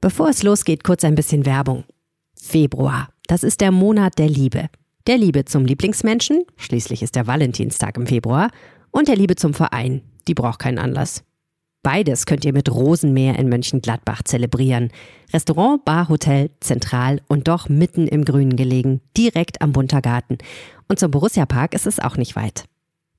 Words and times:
Bevor 0.00 0.28
es 0.28 0.42
losgeht, 0.42 0.84
kurz 0.84 1.04
ein 1.04 1.14
bisschen 1.14 1.46
Werbung. 1.46 1.84
Februar, 2.34 3.08
das 3.26 3.42
ist 3.42 3.60
der 3.60 3.72
Monat 3.72 4.18
der 4.18 4.28
Liebe. 4.28 4.68
Der 5.06 5.18
Liebe 5.18 5.44
zum 5.44 5.64
Lieblingsmenschen, 5.64 6.44
schließlich 6.56 7.02
ist 7.02 7.14
der 7.14 7.26
Valentinstag 7.26 7.96
im 7.96 8.06
Februar, 8.06 8.50
und 8.90 9.08
der 9.08 9.16
Liebe 9.16 9.36
zum 9.36 9.54
Verein, 9.54 10.02
die 10.26 10.34
braucht 10.34 10.58
keinen 10.58 10.78
Anlass. 10.78 11.22
Beides 11.82 12.26
könnt 12.26 12.44
ihr 12.44 12.52
mit 12.52 12.68
Rosenmeer 12.68 13.38
in 13.38 13.48
Mönchengladbach 13.48 14.24
zelebrieren. 14.24 14.90
Restaurant, 15.32 15.84
Bar, 15.84 16.08
Hotel, 16.08 16.50
zentral 16.58 17.20
und 17.28 17.46
doch 17.46 17.68
mitten 17.68 18.08
im 18.08 18.24
Grünen 18.24 18.56
gelegen, 18.56 19.00
direkt 19.16 19.62
am 19.62 19.72
Buntergarten. 19.72 20.38
Und 20.88 20.98
zum 20.98 21.12
Borussia 21.12 21.46
Park 21.46 21.74
ist 21.74 21.86
es 21.86 22.00
auch 22.00 22.16
nicht 22.16 22.34
weit. 22.34 22.64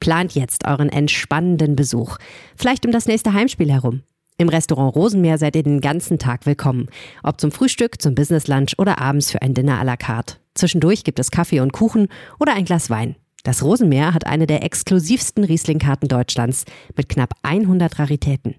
Plant 0.01 0.35
jetzt 0.35 0.67
euren 0.67 0.89
entspannenden 0.89 1.77
Besuch. 1.77 2.17
Vielleicht 2.57 2.85
um 2.85 2.91
das 2.91 3.05
nächste 3.07 3.31
Heimspiel 3.31 3.71
herum. 3.71 4.01
Im 4.39 4.49
Restaurant 4.49 4.95
Rosenmeer 4.95 5.39
seid 5.39 5.55
ihr 5.55 5.63
den 5.63 5.81
ganzen 5.81 6.19
Tag 6.19 6.45
willkommen. 6.45 6.89
Ob 7.23 7.41
zum 7.41 7.51
Frühstück, 7.51 7.99
zum 7.99 8.13
Business 8.13 8.47
Lunch 8.47 8.73
oder 8.77 9.01
abends 9.01 9.31
für 9.31 9.41
ein 9.41 9.55
Dinner 9.55 9.81
à 9.81 9.83
la 9.83 9.97
carte. 9.97 10.35
Zwischendurch 10.53 11.03
gibt 11.03 11.17
es 11.17 11.31
Kaffee 11.31 11.59
und 11.59 11.73
Kuchen 11.73 12.07
oder 12.39 12.53
ein 12.53 12.65
Glas 12.65 12.91
Wein. 12.91 13.15
Das 13.43 13.63
Rosenmeer 13.63 14.13
hat 14.13 14.27
eine 14.27 14.45
der 14.45 14.63
exklusivsten 14.63 15.43
Riesling-Karten 15.43 16.07
Deutschlands 16.07 16.65
mit 16.95 17.09
knapp 17.09 17.33
100 17.41 17.97
Raritäten. 17.97 18.53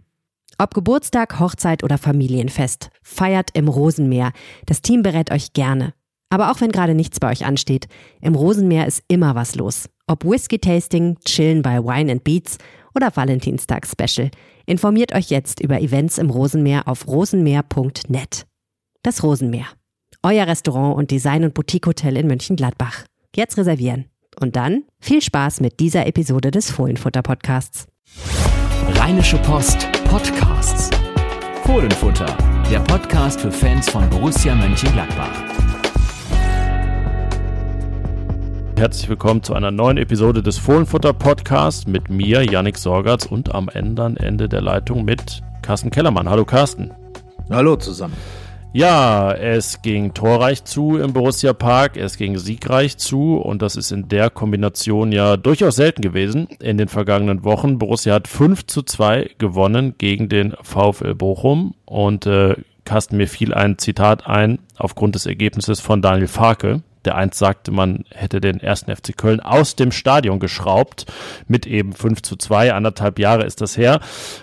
Ob 0.58 0.74
Geburtstag, 0.74 1.38
Hochzeit 1.38 1.84
oder 1.84 1.96
Familienfest, 1.96 2.90
feiert 3.00 3.50
im 3.54 3.68
Rosenmeer. 3.68 4.32
Das 4.66 4.82
Team 4.82 5.04
berät 5.04 5.30
euch 5.30 5.52
gerne. 5.52 5.94
Aber 6.28 6.50
auch 6.50 6.60
wenn 6.60 6.72
gerade 6.72 6.96
nichts 6.96 7.20
bei 7.20 7.30
euch 7.30 7.46
ansteht, 7.46 7.86
im 8.20 8.34
Rosenmeer 8.34 8.88
ist 8.88 9.04
immer 9.06 9.36
was 9.36 9.54
los. 9.54 9.88
Ob 10.08 10.24
Whisky-Tasting, 10.24 11.18
Chillen 11.24 11.62
bei 11.62 11.78
Wine 11.84 12.10
and 12.10 12.24
Beats 12.24 12.58
oder 12.98 13.16
Valentinstag-Special. 13.16 14.30
Informiert 14.66 15.14
euch 15.14 15.30
jetzt 15.30 15.60
über 15.60 15.80
Events 15.80 16.18
im 16.18 16.30
Rosenmeer 16.30 16.88
auf 16.88 17.06
rosenmeer.net. 17.06 18.44
Das 19.02 19.22
Rosenmeer. 19.22 19.66
Euer 20.22 20.46
Restaurant 20.46 20.96
und 20.96 21.12
Design- 21.12 21.44
und 21.44 21.54
Boutique-Hotel 21.54 22.16
in 22.16 22.26
Mönchengladbach. 22.26 23.04
Jetzt 23.34 23.56
reservieren. 23.56 24.06
Und 24.40 24.56
dann 24.56 24.82
viel 25.00 25.22
Spaß 25.22 25.60
mit 25.60 25.78
dieser 25.80 26.06
Episode 26.06 26.50
des 26.50 26.70
Fohlenfutter-Podcasts. 26.72 27.86
Rheinische 28.94 29.38
Post 29.38 29.90
Podcasts. 30.04 30.90
Fohlenfutter, 31.64 32.36
der 32.70 32.80
Podcast 32.80 33.40
für 33.40 33.52
Fans 33.52 33.88
von 33.88 34.08
Borussia 34.10 34.54
Mönchengladbach. 34.54 35.47
Herzlich 38.78 39.08
willkommen 39.08 39.42
zu 39.42 39.54
einer 39.54 39.72
neuen 39.72 39.96
Episode 39.96 40.40
des 40.40 40.56
Fohlenfutter 40.56 41.12
Podcasts 41.12 41.88
mit 41.88 42.10
mir, 42.10 42.44
Yannick 42.44 42.78
Sorgatz 42.78 43.26
und 43.26 43.52
am 43.52 43.68
anderen 43.68 44.16
Ende 44.16 44.48
der 44.48 44.60
Leitung 44.60 45.04
mit 45.04 45.42
Carsten 45.62 45.90
Kellermann. 45.90 46.30
Hallo 46.30 46.44
Carsten. 46.44 46.92
Hallo 47.50 47.74
zusammen. 47.74 48.14
Ja, 48.72 49.32
es 49.32 49.82
ging 49.82 50.14
torreich 50.14 50.62
zu 50.62 50.96
im 50.96 51.12
Borussia 51.12 51.54
Park, 51.54 51.96
es 51.96 52.16
ging 52.16 52.38
siegreich 52.38 52.96
zu 52.98 53.38
und 53.38 53.62
das 53.62 53.74
ist 53.74 53.90
in 53.90 54.06
der 54.06 54.30
Kombination 54.30 55.10
ja 55.10 55.36
durchaus 55.36 55.74
selten 55.74 56.00
gewesen 56.00 56.46
in 56.60 56.78
den 56.78 56.86
vergangenen 56.86 57.42
Wochen. 57.42 57.78
Borussia 57.78 58.14
hat 58.14 58.28
5 58.28 58.64
zu 58.66 58.82
2 58.82 59.30
gewonnen 59.38 59.96
gegen 59.98 60.28
den 60.28 60.54
VfL 60.62 61.16
Bochum 61.16 61.74
und 61.84 62.26
äh, 62.26 62.54
Carsten, 62.84 63.16
mir 63.16 63.26
fiel 63.26 63.52
ein 63.52 63.76
Zitat 63.76 64.28
ein 64.28 64.60
aufgrund 64.76 65.16
des 65.16 65.26
Ergebnisses 65.26 65.80
von 65.80 66.00
Daniel 66.00 66.28
Farke, 66.28 66.82
der 67.04 67.16
einst 67.16 67.38
sagte, 67.38 67.70
man 67.70 68.04
hätte 68.10 68.40
den 68.40 68.60
ersten 68.60 68.94
FC 68.94 69.16
Köln 69.16 69.40
aus 69.40 69.76
dem 69.76 69.92
Stadion 69.92 70.40
geschraubt 70.40 71.06
mit 71.46 71.66
eben 71.66 71.92
5 71.92 72.22
zu 72.22 72.36
2. 72.36 72.72
Anderthalb 72.74 73.18
Jahre 73.18 73.44
ist 73.44 73.60
das 73.60 73.76
her. 73.76 74.00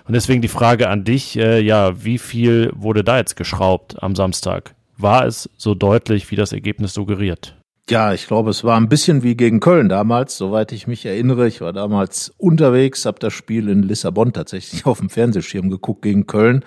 Und 0.08 0.14
deswegen 0.14 0.42
die 0.42 0.48
Frage 0.48 0.90
an 0.90 1.04
dich, 1.04 1.38
äh, 1.38 1.60
ja, 1.60 2.04
wie 2.04 2.18
viel 2.18 2.72
wurde 2.76 3.04
da 3.04 3.18
jetzt 3.18 3.36
geschraubt 3.36 4.02
am 4.02 4.16
Samstag? 4.16 4.76
War 4.98 5.26
es 5.26 5.50
so 5.58 5.76
deutlich, 5.76 6.32
wie 6.32 6.36
das 6.36 6.54
Ergebnis 6.54 6.94
suggeriert? 6.94 7.55
Ja, 7.88 8.14
ich 8.14 8.26
glaube, 8.26 8.50
es 8.50 8.64
war 8.64 8.78
ein 8.78 8.90
bisschen 8.90 9.22
wie 9.22 9.38
gegen 9.38 9.60
Köln 9.60 9.90
damals, 9.90 10.36
soweit 10.38 10.72
ich 10.72 10.88
mich 10.88 11.06
erinnere. 11.06 11.48
Ich 11.48 11.62
war 11.62 11.72
damals 11.72 12.34
unterwegs, 12.40 13.06
habe 13.06 13.20
das 13.20 13.34
Spiel 13.34 13.70
in 13.70 13.84
Lissabon 13.84 14.34
tatsächlich 14.34 14.86
auf 14.88 14.98
dem 14.98 15.12
Fernsehschirm 15.12 15.70
geguckt 15.70 16.02
gegen 16.02 16.26
Köln. 16.26 16.66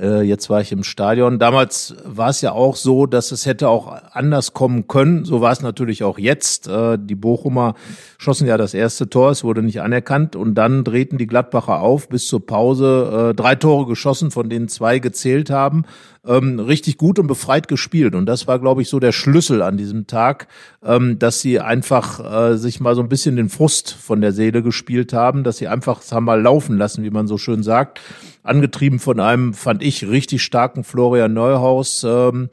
Äh, 0.00 0.22
jetzt 0.22 0.48
war 0.48 0.60
ich 0.60 0.70
im 0.70 0.84
Stadion. 0.84 1.40
Damals 1.40 1.96
war 2.04 2.28
es 2.28 2.40
ja 2.40 2.52
auch 2.52 2.76
so, 2.76 3.06
dass 3.06 3.32
es 3.32 3.46
hätte 3.46 3.68
auch 3.68 3.92
anders 4.12 4.54
kommen 4.54 4.86
können. 4.86 5.24
So 5.24 5.40
war 5.40 5.50
es 5.50 5.60
natürlich 5.60 6.04
auch 6.04 6.20
jetzt. 6.20 6.68
Äh, 6.68 6.98
die 7.00 7.16
Bochumer 7.16 7.74
schossen 8.18 8.46
ja 8.46 8.56
das 8.56 8.72
erste 8.72 9.10
Tor, 9.10 9.32
es 9.32 9.42
wurde 9.42 9.64
nicht 9.64 9.80
anerkannt 9.80 10.36
und 10.36 10.54
dann 10.54 10.84
drehten 10.84 11.18
die 11.18 11.26
Gladbacher 11.26 11.80
auf 11.80 12.08
bis 12.08 12.28
zur 12.28 12.46
Pause. 12.46 13.30
Äh, 13.30 13.34
drei 13.34 13.56
Tore 13.56 13.86
geschossen, 13.86 14.30
von 14.30 14.48
denen 14.48 14.68
zwei 14.68 15.00
gezählt 15.00 15.50
haben 15.50 15.84
ähm, 16.26 16.60
richtig 16.60 16.96
gut 16.96 17.18
und 17.18 17.26
befreit 17.26 17.68
gespielt. 17.68 18.14
Und 18.14 18.26
das 18.26 18.46
war, 18.46 18.58
glaube 18.58 18.82
ich, 18.82 18.88
so 18.88 19.00
der 19.00 19.12
Schlüssel 19.12 19.62
an 19.62 19.76
diesem 19.76 20.06
Tag, 20.06 20.48
ähm, 20.84 21.18
dass 21.18 21.40
sie 21.40 21.60
einfach 21.60 22.50
äh, 22.52 22.56
sich 22.56 22.80
mal 22.80 22.94
so 22.94 23.02
ein 23.02 23.08
bisschen 23.08 23.36
den 23.36 23.48
Frust 23.48 23.92
von 23.92 24.20
der 24.20 24.32
Seele 24.32 24.62
gespielt 24.62 25.12
haben, 25.12 25.44
dass 25.44 25.58
sie 25.58 25.68
einfach 25.68 26.00
es 26.00 26.12
haben 26.12 26.24
mal 26.24 26.40
laufen 26.40 26.78
lassen, 26.78 27.04
wie 27.04 27.10
man 27.10 27.26
so 27.26 27.38
schön 27.38 27.62
sagt. 27.62 28.00
Angetrieben 28.42 28.98
von 28.98 29.20
einem, 29.20 29.54
fand 29.54 29.82
ich, 29.82 30.08
richtig 30.08 30.42
starken 30.42 30.84
Florian 30.84 31.32
Neuhaus. 31.32 32.04
Ähm, 32.08 32.48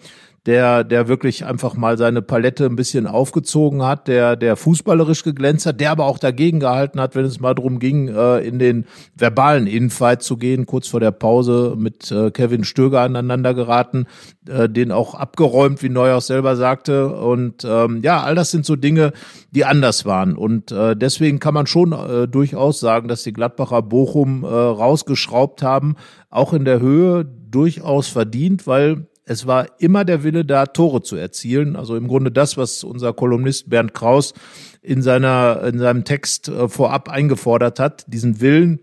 der, 0.47 0.85
der 0.85 1.09
wirklich 1.09 1.45
einfach 1.45 1.75
mal 1.75 1.97
seine 1.97 2.21
Palette 2.21 2.65
ein 2.65 2.77
bisschen 2.77 3.05
aufgezogen 3.05 3.83
hat, 3.83 4.07
der, 4.07 4.37
der 4.37 4.55
fußballerisch 4.55 5.23
geglänzt 5.23 5.65
hat, 5.65 5.81
der 5.81 5.91
aber 5.91 6.05
auch 6.05 6.19
dagegen 6.19 6.61
gehalten 6.61 7.01
hat, 7.01 7.15
wenn 7.15 7.25
es 7.25 7.41
mal 7.41 7.53
darum 7.53 7.79
ging, 7.79 8.07
äh, 8.07 8.39
in 8.39 8.57
den 8.57 8.85
verbalen 9.13 9.67
Infight 9.67 10.23
zu 10.23 10.37
gehen, 10.37 10.65
kurz 10.65 10.87
vor 10.87 11.01
der 11.01 11.11
Pause 11.11 11.75
mit 11.77 12.09
äh, 12.11 12.31
Kevin 12.31 12.63
Stöger 12.63 13.01
aneinander 13.01 13.53
geraten, 13.53 14.05
äh, 14.47 14.69
den 14.69 14.93
auch 14.93 15.15
abgeräumt, 15.15 15.83
wie 15.83 15.89
Neuhaus 15.89 16.27
selber 16.27 16.55
sagte. 16.55 17.13
Und 17.13 17.65
ähm, 17.65 17.99
ja, 18.01 18.21
all 18.21 18.35
das 18.35 18.49
sind 18.49 18.65
so 18.65 18.77
Dinge, 18.77 19.11
die 19.51 19.65
anders 19.65 20.05
waren. 20.05 20.37
Und 20.37 20.71
äh, 20.71 20.95
deswegen 20.95 21.39
kann 21.39 21.55
man 21.55 21.67
schon 21.67 21.91
äh, 21.91 22.25
durchaus 22.25 22.79
sagen, 22.79 23.09
dass 23.09 23.23
die 23.23 23.33
Gladbacher 23.33 23.81
Bochum 23.81 24.45
äh, 24.45 24.47
rausgeschraubt 24.47 25.61
haben, 25.61 25.97
auch 26.29 26.53
in 26.53 26.63
der 26.63 26.79
Höhe 26.79 27.25
durchaus 27.25 28.07
verdient, 28.07 28.65
weil 28.65 29.07
es 29.27 29.45
war 29.45 29.67
immer 29.79 30.05
der 30.05 30.23
Wille 30.23 30.45
da, 30.45 30.65
Tore 30.65 31.01
zu 31.01 31.15
erzielen. 31.17 31.75
Also 31.75 31.95
im 31.95 32.07
Grunde 32.07 32.31
das, 32.31 32.57
was 32.57 32.83
unser 32.83 33.13
Kolumnist 33.13 33.69
Bernd 33.69 33.93
Kraus 33.93 34.33
in 34.81 35.01
seiner, 35.01 35.63
in 35.65 35.79
seinem 35.79 36.05
Text 36.05 36.47
äh, 36.47 36.69
vorab 36.69 37.09
eingefordert 37.09 37.79
hat, 37.79 38.05
diesen 38.07 38.39
Willen, 38.39 38.79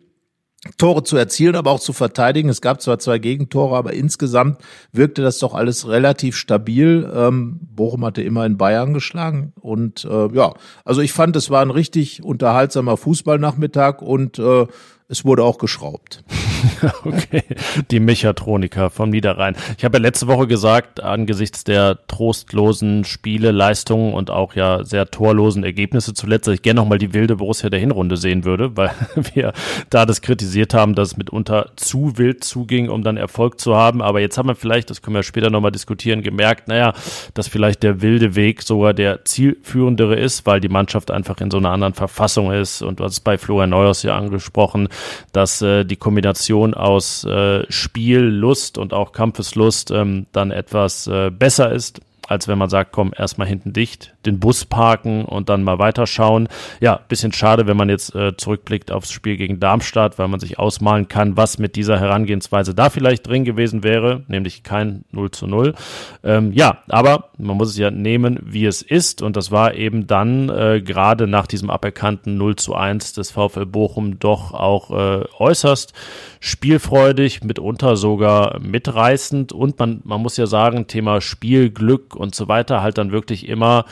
Tore 0.78 1.02
zu 1.02 1.16
erzielen, 1.16 1.56
aber 1.56 1.70
auch 1.70 1.80
zu 1.80 1.92
verteidigen. 1.92 2.48
Es 2.48 2.62
gab 2.62 2.80
zwar 2.80 2.98
zwei 2.98 3.18
Gegentore, 3.18 3.76
aber 3.76 3.92
insgesamt 3.92 4.58
wirkte 4.92 5.22
das 5.22 5.38
doch 5.38 5.54
alles 5.54 5.88
relativ 5.88 6.36
stabil. 6.36 7.10
Ähm, 7.14 7.60
Bochum 7.60 8.04
hatte 8.04 8.22
immer 8.22 8.46
in 8.46 8.56
Bayern 8.56 8.94
geschlagen 8.94 9.52
und 9.60 10.04
äh, 10.06 10.34
ja, 10.34 10.54
also 10.84 11.02
ich 11.02 11.12
fand, 11.12 11.36
es 11.36 11.50
war 11.50 11.60
ein 11.60 11.70
richtig 11.70 12.22
unterhaltsamer 12.22 12.96
Fußballnachmittag 12.96 14.00
und 14.00 14.38
äh, 14.38 14.66
es 15.08 15.24
wurde 15.26 15.44
auch 15.44 15.58
geschraubt. 15.58 16.24
okay, 17.04 17.44
die 17.90 18.00
Mechatroniker 18.00 18.90
vom 18.90 19.10
Niederrhein. 19.10 19.56
Ich 19.78 19.84
habe 19.84 19.98
ja 19.98 20.02
letzte 20.02 20.26
Woche 20.26 20.46
gesagt, 20.46 21.02
angesichts 21.02 21.64
der 21.64 21.98
trostlosen 22.06 23.04
Spiele, 23.04 23.50
Leistungen 23.50 24.14
und 24.14 24.30
auch 24.30 24.54
ja 24.54 24.84
sehr 24.84 25.10
torlosen 25.10 25.64
Ergebnisse 25.64 26.14
zuletzt, 26.14 26.46
dass 26.46 26.54
ich 26.54 26.62
gerne 26.62 26.80
nochmal 26.80 26.98
die 26.98 27.12
wilde 27.12 27.36
Borussia 27.36 27.70
der 27.70 27.80
Hinrunde 27.80 28.16
sehen 28.16 28.44
würde, 28.44 28.76
weil 28.76 28.90
wir 29.34 29.52
da 29.90 30.06
das 30.06 30.22
kritisiert 30.22 30.74
haben, 30.74 30.94
dass 30.94 31.08
es 31.08 31.16
mitunter 31.16 31.70
zu 31.76 32.16
wild 32.18 32.44
zuging, 32.44 32.88
um 32.88 33.02
dann 33.02 33.16
Erfolg 33.16 33.60
zu 33.60 33.76
haben. 33.76 34.02
Aber 34.02 34.20
jetzt 34.20 34.38
haben 34.38 34.48
wir 34.48 34.54
vielleicht, 34.54 34.90
das 34.90 35.02
können 35.02 35.16
wir 35.16 35.22
später 35.22 35.50
nochmal 35.50 35.72
diskutieren, 35.72 36.22
gemerkt, 36.22 36.68
naja, 36.68 36.94
dass 37.34 37.48
vielleicht 37.48 37.82
der 37.82 38.02
wilde 38.02 38.34
Weg 38.34 38.62
sogar 38.62 38.94
der 38.94 39.24
zielführendere 39.24 40.16
ist, 40.16 40.46
weil 40.46 40.60
die 40.60 40.68
Mannschaft 40.68 41.10
einfach 41.10 41.40
in 41.40 41.50
so 41.50 41.58
einer 41.58 41.70
anderen 41.70 41.94
Verfassung 41.94 42.52
ist. 42.52 42.82
Und 42.82 43.00
du 43.00 43.04
hast 43.04 43.12
es 43.12 43.20
bei 43.20 43.38
Florian 43.38 43.70
Neuers 43.70 44.02
ja 44.02 44.16
angesprochen, 44.16 44.88
dass 45.32 45.62
äh, 45.62 45.84
die 45.84 45.96
Kombination 45.96 46.53
aus 46.74 47.24
äh, 47.24 47.64
Spiel, 47.70 48.20
Lust 48.20 48.78
und 48.78 48.92
auch 48.92 49.12
Kampfeslust 49.12 49.90
ähm, 49.90 50.26
dann 50.32 50.50
etwas 50.50 51.06
äh, 51.06 51.30
besser 51.30 51.72
ist 51.72 52.00
als 52.28 52.48
wenn 52.48 52.58
man 52.58 52.70
sagt, 52.70 52.92
komm, 52.92 53.12
erstmal 53.16 53.48
hinten 53.48 53.72
dicht, 53.72 54.13
den 54.26 54.40
Bus 54.40 54.64
parken 54.64 55.24
und 55.24 55.48
dann 55.48 55.62
mal 55.62 55.78
weiterschauen. 55.78 56.48
Ja, 56.80 57.00
bisschen 57.08 57.32
schade, 57.32 57.66
wenn 57.66 57.76
man 57.76 57.88
jetzt 57.88 58.14
äh, 58.14 58.36
zurückblickt 58.36 58.90
aufs 58.90 59.12
Spiel 59.12 59.36
gegen 59.36 59.60
Darmstadt, 59.60 60.18
weil 60.18 60.28
man 60.28 60.40
sich 60.40 60.58
ausmalen 60.58 61.08
kann, 61.08 61.36
was 61.36 61.58
mit 61.58 61.76
dieser 61.76 61.98
Herangehensweise 61.98 62.74
da 62.74 62.90
vielleicht 62.90 63.26
drin 63.26 63.44
gewesen 63.44 63.82
wäre, 63.82 64.22
nämlich 64.28 64.62
kein 64.62 65.04
0 65.12 65.30
zu 65.30 65.46
0. 65.46 65.74
Ähm, 66.22 66.52
ja, 66.52 66.78
aber 66.88 67.30
man 67.38 67.56
muss 67.56 67.70
es 67.70 67.78
ja 67.78 67.90
nehmen, 67.90 68.38
wie 68.42 68.66
es 68.66 68.82
ist 68.82 69.22
und 69.22 69.36
das 69.36 69.50
war 69.50 69.74
eben 69.74 70.06
dann 70.06 70.48
äh, 70.48 70.80
gerade 70.80 71.26
nach 71.26 71.46
diesem 71.46 71.70
aberkannten 71.70 72.36
0 72.36 72.56
zu 72.56 72.74
1 72.74 73.12
des 73.14 73.30
VfL 73.30 73.66
Bochum 73.66 74.18
doch 74.18 74.52
auch 74.52 74.90
äh, 74.90 75.24
äußerst 75.38 75.92
spielfreudig, 76.40 77.42
mitunter 77.42 77.96
sogar 77.96 78.60
mitreißend 78.60 79.52
und 79.52 79.78
man, 79.78 80.00
man 80.04 80.20
muss 80.20 80.36
ja 80.36 80.46
sagen, 80.46 80.86
Thema 80.86 81.20
Spielglück 81.20 82.14
und 82.14 82.34
so 82.34 82.48
weiter 82.48 82.82
halt 82.82 82.98
dann 82.98 83.12
wirklich 83.12 83.48
immer 83.48 83.84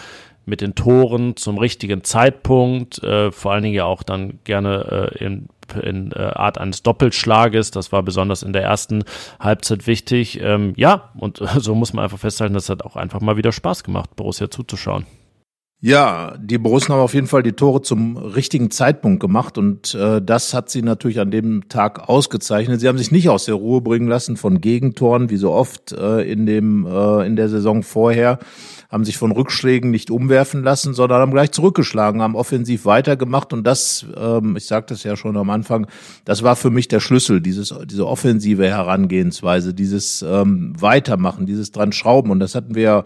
mit 0.45 0.61
den 0.61 0.75
Toren 0.75 1.37
zum 1.37 1.59
richtigen 1.59 2.05
Zeitpunkt, 2.05 3.03
äh, 3.03 3.31
vor 3.31 3.53
allen 3.53 3.63
Dingen 3.63 3.75
ja 3.75 3.85
auch 3.85 4.03
dann 4.03 4.39
gerne 4.45 5.13
äh, 5.19 5.25
in 5.25 5.49
in 5.83 6.13
äh, 6.13 6.19
Art 6.19 6.59
eines 6.59 6.83
Doppelschlages. 6.83 7.71
Das 7.71 7.93
war 7.93 8.03
besonders 8.03 8.43
in 8.43 8.53
der 8.53 8.63
ersten 8.63 9.05
Halbzeit 9.41 9.87
wichtig. 9.87 10.39
Ähm, 10.41 10.75
ja, 10.77 11.11
und 11.17 11.41
so 11.57 11.75
muss 11.75 11.95
man 11.95 12.05
einfach 12.05 12.19
festhalten, 12.19 12.53
das 12.53 12.69
hat 12.69 12.83
auch 12.83 12.97
einfach 12.97 13.23
mal 13.23 13.39
wieder 13.39 13.53
Spaß 13.53 13.85
gemacht, 13.85 14.15
Borussia 14.17 14.51
zuzuschauen. 14.51 15.07
Ja, 15.85 16.37
die 16.39 16.59
Borussen 16.59 16.95
haben 16.95 17.01
auf 17.01 17.13
jeden 17.13 17.27
Fall 17.27 17.43
die 17.43 17.55
Tore 17.55 17.83
zum 17.83 18.17
richtigen 18.17 18.71
Zeitpunkt 18.71 19.19
gemacht 19.19 19.59
und 19.59 19.97
äh, 19.97 20.23
das 20.23 20.55
hat 20.55 20.71
sie 20.71 20.81
natürlich 20.81 21.19
an 21.19 21.33
dem 21.33 21.69
Tag 21.69 22.09
ausgezeichnet. 22.09 22.79
Sie 22.79 22.87
haben 22.87 22.99
sich 22.99 23.11
nicht 23.11 23.29
aus 23.29 23.47
der 23.47 23.57
Ruhe 23.57 23.81
bringen 23.81 24.07
lassen 24.07 24.37
von 24.37 24.61
Gegentoren, 24.61 25.29
wie 25.29 25.39
so 25.39 25.51
oft 25.51 25.91
äh, 25.91 26.21
in 26.21 26.47
dem 26.47 26.87
äh, 26.87 27.27
in 27.27 27.35
der 27.35 27.49
Saison 27.49 27.83
vorher, 27.83 28.39
haben 28.91 29.05
sich 29.05 29.17
von 29.17 29.33
Rückschlägen 29.33 29.91
nicht 29.91 30.13
umwerfen 30.13 30.63
lassen, 30.63 30.95
sondern 30.95 31.21
haben 31.21 31.33
gleich 31.33 31.51
zurückgeschlagen, 31.51 32.23
haben 32.23 32.37
offensiv 32.37 32.85
weitergemacht 32.85 33.53
und 33.53 33.65
das, 33.65 34.07
ähm, 34.17 34.55
ich 34.57 34.67
sagte 34.67 34.95
es 34.95 35.03
ja 35.03 35.17
schon 35.17 35.37
am 35.37 35.51
Anfang, 35.51 35.89
das 36.25 36.45
war 36.45 36.55
für 36.55 36.71
mich 36.71 36.87
der 36.87 37.01
Schlüssel, 37.01 37.41
dieses 37.41 37.75
diese 37.87 38.07
offensive 38.07 38.69
Herangehensweise, 38.69 39.75
dieses 39.75 40.23
ähm, 40.23 40.75
Weitermachen, 40.81 41.45
dieses 41.45 41.73
dran 41.73 41.91
Schrauben 41.91 42.31
und 42.31 42.39
das 42.39 42.55
hatten 42.55 42.77
wir 42.77 42.83
ja 42.83 43.05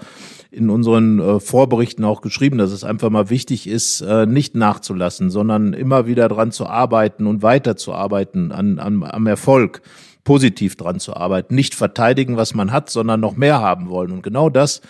in 0.57 0.71
unseren 0.71 1.21
äh, 1.21 1.39
Vorberichten 1.39 2.05
auch 2.05 2.23
geschrieben, 2.23 2.57
dass 2.57 2.73
es 2.73 2.83
einfach 2.83 3.11
mal 3.11 3.29
wichtig 3.29 3.67
ist, 3.67 4.01
äh, 4.01 4.25
nicht 4.25 4.55
nachzulassen, 4.55 5.31
sondern 5.31 5.75
immer 5.75 6.07
wieder 6.07 6.29
dran 6.29 6.51
zu 6.51 6.67
arbeiten 6.67 7.27
und 7.27 7.43
weiterzuarbeiten 7.43 8.53
an, 8.53 8.79
an, 8.79 9.05
am 9.05 9.27
Erfolg, 9.27 9.83
positiv 10.25 10.77
dran 10.77 10.99
zu 10.99 11.15
arbeiten, 11.15 11.55
nicht 11.55 11.75
verteidigen, 11.75 12.39
was 12.39 12.55
man 12.55 12.73
hat, 12.73 12.89
sondern 12.89 13.21
noch 13.21 13.37
mehr 13.37 13.61
haben 13.61 13.91
wollen. 13.91 14.11
Und 14.13 14.23
genau 14.23 14.49
das, 14.49 14.81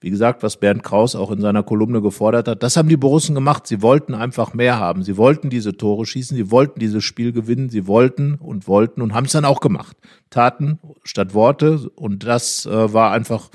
wie 0.00 0.10
gesagt, 0.10 0.42
was 0.42 0.58
Bernd 0.58 0.82
Kraus 0.82 1.16
auch 1.16 1.30
in 1.30 1.40
seiner 1.40 1.62
Kolumne 1.62 2.02
gefordert 2.02 2.46
hat, 2.46 2.62
das 2.62 2.76
haben 2.76 2.90
die 2.90 2.98
Borussen 2.98 3.34
gemacht. 3.34 3.66
Sie 3.66 3.80
wollten 3.80 4.12
einfach 4.14 4.52
mehr 4.52 4.78
haben. 4.78 5.02
Sie 5.02 5.16
wollten 5.16 5.48
diese 5.48 5.78
Tore 5.78 6.04
schießen, 6.04 6.36
sie 6.36 6.50
wollten 6.50 6.78
dieses 6.78 7.02
Spiel 7.02 7.32
gewinnen, 7.32 7.70
sie 7.70 7.86
wollten 7.86 8.34
und 8.34 8.68
wollten 8.68 9.00
und 9.00 9.14
haben 9.14 9.24
es 9.24 9.32
dann 9.32 9.46
auch 9.46 9.60
gemacht. 9.60 9.96
Taten 10.28 10.78
statt 11.04 11.32
Worte 11.32 11.90
und 11.94 12.24
das 12.24 12.66
äh, 12.66 12.92
war 12.92 13.12
einfach 13.12 13.48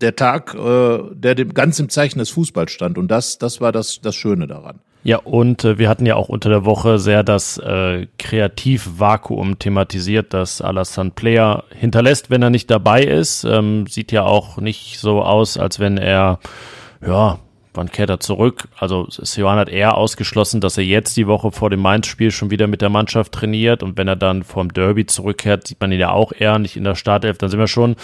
der 0.00 0.16
Tag, 0.16 0.54
äh, 0.54 0.98
der 1.12 1.34
dem 1.34 1.54
ganz 1.54 1.78
im 1.78 1.88
Zeichen 1.88 2.18
des 2.18 2.30
Fußballs 2.30 2.70
stand. 2.70 2.98
Und 2.98 3.08
das, 3.08 3.38
das 3.38 3.60
war 3.60 3.72
das, 3.72 4.00
das 4.00 4.14
Schöne 4.14 4.46
daran. 4.46 4.80
Ja, 5.04 5.18
und 5.18 5.64
äh, 5.64 5.78
wir 5.78 5.88
hatten 5.88 6.06
ja 6.06 6.16
auch 6.16 6.28
unter 6.28 6.50
der 6.50 6.64
Woche 6.64 6.98
sehr 6.98 7.22
das 7.22 7.58
äh, 7.58 8.06
Kreativvakuum 8.18 9.58
thematisiert, 9.58 10.34
das 10.34 10.60
Alassane 10.60 11.10
Player 11.10 11.64
hinterlässt, 11.70 12.30
wenn 12.30 12.42
er 12.42 12.50
nicht 12.50 12.70
dabei 12.70 13.04
ist. 13.04 13.44
Ähm, 13.44 13.86
sieht 13.86 14.12
ja 14.12 14.24
auch 14.24 14.58
nicht 14.58 14.98
so 14.98 15.22
aus, 15.22 15.56
als 15.56 15.78
wenn 15.78 15.98
er 15.98 16.40
ja 17.00 17.38
wann 17.78 17.90
kehrt 17.90 18.10
er 18.10 18.20
zurück? 18.20 18.68
Also 18.76 19.06
Sion 19.08 19.56
hat 19.56 19.68
eher 19.68 19.96
ausgeschlossen, 19.96 20.60
dass 20.60 20.76
er 20.76 20.84
jetzt 20.84 21.16
die 21.16 21.26
Woche 21.26 21.52
vor 21.52 21.70
dem 21.70 21.80
Mainz-Spiel 21.80 22.30
schon 22.30 22.50
wieder 22.50 22.66
mit 22.66 22.82
der 22.82 22.90
Mannschaft 22.90 23.32
trainiert 23.32 23.82
und 23.82 23.96
wenn 23.96 24.08
er 24.08 24.16
dann 24.16 24.42
vom 24.42 24.72
Derby 24.72 25.06
zurückkehrt, 25.06 25.66
sieht 25.66 25.80
man 25.80 25.92
ihn 25.92 26.00
ja 26.00 26.10
auch 26.10 26.32
eher 26.32 26.58
nicht 26.58 26.76
in 26.76 26.84
der 26.84 26.96
Startelf. 26.96 27.38
Dann 27.38 27.48
sind 27.48 27.60
wir 27.60 27.68
schon 27.68 27.96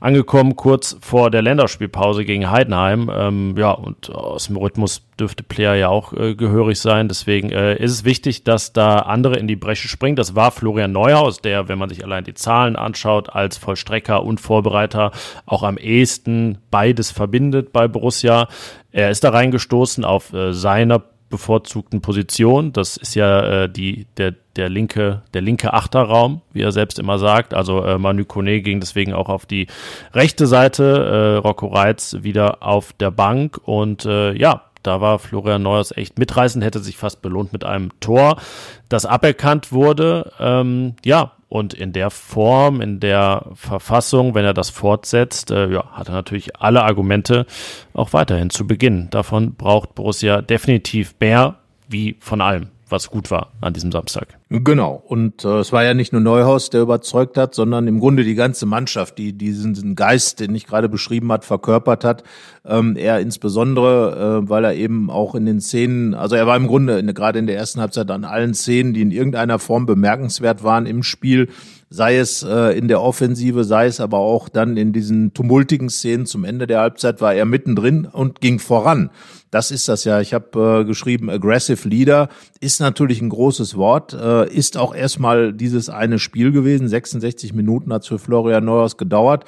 angekommen 0.00 0.56
kurz 0.56 0.98
vor 1.00 1.30
der 1.30 1.42
Länderspielpause 1.42 2.24
gegen 2.24 2.50
Heidenheim. 2.50 3.10
Ähm, 3.14 3.54
ja, 3.56 3.70
und 3.70 4.10
aus 4.10 4.48
dem 4.48 4.56
Rhythmus 4.56 5.02
dürfte 5.20 5.42
Player 5.42 5.74
ja 5.74 5.88
auch 5.88 6.12
äh, 6.12 6.34
gehörig 6.34 6.80
sein. 6.80 7.08
Deswegen 7.08 7.50
äh, 7.50 7.76
ist 7.76 7.92
es 7.92 8.04
wichtig, 8.04 8.44
dass 8.44 8.72
da 8.72 9.00
andere 9.00 9.36
in 9.36 9.46
die 9.46 9.56
Bresche 9.56 9.88
springen. 9.88 10.16
Das 10.16 10.34
war 10.34 10.50
Florian 10.50 10.92
Neuhaus, 10.92 11.40
der, 11.40 11.68
wenn 11.68 11.78
man 11.78 11.88
sich 11.88 12.04
allein 12.04 12.24
die 12.24 12.34
Zahlen 12.34 12.76
anschaut, 12.76 13.30
als 13.30 13.58
Vollstrecker 13.58 14.24
und 14.24 14.40
Vorbereiter 14.40 15.12
auch 15.46 15.62
am 15.62 15.76
ehesten 15.76 16.58
beides 16.70 17.10
verbindet 17.10 17.72
bei 17.72 17.86
Borussia. 17.86 18.48
Er 18.90 19.10
ist 19.10 19.22
da 19.22 19.30
reingestoßen 19.30 20.04
auf 20.04 20.32
äh, 20.32 20.52
seiner 20.52 21.02
bevorzugten 21.30 22.02
Position. 22.02 22.72
Das 22.72 22.96
ist 22.96 23.14
ja 23.14 23.62
äh, 23.62 23.68
die, 23.68 24.06
der, 24.16 24.34
der 24.56 24.68
linke, 24.68 25.22
der 25.32 25.40
linke 25.40 25.72
Achterraum, 25.72 26.42
wie 26.52 26.62
er 26.62 26.72
selbst 26.72 26.98
immer 26.98 27.18
sagt. 27.18 27.54
Also 27.54 27.82
äh, 27.84 27.96
Manu 27.96 28.24
Kone 28.24 28.60
ging 28.60 28.80
deswegen 28.80 29.14
auch 29.14 29.28
auf 29.28 29.46
die 29.46 29.68
rechte 30.12 30.46
Seite, 30.46 30.82
äh, 30.84 31.36
Rocco 31.38 31.68
Reitz 31.68 32.16
wieder 32.20 32.62
auf 32.62 32.92
der 32.92 33.12
Bank 33.12 33.58
und 33.64 34.04
äh, 34.04 34.32
ja, 34.32 34.64
da 34.82 35.00
war 35.00 35.18
Florian 35.18 35.62
Neuers 35.62 35.96
echt 35.96 36.18
mitreißend, 36.18 36.64
hätte 36.64 36.80
sich 36.80 36.96
fast 36.96 37.22
belohnt 37.22 37.52
mit 37.52 37.64
einem 37.64 37.90
Tor, 38.00 38.40
das 38.88 39.06
aberkannt 39.06 39.72
wurde. 39.72 40.32
Ähm, 40.38 40.94
ja, 41.04 41.32
und 41.48 41.74
in 41.74 41.92
der 41.92 42.10
Form, 42.10 42.80
in 42.80 43.00
der 43.00 43.46
Verfassung, 43.54 44.34
wenn 44.34 44.44
er 44.44 44.54
das 44.54 44.70
fortsetzt, 44.70 45.50
äh, 45.50 45.68
ja, 45.68 45.84
hat 45.92 46.08
er 46.08 46.14
natürlich 46.14 46.56
alle 46.56 46.82
Argumente, 46.82 47.44
auch 47.92 48.12
weiterhin 48.12 48.50
zu 48.50 48.66
beginnen. 48.66 49.08
Davon 49.10 49.54
braucht 49.54 49.94
Borussia 49.96 50.42
definitiv 50.42 51.14
mehr, 51.20 51.56
wie 51.88 52.16
von 52.20 52.40
allem 52.40 52.68
was 52.90 53.10
gut 53.10 53.30
war 53.30 53.52
an 53.60 53.72
diesem 53.72 53.92
Samstag. 53.92 54.38
Genau. 54.48 55.02
Und 55.06 55.44
äh, 55.44 55.58
es 55.58 55.72
war 55.72 55.84
ja 55.84 55.94
nicht 55.94 56.12
nur 56.12 56.20
Neuhaus, 56.20 56.70
der 56.70 56.82
überzeugt 56.82 57.36
hat, 57.36 57.54
sondern 57.54 57.86
im 57.88 58.00
Grunde 58.00 58.24
die 58.24 58.34
ganze 58.34 58.66
Mannschaft, 58.66 59.18
die 59.18 59.32
diesen 59.32 59.94
Geist, 59.94 60.40
den 60.40 60.54
ich 60.54 60.66
gerade 60.66 60.88
beschrieben 60.88 61.30
hat, 61.32 61.44
verkörpert 61.44 62.04
hat. 62.04 62.24
Ähm, 62.64 62.96
er 62.96 63.20
insbesondere, 63.20 64.42
äh, 64.44 64.48
weil 64.48 64.64
er 64.64 64.74
eben 64.74 65.10
auch 65.10 65.34
in 65.34 65.46
den 65.46 65.60
Szenen, 65.60 66.14
also 66.14 66.36
er 66.36 66.46
war 66.46 66.56
im 66.56 66.66
Grunde 66.66 66.98
in, 66.98 67.12
gerade 67.14 67.38
in 67.38 67.46
der 67.46 67.56
ersten 67.56 67.80
Halbzeit 67.80 68.10
an 68.10 68.24
allen 68.24 68.54
Szenen, 68.54 68.92
die 68.94 69.02
in 69.02 69.10
irgendeiner 69.10 69.58
Form 69.58 69.86
bemerkenswert 69.86 70.64
waren 70.64 70.86
im 70.86 71.02
Spiel, 71.02 71.48
sei 71.90 72.18
es 72.18 72.44
äh, 72.44 72.78
in 72.78 72.86
der 72.86 73.02
Offensive, 73.02 73.64
sei 73.64 73.86
es 73.86 74.00
aber 74.00 74.18
auch 74.18 74.48
dann 74.48 74.76
in 74.76 74.92
diesen 74.92 75.34
tumultigen 75.34 75.90
Szenen 75.90 76.24
zum 76.24 76.44
Ende 76.44 76.68
der 76.68 76.80
Halbzeit, 76.80 77.20
war 77.20 77.34
er 77.34 77.44
mittendrin 77.44 78.06
und 78.06 78.40
ging 78.40 78.60
voran. 78.60 79.10
Das 79.50 79.72
ist 79.72 79.88
das 79.88 80.04
ja. 80.04 80.20
Ich 80.20 80.32
habe 80.32 80.82
äh, 80.82 80.84
geschrieben, 80.84 81.28
aggressive 81.28 81.88
Leader 81.88 82.28
ist 82.60 82.80
natürlich 82.80 83.20
ein 83.20 83.28
großes 83.28 83.76
Wort, 83.76 84.12
äh, 84.12 84.48
ist 84.48 84.76
auch 84.76 84.94
erstmal 84.94 85.52
dieses 85.52 85.88
eine 85.88 86.20
Spiel 86.20 86.52
gewesen. 86.52 86.88
66 86.88 87.52
Minuten 87.54 87.92
hat 87.92 88.02
es 88.02 88.08
für 88.08 88.20
Florian 88.20 88.64
Neuhaus 88.64 88.96
gedauert. 88.96 89.44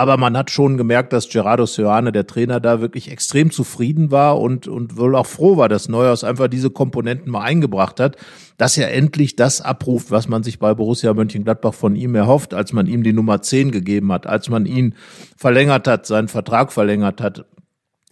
Aber 0.00 0.16
man 0.16 0.34
hat 0.34 0.50
schon 0.50 0.78
gemerkt, 0.78 1.12
dass 1.12 1.28
Gerardo 1.28 1.66
Seoane, 1.66 2.10
der 2.10 2.26
Trainer, 2.26 2.58
da 2.58 2.80
wirklich 2.80 3.10
extrem 3.10 3.50
zufrieden 3.50 4.10
war 4.10 4.40
und, 4.40 4.66
und 4.66 4.96
wohl 4.96 5.14
auch 5.14 5.26
froh 5.26 5.58
war, 5.58 5.68
dass 5.68 5.90
Neuhaus 5.90 6.24
einfach 6.24 6.48
diese 6.48 6.70
Komponenten 6.70 7.30
mal 7.30 7.42
eingebracht 7.42 8.00
hat, 8.00 8.16
dass 8.56 8.78
er 8.78 8.94
endlich 8.94 9.36
das 9.36 9.60
abruft, 9.60 10.10
was 10.10 10.26
man 10.26 10.42
sich 10.42 10.58
bei 10.58 10.72
Borussia 10.72 11.12
Mönchengladbach 11.12 11.74
von 11.74 11.96
ihm 11.96 12.14
erhofft, 12.14 12.54
als 12.54 12.72
man 12.72 12.86
ihm 12.86 13.02
die 13.02 13.12
Nummer 13.12 13.42
10 13.42 13.72
gegeben 13.72 14.10
hat, 14.10 14.26
als 14.26 14.48
man 14.48 14.64
ihn 14.64 14.94
verlängert 15.36 15.86
hat, 15.86 16.06
seinen 16.06 16.28
Vertrag 16.28 16.72
verlängert 16.72 17.20
hat, 17.20 17.44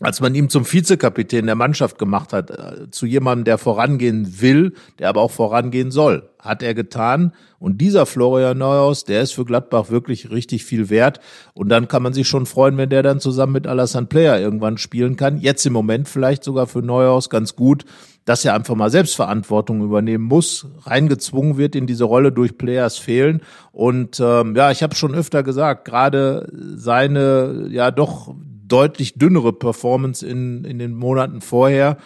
als 0.00 0.20
man 0.20 0.34
ihn 0.34 0.48
zum 0.48 0.70
Vizekapitän 0.70 1.46
der 1.46 1.56
Mannschaft 1.56 1.98
gemacht 1.98 2.32
hat, 2.32 2.50
äh, 2.50 2.90
zu 2.90 3.04
jemandem, 3.04 3.44
der 3.44 3.58
vorangehen 3.58 4.40
will, 4.40 4.74
der 4.98 5.08
aber 5.08 5.20
auch 5.20 5.30
vorangehen 5.30 5.90
soll. 5.90 6.30
Hat 6.38 6.62
er 6.62 6.74
getan. 6.74 7.32
Und 7.58 7.80
dieser 7.80 8.06
Florian 8.06 8.58
Neuhaus, 8.58 9.02
der 9.04 9.22
ist 9.22 9.32
für 9.32 9.44
Gladbach 9.44 9.90
wirklich 9.90 10.30
richtig 10.30 10.64
viel 10.64 10.88
wert. 10.88 11.18
Und 11.52 11.68
dann 11.68 11.88
kann 11.88 12.04
man 12.04 12.12
sich 12.12 12.28
schon 12.28 12.46
freuen, 12.46 12.76
wenn 12.76 12.90
der 12.90 13.02
dann 13.02 13.18
zusammen 13.18 13.54
mit 13.54 13.66
Alassane 13.66 14.06
Player 14.06 14.38
irgendwann 14.38 14.78
spielen 14.78 15.16
kann. 15.16 15.38
Jetzt 15.38 15.66
im 15.66 15.72
Moment 15.72 16.08
vielleicht 16.08 16.44
sogar 16.44 16.68
für 16.68 16.80
Neuhaus 16.80 17.28
ganz 17.28 17.56
gut, 17.56 17.84
dass 18.24 18.44
er 18.44 18.54
einfach 18.54 18.76
mal 18.76 18.90
Selbstverantwortung 18.90 19.82
übernehmen 19.82 20.24
muss, 20.24 20.68
reingezwungen 20.82 21.56
wird 21.56 21.74
in 21.74 21.86
diese 21.86 22.04
Rolle 22.04 22.30
durch 22.30 22.56
Players 22.56 22.98
fehlen. 22.98 23.40
Und 23.72 24.20
ähm, 24.20 24.54
ja, 24.54 24.70
ich 24.70 24.84
habe 24.84 24.94
schon 24.94 25.14
öfter 25.14 25.42
gesagt, 25.42 25.86
gerade 25.86 26.46
seine 26.76 27.66
ja 27.70 27.90
doch 27.90 28.34
deutlich 28.68 29.14
dünnere 29.14 29.52
Performance 29.52 30.26
in, 30.26 30.64
in 30.64 30.78
den 30.78 30.94
Monaten 30.94 31.40
vorher. 31.40 31.98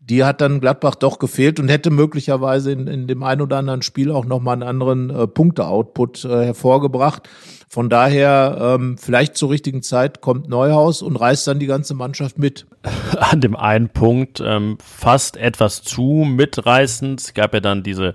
Die 0.00 0.24
hat 0.24 0.40
dann 0.40 0.60
Gladbach 0.60 0.96
doch 0.96 1.20
gefehlt 1.20 1.60
und 1.60 1.68
hätte 1.68 1.90
möglicherweise 1.90 2.72
in, 2.72 2.88
in 2.88 3.06
dem 3.06 3.22
einen 3.22 3.40
oder 3.40 3.58
anderen 3.58 3.82
Spiel 3.82 4.10
auch 4.10 4.24
nochmal 4.24 4.54
einen 4.54 4.64
anderen 4.64 5.10
äh, 5.10 5.26
Punkte-Output 5.28 6.24
äh, 6.24 6.46
hervorgebracht. 6.46 7.28
Von 7.68 7.88
daher, 7.88 8.76
ähm, 8.78 8.98
vielleicht 8.98 9.36
zur 9.36 9.50
richtigen 9.50 9.82
Zeit 9.82 10.20
kommt 10.20 10.48
Neuhaus 10.48 11.02
und 11.02 11.16
reißt 11.16 11.46
dann 11.46 11.60
die 11.60 11.66
ganze 11.66 11.94
Mannschaft 11.94 12.36
mit. 12.36 12.66
An 13.18 13.40
dem 13.40 13.54
einen 13.54 13.90
Punkt 13.90 14.42
ähm, 14.44 14.76
fast 14.84 15.36
etwas 15.36 15.82
zu 15.82 16.26
mitreißend. 16.28 17.20
Es 17.20 17.32
gab 17.32 17.54
ja 17.54 17.60
dann 17.60 17.84
diese 17.84 18.12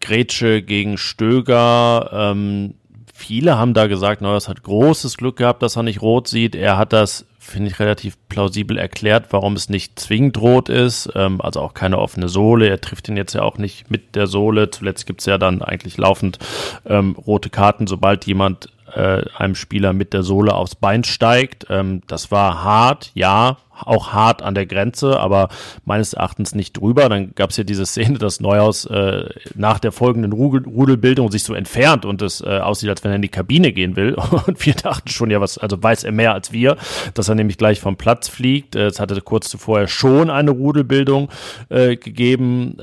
Grätsche 0.00 0.62
gegen 0.62 0.96
Stöger. 0.96 2.10
Ähm, 2.12 2.74
viele 3.16 3.56
haben 3.56 3.74
da 3.74 3.86
gesagt, 3.86 4.20
Neuhaus 4.20 4.48
hat 4.48 4.62
großes 4.62 5.16
Glück 5.16 5.36
gehabt, 5.36 5.62
dass 5.62 5.76
er 5.76 5.82
nicht 5.82 6.02
rot 6.02 6.28
sieht. 6.28 6.54
Er 6.54 6.76
hat 6.76 6.92
das 6.92 7.26
finde 7.46 7.70
ich, 7.70 7.78
relativ 7.78 8.16
plausibel 8.28 8.76
erklärt, 8.76 9.26
warum 9.30 9.54
es 9.54 9.68
nicht 9.68 9.98
zwingend 9.98 10.38
rot 10.38 10.68
ist. 10.68 11.08
Ähm, 11.14 11.40
also 11.40 11.60
auch 11.60 11.74
keine 11.74 11.98
offene 11.98 12.28
Sohle. 12.28 12.68
Er 12.68 12.80
trifft 12.80 13.08
ihn 13.08 13.16
jetzt 13.16 13.34
ja 13.34 13.42
auch 13.42 13.58
nicht 13.58 13.90
mit 13.90 14.14
der 14.14 14.26
Sohle. 14.26 14.70
Zuletzt 14.70 15.06
gibt 15.06 15.20
es 15.20 15.26
ja 15.26 15.38
dann 15.38 15.62
eigentlich 15.62 15.96
laufend 15.96 16.38
ähm, 16.84 17.12
rote 17.12 17.50
Karten, 17.50 17.86
sobald 17.86 18.26
jemand 18.26 18.68
äh, 18.96 19.24
einem 19.36 19.54
Spieler 19.54 19.92
mit 19.92 20.12
der 20.12 20.22
Sohle 20.22 20.54
aufs 20.54 20.74
Bein 20.74 21.04
steigt. 21.04 21.66
Ähm, 21.68 22.00
das 22.06 22.30
war 22.30 22.64
hart, 22.64 23.10
ja, 23.14 23.58
auch 23.78 24.12
hart 24.12 24.40
an 24.42 24.54
der 24.54 24.64
Grenze, 24.64 25.20
aber 25.20 25.48
meines 25.84 26.14
Erachtens 26.14 26.54
nicht 26.54 26.78
drüber. 26.78 27.08
Dann 27.08 27.34
gab 27.34 27.50
es 27.50 27.58
ja 27.58 27.64
diese 27.64 27.84
Szene, 27.84 28.18
dass 28.18 28.40
Neuhaus 28.40 28.86
äh, 28.86 29.28
nach 29.54 29.78
der 29.78 29.92
folgenden 29.92 30.32
Rudelbildung 30.32 31.30
sich 31.30 31.44
so 31.44 31.52
entfernt 31.54 32.06
und 32.06 32.22
es 32.22 32.40
äh, 32.40 32.58
aussieht, 32.58 32.88
als 32.88 33.04
wenn 33.04 33.12
er 33.12 33.16
in 33.16 33.22
die 33.22 33.28
Kabine 33.28 33.72
gehen 33.72 33.96
will. 33.96 34.14
Und 34.46 34.64
wir 34.64 34.74
dachten 34.74 35.08
schon, 35.08 35.30
ja, 35.30 35.40
was, 35.40 35.58
also 35.58 35.82
weiß 35.82 36.04
er 36.04 36.12
mehr 36.12 36.32
als 36.32 36.52
wir, 36.52 36.76
dass 37.14 37.28
er 37.28 37.34
nämlich 37.34 37.58
gleich 37.58 37.80
vom 37.80 37.96
Platz 37.96 38.28
fliegt. 38.28 38.76
Äh, 38.76 38.86
es 38.86 39.00
hatte 39.00 39.20
kurz 39.20 39.48
zuvor 39.48 39.86
schon 39.88 40.30
eine 40.30 40.52
Rudelbildung 40.52 41.28
äh, 41.68 41.96
gegeben. 41.96 42.78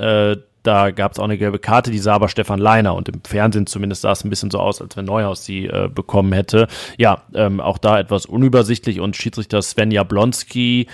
Da 0.63 0.91
gab 0.91 1.11
es 1.11 1.19
auch 1.19 1.25
eine 1.25 1.37
gelbe 1.37 1.59
Karte, 1.59 1.91
die 1.91 1.99
sah 1.99 2.15
aber 2.15 2.29
Stefan 2.29 2.59
Leiner 2.59 2.95
und 2.95 3.09
im 3.09 3.21
Fernsehen 3.23 3.67
zumindest 3.67 4.01
sah 4.01 4.13
es 4.13 4.23
ein 4.23 4.29
bisschen 4.29 4.49
so 4.49 4.59
aus, 4.59 4.81
als 4.81 4.95
wenn 4.95 5.05
Neuhaus 5.05 5.45
sie 5.45 5.65
äh, 5.65 5.89
bekommen 5.93 6.31
hätte. 6.31 6.67
Ja, 6.97 7.23
ähm, 7.33 7.59
auch 7.59 7.77
da 7.77 7.99
etwas 7.99 8.25
unübersichtlich 8.25 9.01
und 9.01 9.17
Schiedsrichter 9.17 9.61
Sven 9.61 9.91
Jablonski 9.91 10.87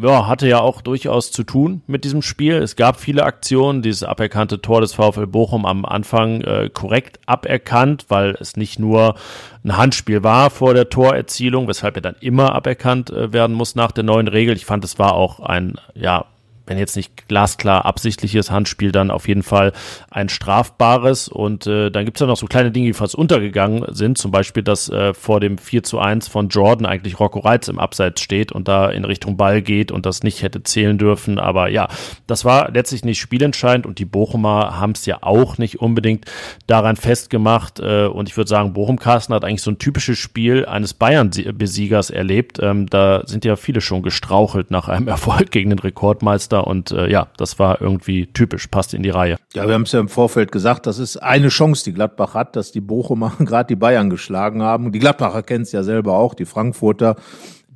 ja, 0.00 0.26
hatte 0.26 0.48
ja 0.48 0.60
auch 0.60 0.82
durchaus 0.82 1.32
zu 1.32 1.42
tun 1.44 1.82
mit 1.86 2.04
diesem 2.04 2.22
Spiel. 2.22 2.54
Es 2.54 2.76
gab 2.76 3.00
viele 3.00 3.24
Aktionen, 3.24 3.82
dieses 3.82 4.02
aberkannte 4.02 4.60
Tor 4.60 4.80
des 4.80 4.94
VfL 4.94 5.26
Bochum 5.26 5.66
am 5.66 5.84
Anfang 5.84 6.40
äh, 6.42 6.70
korrekt 6.72 7.20
aberkannt, 7.26 8.06
weil 8.08 8.36
es 8.40 8.56
nicht 8.56 8.78
nur 8.78 9.16
ein 9.64 9.76
Handspiel 9.76 10.22
war 10.22 10.50
vor 10.50 10.74
der 10.74 10.88
Torerzielung, 10.88 11.68
weshalb 11.68 11.96
er 11.96 12.02
dann 12.02 12.16
immer 12.20 12.54
aberkannt 12.54 13.10
äh, 13.10 13.32
werden 13.32 13.54
muss 13.54 13.74
nach 13.74 13.92
der 13.92 14.04
neuen 14.04 14.28
Regel. 14.28 14.56
Ich 14.56 14.66
fand, 14.66 14.84
es 14.84 14.98
war 14.98 15.14
auch 15.14 15.40
ein, 15.40 15.74
ja, 15.94 16.26
wenn 16.68 16.78
jetzt 16.78 16.96
nicht 16.96 17.28
glasklar 17.28 17.84
absichtliches 17.84 18.50
Handspiel, 18.50 18.92
dann 18.92 19.10
auf 19.10 19.28
jeden 19.28 19.42
Fall 19.42 19.72
ein 20.10 20.28
strafbares. 20.28 21.28
Und 21.28 21.66
äh, 21.66 21.90
dann 21.90 22.04
gibt's 22.04 22.20
ja 22.20 22.26
noch 22.26 22.36
so 22.36 22.46
kleine 22.46 22.70
Dinge, 22.70 22.86
die 22.88 22.92
fast 22.92 23.14
untergegangen 23.14 23.84
sind. 23.94 24.18
Zum 24.18 24.30
Beispiel, 24.30 24.62
dass 24.62 24.88
äh, 24.88 25.14
vor 25.14 25.40
dem 25.40 25.58
4 25.58 25.82
zu 25.82 25.98
1 25.98 26.28
von 26.28 26.48
Jordan 26.48 26.86
eigentlich 26.86 27.18
Rocco 27.20 27.40
Reitz 27.40 27.68
im 27.68 27.78
Abseits 27.78 28.20
steht 28.20 28.52
und 28.52 28.68
da 28.68 28.88
in 28.90 29.04
Richtung 29.04 29.36
Ball 29.36 29.62
geht 29.62 29.90
und 29.92 30.06
das 30.06 30.22
nicht 30.22 30.42
hätte 30.42 30.62
zählen 30.62 30.98
dürfen. 30.98 31.38
Aber 31.38 31.68
ja, 31.68 31.88
das 32.26 32.44
war 32.44 32.70
letztlich 32.70 33.04
nicht 33.04 33.20
spielentscheidend 33.20 33.86
und 33.86 33.98
die 33.98 34.04
Bochumer 34.04 34.78
haben 34.78 34.92
es 34.92 35.06
ja 35.06 35.18
auch 35.22 35.58
nicht 35.58 35.80
unbedingt 35.80 36.26
daran 36.66 36.96
festgemacht. 36.96 37.80
Äh, 37.80 38.06
und 38.06 38.28
ich 38.28 38.36
würde 38.36 38.48
sagen, 38.48 38.72
Bochum-Carsten 38.72 39.34
hat 39.34 39.44
eigentlich 39.44 39.62
so 39.62 39.70
ein 39.70 39.78
typisches 39.78 40.18
Spiel 40.18 40.66
eines 40.66 40.94
Bayern-Besiegers 40.94 42.10
erlebt. 42.10 42.58
Ähm, 42.62 42.86
da 42.88 43.22
sind 43.26 43.44
ja 43.44 43.56
viele 43.56 43.80
schon 43.80 44.02
gestrauchelt 44.02 44.70
nach 44.70 44.88
einem 44.88 45.08
Erfolg 45.18 45.50
gegen 45.50 45.70
den 45.70 45.78
Rekordmeister 45.78 46.57
Meister 46.58 46.66
und 46.66 46.90
äh, 46.92 47.10
ja, 47.10 47.28
das 47.36 47.58
war 47.58 47.80
irgendwie 47.80 48.26
typisch, 48.26 48.66
passt 48.68 48.94
in 48.94 49.02
die 49.02 49.10
Reihe. 49.10 49.36
Ja, 49.54 49.66
wir 49.66 49.74
haben 49.74 49.82
es 49.82 49.92
ja 49.92 50.00
im 50.00 50.08
Vorfeld 50.08 50.52
gesagt, 50.52 50.86
das 50.86 50.98
ist 50.98 51.16
eine 51.16 51.48
Chance, 51.48 51.84
die 51.84 51.92
Gladbach 51.92 52.34
hat, 52.34 52.56
dass 52.56 52.72
die 52.72 52.80
Bochumer 52.80 53.32
gerade 53.38 53.68
die 53.68 53.76
Bayern 53.76 54.10
geschlagen 54.10 54.62
haben. 54.62 54.92
Die 54.92 54.98
Gladbacher 54.98 55.42
kennen 55.42 55.62
es 55.62 55.72
ja 55.72 55.82
selber 55.82 56.14
auch, 56.14 56.34
die 56.34 56.46
Frankfurter 56.46 57.16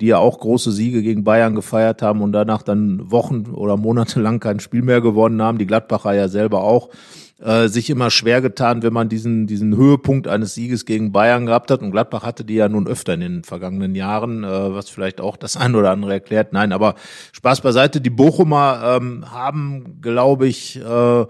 die 0.01 0.07
ja 0.07 0.17
auch 0.17 0.39
große 0.39 0.71
Siege 0.71 1.03
gegen 1.03 1.23
Bayern 1.23 1.53
gefeiert 1.53 2.01
haben 2.01 2.23
und 2.23 2.31
danach 2.31 2.63
dann 2.63 3.11
Wochen 3.11 3.45
oder 3.53 3.77
Monate 3.77 4.19
lang 4.19 4.39
kein 4.39 4.59
Spiel 4.59 4.81
mehr 4.81 5.01
gewonnen 5.01 5.39
haben. 5.39 5.59
Die 5.59 5.67
Gladbacher 5.67 6.13
ja 6.13 6.27
selber 6.27 6.63
auch 6.63 6.89
äh, 7.43 7.67
sich 7.67 7.89
immer 7.89 8.09
schwer 8.09 8.41
getan, 8.41 8.83
wenn 8.83 8.93
man 8.93 9.09
diesen, 9.09 9.47
diesen 9.47 9.75
Höhepunkt 9.75 10.27
eines 10.27 10.55
Sieges 10.55 10.85
gegen 10.85 11.11
Bayern 11.11 11.45
gehabt 11.45 11.71
hat. 11.71 11.81
Und 11.81 11.91
Gladbach 11.91 12.23
hatte 12.23 12.45
die 12.45 12.55
ja 12.55 12.69
nun 12.69 12.87
öfter 12.87 13.13
in 13.15 13.19
den 13.19 13.43
vergangenen 13.43 13.95
Jahren, 13.95 14.43
äh, 14.43 14.47
was 14.73 14.89
vielleicht 14.89 15.19
auch 15.19 15.35
das 15.35 15.57
ein 15.57 15.75
oder 15.75 15.91
andere 15.91 16.13
erklärt. 16.13 16.53
Nein, 16.53 16.71
aber 16.71 16.95
Spaß 17.33 17.61
beiseite. 17.61 18.01
Die 18.01 18.09
Bochumer 18.09 18.97
ähm, 19.01 19.31
haben, 19.31 19.99
glaube 20.01 20.47
ich, 20.47 20.79
äh, 20.79 21.25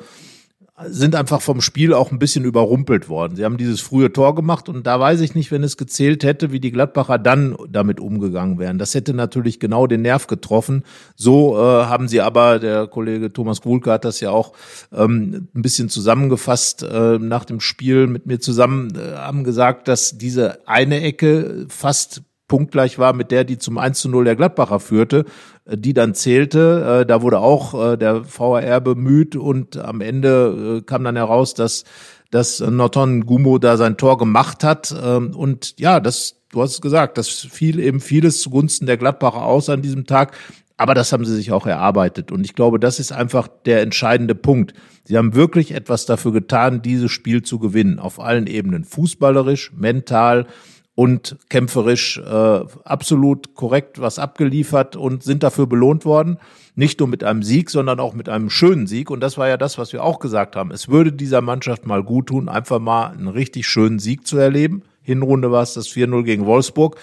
sind 0.88 1.16
einfach 1.16 1.42
vom 1.42 1.62
Spiel 1.62 1.94
auch 1.94 2.12
ein 2.12 2.18
bisschen 2.18 2.46
überrumpelt 2.46 3.08
worden. 3.08 3.36
Sie 3.36 3.46
haben 3.46 3.58
dieses 3.58 3.80
frühe 3.80 4.12
Tor 4.12 4.34
gemacht 4.34 4.70
und 4.70 4.88
da 4.88 5.00
weiß 5.00 5.22
ich 5.22 5.36
nicht, 5.36 5.52
wenn 5.52 5.64
es 5.64 5.78
gezählt 5.78 6.24
hätte, 6.24 6.52
wie 6.52 6.60
die 6.60 6.72
Gladbacher 6.72 7.20
dann 7.20 7.56
damit 7.70 8.00
umgegangen 8.00 8.58
wären. 8.58 8.80
Das 8.80 8.96
hätte 8.96 9.14
natürlich 9.14 9.60
genau 9.60 9.86
den 9.86 10.02
Nerv 10.02 10.26
getroffen. 10.26 10.84
So 11.16 11.56
äh, 11.58 11.60
haben 11.60 12.08
sie 12.08 12.22
aber, 12.22 12.58
der 12.58 12.88
Kollege 12.88 13.32
Thomas 13.32 13.62
Kuhlke 13.62 13.92
hat 13.92 14.04
das 14.04 14.20
ja 14.20 14.32
auch 14.32 14.54
ähm, 14.92 15.48
ein 15.54 15.62
bisschen 15.62 15.90
zusammengefasst 15.90 16.82
äh, 16.82 17.20
nach 17.20 17.46
dem 17.46 17.60
Spiel 17.60 18.08
mit 18.08 18.26
mir 18.26 18.40
zusammen, 18.40 18.96
äh, 18.96 19.16
haben 19.16 19.44
gesagt, 19.44 19.88
dass 19.88 20.18
diese 20.18 20.68
eine 20.68 21.02
Ecke 21.02 21.68
fast 21.70 22.24
punktgleich 22.48 23.00
war 23.00 23.14
mit 23.14 23.32
der, 23.32 23.44
die 23.44 23.58
zum 23.58 23.78
1 23.78 24.00
zu 24.00 24.10
0 24.10 24.26
der 24.26 24.36
Gladbacher 24.36 24.80
führte, 24.80 25.26
äh, 25.66 25.78
die 25.78 25.94
dann 25.94 26.14
zählte. 26.14 27.02
Äh, 27.02 27.06
da 27.06 27.22
wurde 27.22 27.40
auch 27.40 27.94
äh, 27.94 27.98
der 27.98 28.24
VAR 28.26 28.82
bemüht 28.82 29.36
und 29.36 29.78
am 29.78 30.02
Ende 30.02 30.84
kam 30.86 31.04
dann 31.04 31.16
heraus, 31.16 31.54
dass, 31.54 31.84
dass 32.32 32.60
Norton 32.60 33.26
Gumo 33.26 33.58
da 33.58 33.78
sein 33.78 33.98
Tor 33.98 34.18
gemacht 34.18 34.64
hat. 34.64 34.94
Ähm, 35.04 35.36
und 35.36 35.80
ja, 35.80 36.00
das, 36.00 36.42
du 36.52 36.62
hast 36.62 36.74
es 36.74 36.82
gesagt, 36.82 37.18
das 37.18 37.30
fiel 37.30 37.80
eben 37.80 38.00
vieles 38.00 38.42
zugunsten 38.42 38.86
der 38.86 38.98
Gladbacher 38.98 39.44
aus 39.44 39.70
an 39.70 39.82
diesem 39.82 40.06
Tag. 40.06 40.36
Aber 40.76 40.96
das 40.96 41.14
haben 41.14 41.24
sie 41.24 41.36
sich 41.36 41.52
auch 41.52 41.68
erarbeitet. 41.68 42.32
Und 42.32 42.44
ich 42.44 42.56
glaube, 42.56 42.80
das 42.80 43.00
ist 43.00 43.12
einfach 43.12 43.48
der 43.48 43.82
entscheidende 43.82 44.34
Punkt. 44.34 44.74
Sie 45.06 45.18
haben 45.18 45.36
wirklich 45.36 45.72
etwas 45.72 46.06
dafür 46.06 46.32
getan, 46.32 46.82
dieses 46.82 47.12
Spiel 47.12 47.44
zu 47.44 47.60
gewinnen. 47.60 48.00
Auf 48.00 48.20
allen 48.20 48.48
Ebenen. 48.48 48.84
Fußballerisch, 48.84 49.72
mental, 49.76 50.48
und 50.96 51.38
kämpferisch 51.50 52.20
äh, 52.20 52.60
absolut 52.84 53.56
korrekt 53.56 54.00
was 54.00 54.20
abgeliefert 54.20 54.96
und 54.96 55.24
sind 55.24 55.42
dafür 55.42 55.66
belohnt 55.66 56.06
worden. 56.06 56.38
Nicht 56.76 57.00
nur 57.00 57.10
mit 57.10 57.24
einem 57.24 57.42
Sieg, 57.42 57.70
sondern 57.70 58.00
auch 58.00 58.14
mit 58.14 58.30
einem 58.30 58.50
schönen 58.50 58.86
Sieg. 58.86 59.10
Und 59.10 59.20
das 59.20 59.38
war 59.38 59.48
ja 59.48 59.58
das, 59.58 59.78
was 59.78 59.94
wir 59.94 60.04
auch 60.04 60.20
gesagt 60.20 60.56
haben. 60.56 60.72
Es 60.72 60.90
würde 60.90 61.12
dieser 61.12 61.42
Mannschaft 61.42 61.86
mal 61.86 62.04
gut 62.04 62.28
tun, 62.28 62.48
einfach 62.48 62.80
mal 62.80 63.08
einen 63.08 63.28
richtig 63.28 63.68
schönen 63.68 64.00
Sieg 64.00 64.28
zu 64.28 64.38
erleben. 64.38 64.84
Hinrunde 65.02 65.52
war 65.52 65.64
es 65.64 65.74
das 65.74 65.88
4-0 65.88 66.24
gegen 66.24 66.46
Wolfsburg. 66.46 66.98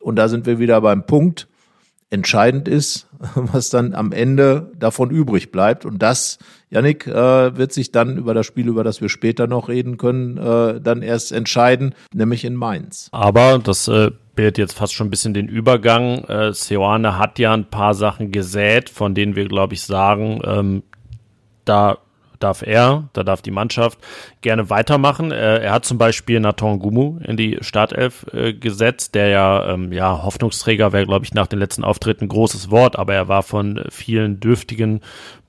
Und 0.00 0.16
da 0.16 0.28
sind 0.28 0.46
wir 0.46 0.58
wieder 0.58 0.80
beim 0.80 1.06
Punkt. 1.06 1.48
Entscheidend 2.10 2.68
ist, 2.68 3.08
was 3.34 3.70
dann 3.70 3.94
am 3.94 4.12
Ende 4.12 4.72
davon 4.78 5.10
übrig 5.10 5.50
bleibt. 5.50 5.84
Und 5.84 6.00
das, 6.02 6.38
Yannick, 6.70 7.06
äh, 7.06 7.56
wird 7.56 7.72
sich 7.72 7.92
dann 7.92 8.16
über 8.16 8.34
das 8.34 8.46
Spiel, 8.46 8.68
über 8.68 8.84
das 8.84 9.00
wir 9.00 9.08
später 9.08 9.46
noch 9.46 9.68
reden 9.68 9.96
können, 9.96 10.36
äh, 10.38 10.80
dann 10.80 11.02
erst 11.02 11.32
entscheiden, 11.32 11.94
nämlich 12.14 12.44
in 12.44 12.54
Mainz. 12.54 13.08
Aber 13.12 13.58
das 13.58 13.88
äh, 13.88 14.10
bildet 14.34 14.58
jetzt 14.58 14.74
fast 14.74 14.94
schon 14.94 15.08
ein 15.08 15.10
bisschen 15.10 15.34
den 15.34 15.48
Übergang. 15.48 16.52
Seoane 16.52 17.18
hat 17.18 17.38
ja 17.38 17.54
ein 17.54 17.70
paar 17.70 17.94
Sachen 17.94 18.32
gesät, 18.32 18.90
von 18.90 19.14
denen 19.14 19.34
wir, 19.34 19.48
glaube 19.48 19.72
ich, 19.72 19.80
sagen, 19.80 20.40
ähm, 20.44 20.82
da 21.64 21.98
darf 22.38 22.62
er, 22.62 23.08
da 23.12 23.22
darf 23.22 23.42
die 23.42 23.50
Mannschaft 23.50 23.98
gerne 24.40 24.70
weitermachen. 24.70 25.32
Äh, 25.32 25.58
er 25.58 25.72
hat 25.72 25.84
zum 25.84 25.98
Beispiel 25.98 26.40
Nathan 26.40 26.78
Gumu 26.78 27.18
in 27.24 27.36
die 27.36 27.58
Startelf 27.60 28.26
äh, 28.32 28.52
gesetzt, 28.52 29.14
der 29.14 29.28
ja, 29.28 29.68
ähm, 29.72 29.92
ja 29.92 30.22
Hoffnungsträger 30.22 30.92
wäre, 30.92 31.06
glaube 31.06 31.24
ich, 31.24 31.34
nach 31.34 31.46
den 31.46 31.58
letzten 31.58 31.84
Auftritten 31.84 32.28
großes 32.28 32.70
Wort, 32.70 32.98
aber 32.98 33.14
er 33.14 33.28
war 33.28 33.42
von 33.42 33.84
vielen 33.90 34.40
dürftigen 34.40 35.00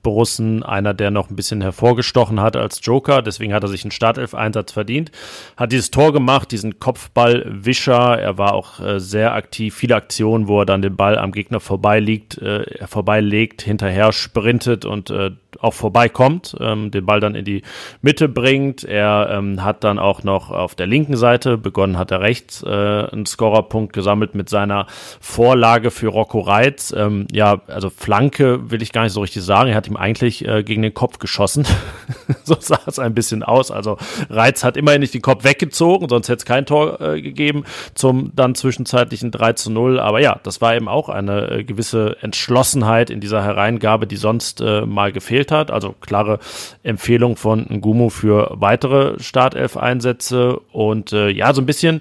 Borussen 0.02 0.62
einer, 0.62 0.94
der 0.94 1.10
noch 1.10 1.28
ein 1.28 1.36
bisschen 1.36 1.60
hervorgestochen 1.60 2.40
hat 2.40 2.56
als 2.56 2.80
Joker. 2.82 3.20
Deswegen 3.20 3.52
hat 3.52 3.62
er 3.62 3.68
sich 3.68 3.84
einen 3.84 3.90
Startelf-Einsatz 3.90 4.72
verdient. 4.72 5.10
Hat 5.56 5.72
dieses 5.72 5.90
Tor 5.90 6.12
gemacht, 6.12 6.50
diesen 6.52 6.78
Kopfballwischer. 6.78 8.18
Er 8.18 8.38
war 8.38 8.54
auch 8.54 8.80
äh, 8.80 9.00
sehr 9.00 9.34
aktiv. 9.34 9.74
Viele 9.74 9.96
Aktionen, 9.96 10.48
wo 10.48 10.60
er 10.60 10.66
dann 10.66 10.82
den 10.82 10.96
Ball 10.96 11.18
am 11.18 11.32
Gegner 11.32 11.60
vorbeiliegt, 11.60 12.38
äh, 12.38 12.86
vorbeilegt, 12.86 13.62
hinterher 13.62 14.12
sprintet 14.12 14.84
und 14.84 15.10
äh, 15.10 15.32
auch 15.60 15.74
vorbeikommt, 15.74 16.56
ähm, 16.60 16.90
den 16.90 17.06
Ball 17.06 17.20
dann 17.20 17.34
in 17.34 17.44
die 17.44 17.62
Mitte 18.02 18.28
bringt. 18.28 18.84
Er 18.84 19.30
ähm, 19.32 19.64
hat 19.64 19.82
dann 19.82 19.98
auch 19.98 20.22
noch 20.22 20.50
auf 20.50 20.74
der 20.74 20.86
linken 20.86 21.16
Seite, 21.16 21.56
begonnen 21.56 21.98
hat 21.98 22.10
er 22.10 22.20
rechts, 22.20 22.62
äh, 22.62 22.68
einen 22.68 23.26
Scorerpunkt 23.26 23.92
gesammelt 23.92 24.34
mit 24.34 24.48
seiner 24.48 24.86
Vorlage 25.20 25.90
für 25.90 26.08
Rocco 26.08 26.40
Reitz. 26.40 26.94
Ähm, 26.96 27.26
ja, 27.32 27.60
also 27.66 27.90
Flanke 27.90 28.70
will 28.70 28.82
ich 28.82 28.92
gar 28.92 29.04
nicht 29.04 29.12
so 29.12 29.20
richtig 29.20 29.42
sagen. 29.42 29.70
Er 29.70 29.76
hat 29.76 29.88
ihm 29.88 29.96
eigentlich 29.96 30.46
äh, 30.46 30.62
gegen 30.62 30.82
den 30.82 30.94
Kopf 30.94 31.18
geschossen. 31.18 31.66
so 32.44 32.56
sah 32.60 32.80
es 32.86 32.98
ein 32.98 33.14
bisschen 33.14 33.42
aus. 33.42 33.70
Also 33.70 33.96
Reitz 34.30 34.64
hat 34.64 34.76
immerhin 34.76 35.00
nicht 35.00 35.14
den 35.14 35.22
Kopf 35.22 35.44
weggezogen, 35.44 36.08
sonst 36.08 36.28
hätte 36.28 36.38
es 36.38 36.44
kein 36.44 36.66
Tor 36.66 37.00
äh, 37.00 37.20
gegeben 37.20 37.64
zum 37.94 38.32
dann 38.36 38.54
zwischenzeitlichen 38.54 39.30
3 39.30 39.54
zu 39.54 39.70
0. 39.70 39.98
Aber 39.98 40.20
ja, 40.20 40.38
das 40.42 40.60
war 40.60 40.76
eben 40.76 40.88
auch 40.88 41.08
eine 41.08 41.50
äh, 41.50 41.64
gewisse 41.64 42.16
Entschlossenheit 42.20 43.10
in 43.10 43.20
dieser 43.20 43.42
Hereingabe, 43.42 44.06
die 44.06 44.16
sonst 44.16 44.60
äh, 44.60 44.82
mal 44.82 45.10
gefehlt 45.12 45.37
hat. 45.50 45.70
Also 45.70 45.94
klare 46.00 46.38
Empfehlung 46.82 47.36
von 47.36 47.66
Ngumu 47.68 48.10
für 48.10 48.52
weitere 48.54 49.18
Startelf-Einsätze. 49.18 50.58
Und 50.72 51.12
äh, 51.12 51.28
ja, 51.30 51.54
so 51.54 51.62
ein 51.62 51.66
bisschen 51.66 52.00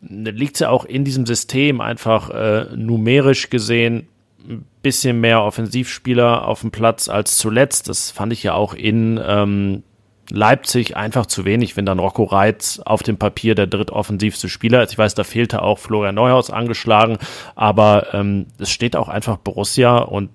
liegt 0.00 0.54
es 0.54 0.60
ja 0.60 0.70
auch 0.70 0.84
in 0.84 1.04
diesem 1.04 1.26
System 1.26 1.80
einfach 1.80 2.30
äh, 2.30 2.66
numerisch 2.74 3.50
gesehen 3.50 4.08
ein 4.48 4.64
bisschen 4.82 5.20
mehr 5.20 5.42
Offensivspieler 5.42 6.46
auf 6.46 6.62
dem 6.62 6.70
Platz 6.70 7.08
als 7.08 7.36
zuletzt. 7.36 7.88
Das 7.88 8.10
fand 8.10 8.32
ich 8.32 8.42
ja 8.42 8.54
auch 8.54 8.72
in 8.72 9.20
ähm, 9.22 9.82
Leipzig 10.30 10.96
einfach 10.96 11.26
zu 11.26 11.44
wenig, 11.44 11.76
wenn 11.76 11.86
dann 11.86 11.98
Rocco 11.98 12.24
Reitz 12.24 12.80
auf 12.84 13.02
dem 13.02 13.18
Papier 13.18 13.54
der 13.54 13.66
drittoffensivste 13.66 14.48
Spieler 14.48 14.82
ist. 14.82 14.92
Ich 14.92 14.98
weiß, 14.98 15.14
da 15.14 15.24
fehlte 15.24 15.62
auch 15.62 15.78
Florian 15.78 16.14
Neuhaus 16.14 16.50
angeschlagen, 16.50 17.18
aber 17.54 18.14
ähm, 18.14 18.46
es 18.58 18.70
steht 18.70 18.96
auch 18.96 19.08
einfach 19.08 19.38
Borussia 19.38 19.98
und 19.98 20.30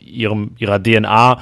ihrem, 0.00 0.52
ihrer 0.58 0.82
DNA 0.82 1.40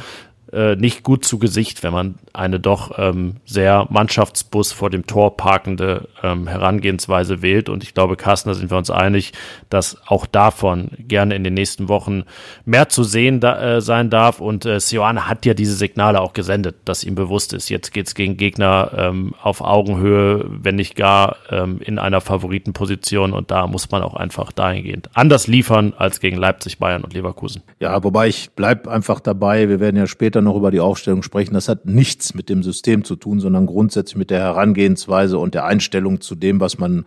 äh, 0.57 0.75
nicht 0.75 1.03
gut 1.03 1.25
zu 1.25 1.39
Gesicht, 1.39 1.83
wenn 1.83 1.93
man 1.93 2.15
eine 2.33 2.59
doch 2.59 2.99
ähm, 2.99 3.37
sehr 3.45 3.87
Mannschaftsbus 3.91 4.73
vor 4.73 4.89
dem 4.89 5.07
Tor 5.07 5.37
parkende 5.37 6.09
ähm, 6.23 6.47
Herangehensweise 6.47 7.43
wählt. 7.43 7.69
Und 7.69 7.83
ich 7.83 7.93
glaube, 7.93 8.17
Carsten, 8.17 8.49
da 8.49 8.55
sind 8.55 8.71
wir 8.71 8.79
uns 8.79 8.91
einig, 8.91 9.33
dass 9.69 9.99
auch 10.07 10.25
davon 10.25 10.91
gerne 10.99 11.35
in 11.35 11.45
den 11.45 11.53
nächsten 11.53 11.91
Wochen 11.91 12.25
mehr 12.65 12.89
zu 12.89 13.05
sehen 13.05 13.41
da, 13.41 13.77
äh, 13.77 13.81
sein 13.83 14.09
darf. 14.09 14.41
Und 14.41 14.65
äh, 14.65 14.81
Sioane 14.81 15.29
hat 15.29 15.45
ja 15.45 15.53
diese 15.53 15.75
Signale 15.75 16.23
auch 16.23 16.33
gesendet, 16.33 16.77
dass 16.87 17.05
ihm 17.05 17.15
bewusst 17.15 17.53
ist, 17.53 17.69
jetzt 17.69 17.93
geht's 17.93 18.15
gegen 18.15 18.39
Gegner 18.39 18.93
ähm, 18.97 19.35
auf 19.43 19.61
Augenhöhe, 19.61 20.47
wenn 20.49 20.77
nicht 20.77 20.97
gar 20.97 21.37
ähm, 21.51 21.81
in 21.85 21.99
einer 21.99 22.23
Favoritenposition. 22.23 23.35
Und 23.35 23.51
da 23.51 23.67
muss 23.67 23.91
man 23.91 24.03
auch 24.03 24.15
einfach 24.15 24.53
dahingehend 24.53 25.11
anders 25.13 25.49
liefern 25.49 25.93
als 25.99 26.21
gegen 26.21 26.39
Leipzig, 26.39 26.79
Bayern 26.79 27.05
und 27.05 27.13
Leverkusen. 27.13 27.63
Ja, 27.79 28.03
wobei 28.03 28.29
ich 28.29 28.51
bleib 28.57 28.89
einfach 28.89 29.21
dabei. 29.21 29.69
Wir 29.69 29.81
werden 29.81 29.97
ja 29.97 30.07
später 30.07 30.46
noch 30.47 30.57
über 30.57 30.71
die 30.71 30.81
Aufstellung 30.81 31.23
sprechen. 31.23 31.55
Das 31.55 31.69
hat 31.69 31.85
nichts 31.85 32.35
mit 32.35 32.49
dem 32.49 32.63
System 32.63 33.05
zu 33.05 33.17
tun, 33.17 33.41
sondern 33.41 33.67
grundsätzlich 33.67 34.17
mit 34.17 34.31
der 34.31 34.41
Herangehensweise 34.41 35.39
und 35.39 35.55
der 35.55 35.67
Einstellung 35.67 36.21
zu 36.23 36.35
dem, 36.35 36.61
was 36.61 36.79
man 36.79 37.05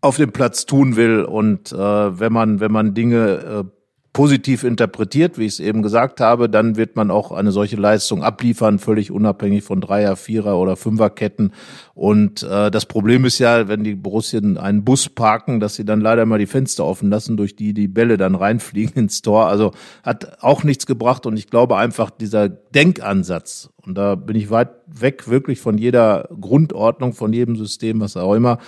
auf 0.00 0.16
dem 0.16 0.32
Platz 0.32 0.66
tun 0.66 0.94
will. 0.96 1.24
Und 1.24 1.72
äh, 1.72 1.76
wenn 1.76 2.32
man, 2.32 2.60
wenn 2.60 2.72
man 2.72 2.94
Dinge 2.94 3.64
äh, 3.64 3.79
positiv 4.12 4.64
interpretiert, 4.64 5.38
wie 5.38 5.46
ich 5.46 5.54
es 5.54 5.60
eben 5.60 5.82
gesagt 5.82 6.20
habe, 6.20 6.48
dann 6.48 6.76
wird 6.76 6.96
man 6.96 7.12
auch 7.12 7.30
eine 7.30 7.52
solche 7.52 7.76
Leistung 7.76 8.24
abliefern, 8.24 8.80
völlig 8.80 9.12
unabhängig 9.12 9.62
von 9.62 9.80
Dreier, 9.80 10.16
Vierer 10.16 10.58
oder 10.58 10.74
Fünferketten. 10.74 11.52
Und 11.94 12.42
äh, 12.42 12.72
das 12.72 12.86
Problem 12.86 13.24
ist 13.24 13.38
ja, 13.38 13.68
wenn 13.68 13.84
die 13.84 13.94
Borussien 13.94 14.58
einen 14.58 14.84
Bus 14.84 15.08
parken, 15.08 15.60
dass 15.60 15.76
sie 15.76 15.84
dann 15.84 16.00
leider 16.00 16.26
mal 16.26 16.40
die 16.40 16.46
Fenster 16.46 16.84
offen 16.84 17.08
lassen, 17.08 17.36
durch 17.36 17.54
die 17.54 17.72
die 17.72 17.86
Bälle 17.86 18.16
dann 18.16 18.34
reinfliegen 18.34 18.94
ins 18.94 19.22
Tor. 19.22 19.46
Also 19.46 19.72
hat 20.02 20.42
auch 20.42 20.64
nichts 20.64 20.86
gebracht. 20.86 21.24
Und 21.24 21.36
ich 21.36 21.48
glaube 21.48 21.76
einfach, 21.76 22.10
dieser 22.10 22.48
Denkansatz, 22.48 23.70
und 23.86 23.94
da 23.96 24.16
bin 24.16 24.36
ich 24.36 24.50
weit 24.50 24.70
weg 24.86 25.28
wirklich 25.28 25.60
von 25.60 25.78
jeder 25.78 26.28
Grundordnung, 26.40 27.12
von 27.12 27.32
jedem 27.32 27.54
System, 27.54 28.00
was 28.00 28.16
auch 28.16 28.34
immer, 28.34 28.58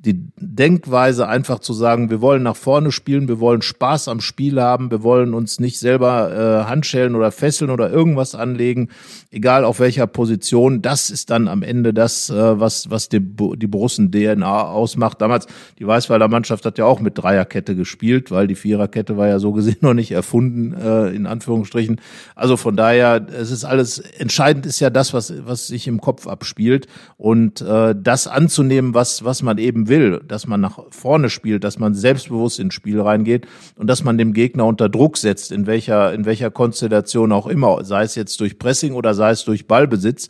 die 0.00 0.30
Denkweise 0.36 1.26
einfach 1.26 1.58
zu 1.58 1.72
sagen, 1.72 2.08
wir 2.08 2.20
wollen 2.20 2.44
nach 2.44 2.54
vorne 2.54 2.92
spielen, 2.92 3.26
wir 3.26 3.40
wollen 3.40 3.62
Spaß 3.62 4.06
am 4.06 4.20
Spiel 4.20 4.60
haben, 4.60 4.92
wir 4.92 5.02
wollen 5.02 5.34
uns 5.34 5.58
nicht 5.58 5.80
selber 5.80 6.30
äh, 6.30 6.68
Handschellen 6.68 7.16
oder 7.16 7.32
Fesseln 7.32 7.68
oder 7.68 7.90
irgendwas 7.90 8.36
anlegen, 8.36 8.90
egal 9.32 9.64
auf 9.64 9.80
welcher 9.80 10.06
Position. 10.06 10.82
Das 10.82 11.10
ist 11.10 11.30
dann 11.30 11.48
am 11.48 11.64
Ende 11.64 11.92
das, 11.92 12.30
äh, 12.30 12.60
was, 12.60 12.90
was 12.90 13.08
die, 13.08 13.18
die 13.20 13.66
Borussen 13.66 14.12
DNA 14.12 14.68
ausmacht. 14.68 15.20
Damals, 15.20 15.48
die 15.80 15.86
Weißweiler 15.86 16.28
Mannschaft 16.28 16.64
hat 16.64 16.78
ja 16.78 16.84
auch 16.84 17.00
mit 17.00 17.18
Dreierkette 17.18 17.74
gespielt, 17.74 18.30
weil 18.30 18.46
die 18.46 18.54
Viererkette 18.54 19.16
war 19.16 19.26
ja 19.26 19.40
so 19.40 19.52
gesehen 19.52 19.78
noch 19.80 19.94
nicht 19.94 20.12
erfunden, 20.12 20.74
äh, 20.74 21.08
in 21.08 21.26
Anführungsstrichen. 21.26 22.00
Also 22.36 22.56
von 22.56 22.76
daher, 22.76 23.26
es 23.36 23.50
ist 23.50 23.64
alles, 23.64 23.98
entscheidend 23.98 24.64
ist 24.64 24.78
ja 24.78 24.90
das, 24.90 25.12
was, 25.12 25.34
was 25.44 25.66
sich 25.66 25.88
im 25.88 26.00
Kopf 26.00 26.28
abspielt 26.28 26.86
und 27.16 27.60
äh, 27.62 27.96
das 28.00 28.28
anzunehmen, 28.28 28.94
was, 28.94 29.24
was 29.24 29.42
man 29.42 29.58
eben 29.58 29.88
will, 29.88 29.97
dass 30.26 30.46
man 30.46 30.60
nach 30.60 30.78
vorne 30.90 31.30
spielt, 31.30 31.64
dass 31.64 31.78
man 31.78 31.94
selbstbewusst 31.94 32.58
ins 32.58 32.74
Spiel 32.74 33.00
reingeht 33.00 33.46
und 33.76 33.86
dass 33.86 34.04
man 34.04 34.18
dem 34.18 34.32
Gegner 34.32 34.66
unter 34.66 34.88
Druck 34.88 35.16
setzt, 35.16 35.52
in 35.52 35.66
welcher, 35.66 36.12
in 36.12 36.24
welcher 36.24 36.50
Konstellation 36.50 37.32
auch 37.32 37.46
immer, 37.46 37.84
sei 37.84 38.02
es 38.02 38.14
jetzt 38.14 38.40
durch 38.40 38.58
Pressing 38.58 38.94
oder 38.94 39.14
sei 39.14 39.30
es 39.30 39.44
durch 39.44 39.66
Ballbesitz. 39.66 40.28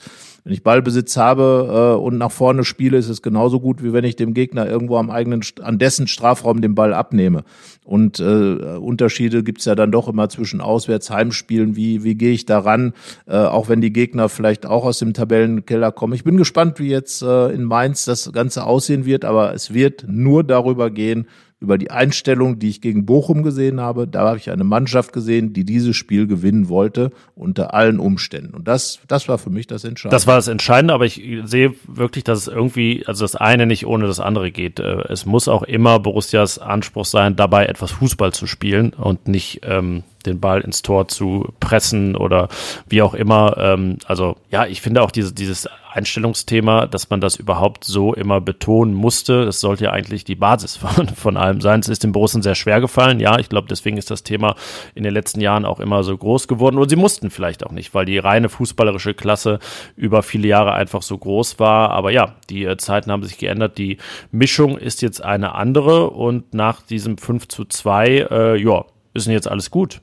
Wenn 0.49 0.55
ich 0.55 0.63
Ballbesitz 0.63 1.19
habe 1.19 1.97
äh, 1.99 2.03
und 2.03 2.17
nach 2.17 2.31
vorne 2.31 2.65
spiele, 2.65 2.97
ist 2.97 3.11
es 3.11 3.21
genauso 3.21 3.61
gut, 3.61 3.85
wie 3.85 3.93
wenn 3.93 4.07
ich 4.07 4.17
dem 4.17 4.33
Gegner 4.33 4.67
irgendwo 4.67 4.97
am 4.97 5.11
eigenen, 5.11 5.43
an 5.61 5.79
dessen 5.79 6.07
Strafraum 6.07 6.63
den 6.63 6.75
Ball 6.75 6.95
abnehme. 6.95 7.45
Und 7.85 8.19
äh, 8.19 8.79
Unterschiede 8.79 9.43
gibt's 9.43 9.67
ja 9.67 9.75
dann 9.75 9.93
doch 9.93 10.09
immer 10.09 10.31
zwischen 10.31 10.63
Auswärts, 10.63 11.11
Heimspielen. 11.11 11.77
Wie, 11.77 12.03
wie 12.03 12.15
gehe 12.15 12.33
ich 12.33 12.47
daran, 12.47 12.95
äh, 13.27 13.37
auch 13.37 13.69
wenn 13.69 13.83
die 13.83 13.93
Gegner 13.93 14.31
vielleicht 14.31 14.65
auch 14.65 14.87
aus 14.87 15.01
dem 15.01 15.13
Tabellenkeller 15.13 15.93
kommen. 15.93 16.15
Ich 16.15 16.25
bin 16.25 16.39
gespannt, 16.39 16.79
wie 16.79 16.89
jetzt 16.89 17.21
äh, 17.21 17.49
in 17.49 17.65
Mainz 17.65 18.07
das 18.07 18.33
Ganze 18.33 18.65
aussehen 18.65 19.05
wird, 19.05 19.27
aber 19.27 19.53
es 19.53 19.75
wird 19.75 20.07
nur 20.09 20.45
darüber 20.45 20.91
gehen, 20.91 21.27
über 21.61 21.77
die 21.77 21.91
Einstellung, 21.91 22.59
die 22.59 22.69
ich 22.69 22.81
gegen 22.81 23.05
Bochum 23.05 23.43
gesehen 23.43 23.81
habe. 23.81 24.07
Da 24.07 24.29
habe 24.29 24.39
ich 24.39 24.51
eine 24.51 24.65
Mannschaft 24.65 25.13
gesehen, 25.13 25.53
die 25.53 25.65
dieses 25.65 25.97
Spiel 25.97 26.27
gewinnen 26.27 26.69
wollte 26.69 27.11
unter 27.35 27.75
allen 27.75 27.99
Umständen. 27.99 28.55
Und 28.55 28.69
das, 28.69 29.01
das 29.09 29.29
war 29.29 29.39
für 29.39 29.51
mich 29.51 29.67
das 29.67 29.83
Entscheidende. 29.83 30.15
Das 30.15 30.27
war 30.27 30.37
das 30.37 30.47
Entscheidende, 30.47 30.95
aber 30.95 31.05
ich 31.05 31.23
sehe 31.45 31.75
wirklich, 31.87 32.23
dass 32.23 32.39
es 32.39 32.49
irgendwie, 32.49 33.05
also 33.07 33.25
das 33.25 33.35
eine 33.35 33.67
nicht 33.67 33.87
ohne 33.87 34.07
das 34.07 34.21
andere 34.21 34.53
geht. 34.53 34.79
Äh, 34.79 35.03
es 35.09 35.27
muss 35.27 35.49
auch 35.49 35.65
immer 35.65 35.99
Borussias 35.99 36.59
Anspruch 36.59 37.07
sein, 37.07 37.35
dabei 37.35 37.67
etwas 37.67 37.91
Fußball 37.91 38.33
zu 38.33 38.47
spielen 38.47 38.93
und 38.93 39.27
nicht 39.27 39.61
ähm, 39.65 40.05
den 40.29 40.41
Ball 40.41 40.61
ins 40.61 40.83
Tor 40.83 41.09
zu 41.09 41.53
pressen 41.61 42.17
oder 42.17 42.49
wie 42.89 43.03
auch 43.03 43.15
immer. 43.15 43.57
Ähm, 43.59 43.99
also 44.07 44.37
ja, 44.51 44.67
ich 44.67 44.81
finde 44.81 45.03
auch 45.03 45.11
diese, 45.11 45.33
dieses 45.33 45.69
Einstellungsthema, 45.99 46.87
dass 46.87 47.11
man 47.11 47.21
das 47.21 47.37
überhaupt 47.37 47.85
so 47.85 48.15
immer 48.15 48.41
betonen 48.41 48.95
musste. 48.95 49.45
Das 49.45 49.61
sollte 49.61 49.85
ja 49.85 49.93
eigentlich 49.93 50.25
die 50.25 50.35
Basis 50.35 50.77
von, 50.77 51.09
von 51.09 51.37
allem 51.37 51.61
sein. 51.61 51.81
Es 51.81 51.89
ist 51.89 52.05
den 52.05 52.13
Borussen 52.13 52.43
sehr 52.43 52.55
schwer 52.55 52.81
gefallen. 52.81 53.21
Ja, 53.21 53.39
ich 53.39 53.49
glaube, 53.49 53.69
deswegen 53.69 53.97
ist 53.97 54.11
das 54.11 54.23
Thema 54.23 54.55
in 54.95 55.03
den 55.03 55.13
letzten 55.13 55.41
Jahren 55.41 55.65
auch 55.65 55.81
immer 55.81 56.03
so 56.05 56.17
groß 56.17 56.49
geworden. 56.49 56.79
Und 56.79 56.89
sie 56.89 56.97
mussten 56.97 57.31
vielleicht 57.31 57.65
auch 57.67 57.73
nicht, 57.73 57.95
weil 57.95 58.05
die 58.05 58.19
reine 58.19 58.49
fußballerische 58.49 59.15
Klasse 59.15 59.59
über 59.97 60.23
viele 60.23 60.49
Jahre 60.49 60.73
einfach 60.73 61.03
so 61.03 61.17
groß 61.17 61.59
war. 61.59 61.91
Aber 61.91 62.11
ja, 62.11 62.37
die 62.51 62.65
äh, 62.65 62.77
Zeiten 62.77 63.11
haben 63.11 63.25
sich 63.25 63.39
geändert. 63.39 63.79
Die 63.79 63.99
Mischung 64.31 64.79
ist 64.79 65.03
jetzt 65.03 65.25
eine 65.25 65.55
andere. 65.55 66.11
Und 66.11 66.55
nach 66.55 66.83
diesem 66.83 67.19
5 67.19 67.49
zu 67.49 67.65
2, 67.65 68.07
äh, 68.31 68.63
ja, 68.63 68.85
ist 69.15 69.27
jetzt 69.27 69.49
alles 69.49 69.71
gut? 69.71 70.01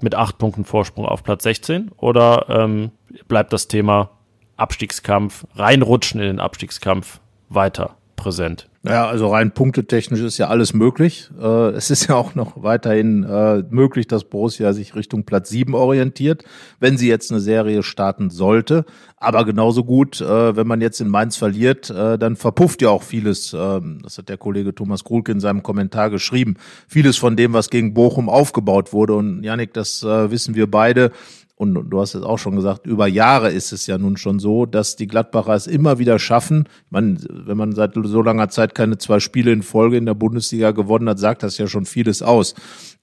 Mit 0.00 0.14
acht 0.14 0.38
Punkten 0.38 0.64
Vorsprung 0.64 1.06
auf 1.06 1.22
Platz 1.22 1.42
16? 1.42 1.90
Oder 1.96 2.46
ähm, 2.48 2.92
bleibt 3.26 3.52
das 3.52 3.68
Thema 3.68 4.10
Abstiegskampf, 4.56 5.46
reinrutschen 5.54 6.20
in 6.20 6.26
den 6.26 6.40
Abstiegskampf 6.40 7.20
weiter 7.48 7.97
präsent. 8.18 8.68
Ja, 8.82 9.06
also 9.06 9.28
rein 9.28 9.52
punktetechnisch 9.52 10.20
ist 10.20 10.36
ja 10.36 10.48
alles 10.48 10.74
möglich. 10.74 11.30
Äh, 11.40 11.70
es 11.70 11.90
ist 11.90 12.08
ja 12.08 12.16
auch 12.16 12.34
noch 12.34 12.62
weiterhin 12.62 13.24
äh, 13.24 13.62
möglich, 13.70 14.06
dass 14.06 14.24
Borussia 14.24 14.74
sich 14.74 14.94
Richtung 14.94 15.24
Platz 15.24 15.48
sieben 15.48 15.74
orientiert, 15.74 16.44
wenn 16.80 16.98
sie 16.98 17.08
jetzt 17.08 17.30
eine 17.30 17.40
Serie 17.40 17.82
starten 17.82 18.28
sollte. 18.28 18.84
Aber 19.16 19.44
genauso 19.44 19.84
gut, 19.84 20.20
äh, 20.20 20.56
wenn 20.56 20.66
man 20.66 20.80
jetzt 20.80 21.00
in 21.00 21.08
Mainz 21.08 21.36
verliert, 21.36 21.90
dann 21.90 22.36
verpufft 22.36 22.82
ja 22.82 22.90
auch 22.90 23.02
vieles. 23.02 23.54
Ähm, 23.56 24.00
das 24.02 24.18
hat 24.18 24.28
der 24.28 24.36
Kollege 24.36 24.74
Thomas 24.74 25.04
Krulke 25.04 25.32
in 25.32 25.40
seinem 25.40 25.62
Kommentar 25.62 26.10
geschrieben. 26.10 26.56
Vieles 26.86 27.16
von 27.16 27.36
dem, 27.36 27.52
was 27.52 27.70
gegen 27.70 27.94
Bochum 27.94 28.28
aufgebaut 28.28 28.92
wurde. 28.92 29.14
Und 29.14 29.42
Janik, 29.42 29.72
das 29.72 30.02
wissen 30.02 30.54
wir 30.54 30.70
beide 30.70 31.12
und 31.58 31.90
du 31.90 32.00
hast 32.00 32.14
es 32.14 32.22
auch 32.22 32.38
schon 32.38 32.54
gesagt, 32.54 32.86
über 32.86 33.08
Jahre 33.08 33.50
ist 33.50 33.72
es 33.72 33.88
ja 33.88 33.98
nun 33.98 34.16
schon 34.16 34.38
so, 34.38 34.64
dass 34.64 34.94
die 34.94 35.08
Gladbacher 35.08 35.54
es 35.54 35.66
immer 35.66 35.98
wieder 35.98 36.20
schaffen. 36.20 36.68
Meine, 36.88 37.18
wenn 37.28 37.56
man 37.56 37.74
seit 37.74 37.94
so 38.00 38.22
langer 38.22 38.48
Zeit 38.48 38.76
keine 38.76 38.96
zwei 38.98 39.18
Spiele 39.18 39.50
in 39.50 39.62
Folge 39.62 39.96
in 39.96 40.06
der 40.06 40.14
Bundesliga 40.14 40.70
gewonnen 40.70 41.08
hat, 41.08 41.18
sagt 41.18 41.42
das 41.42 41.58
ja 41.58 41.66
schon 41.66 41.84
vieles 41.84 42.22
aus. 42.22 42.54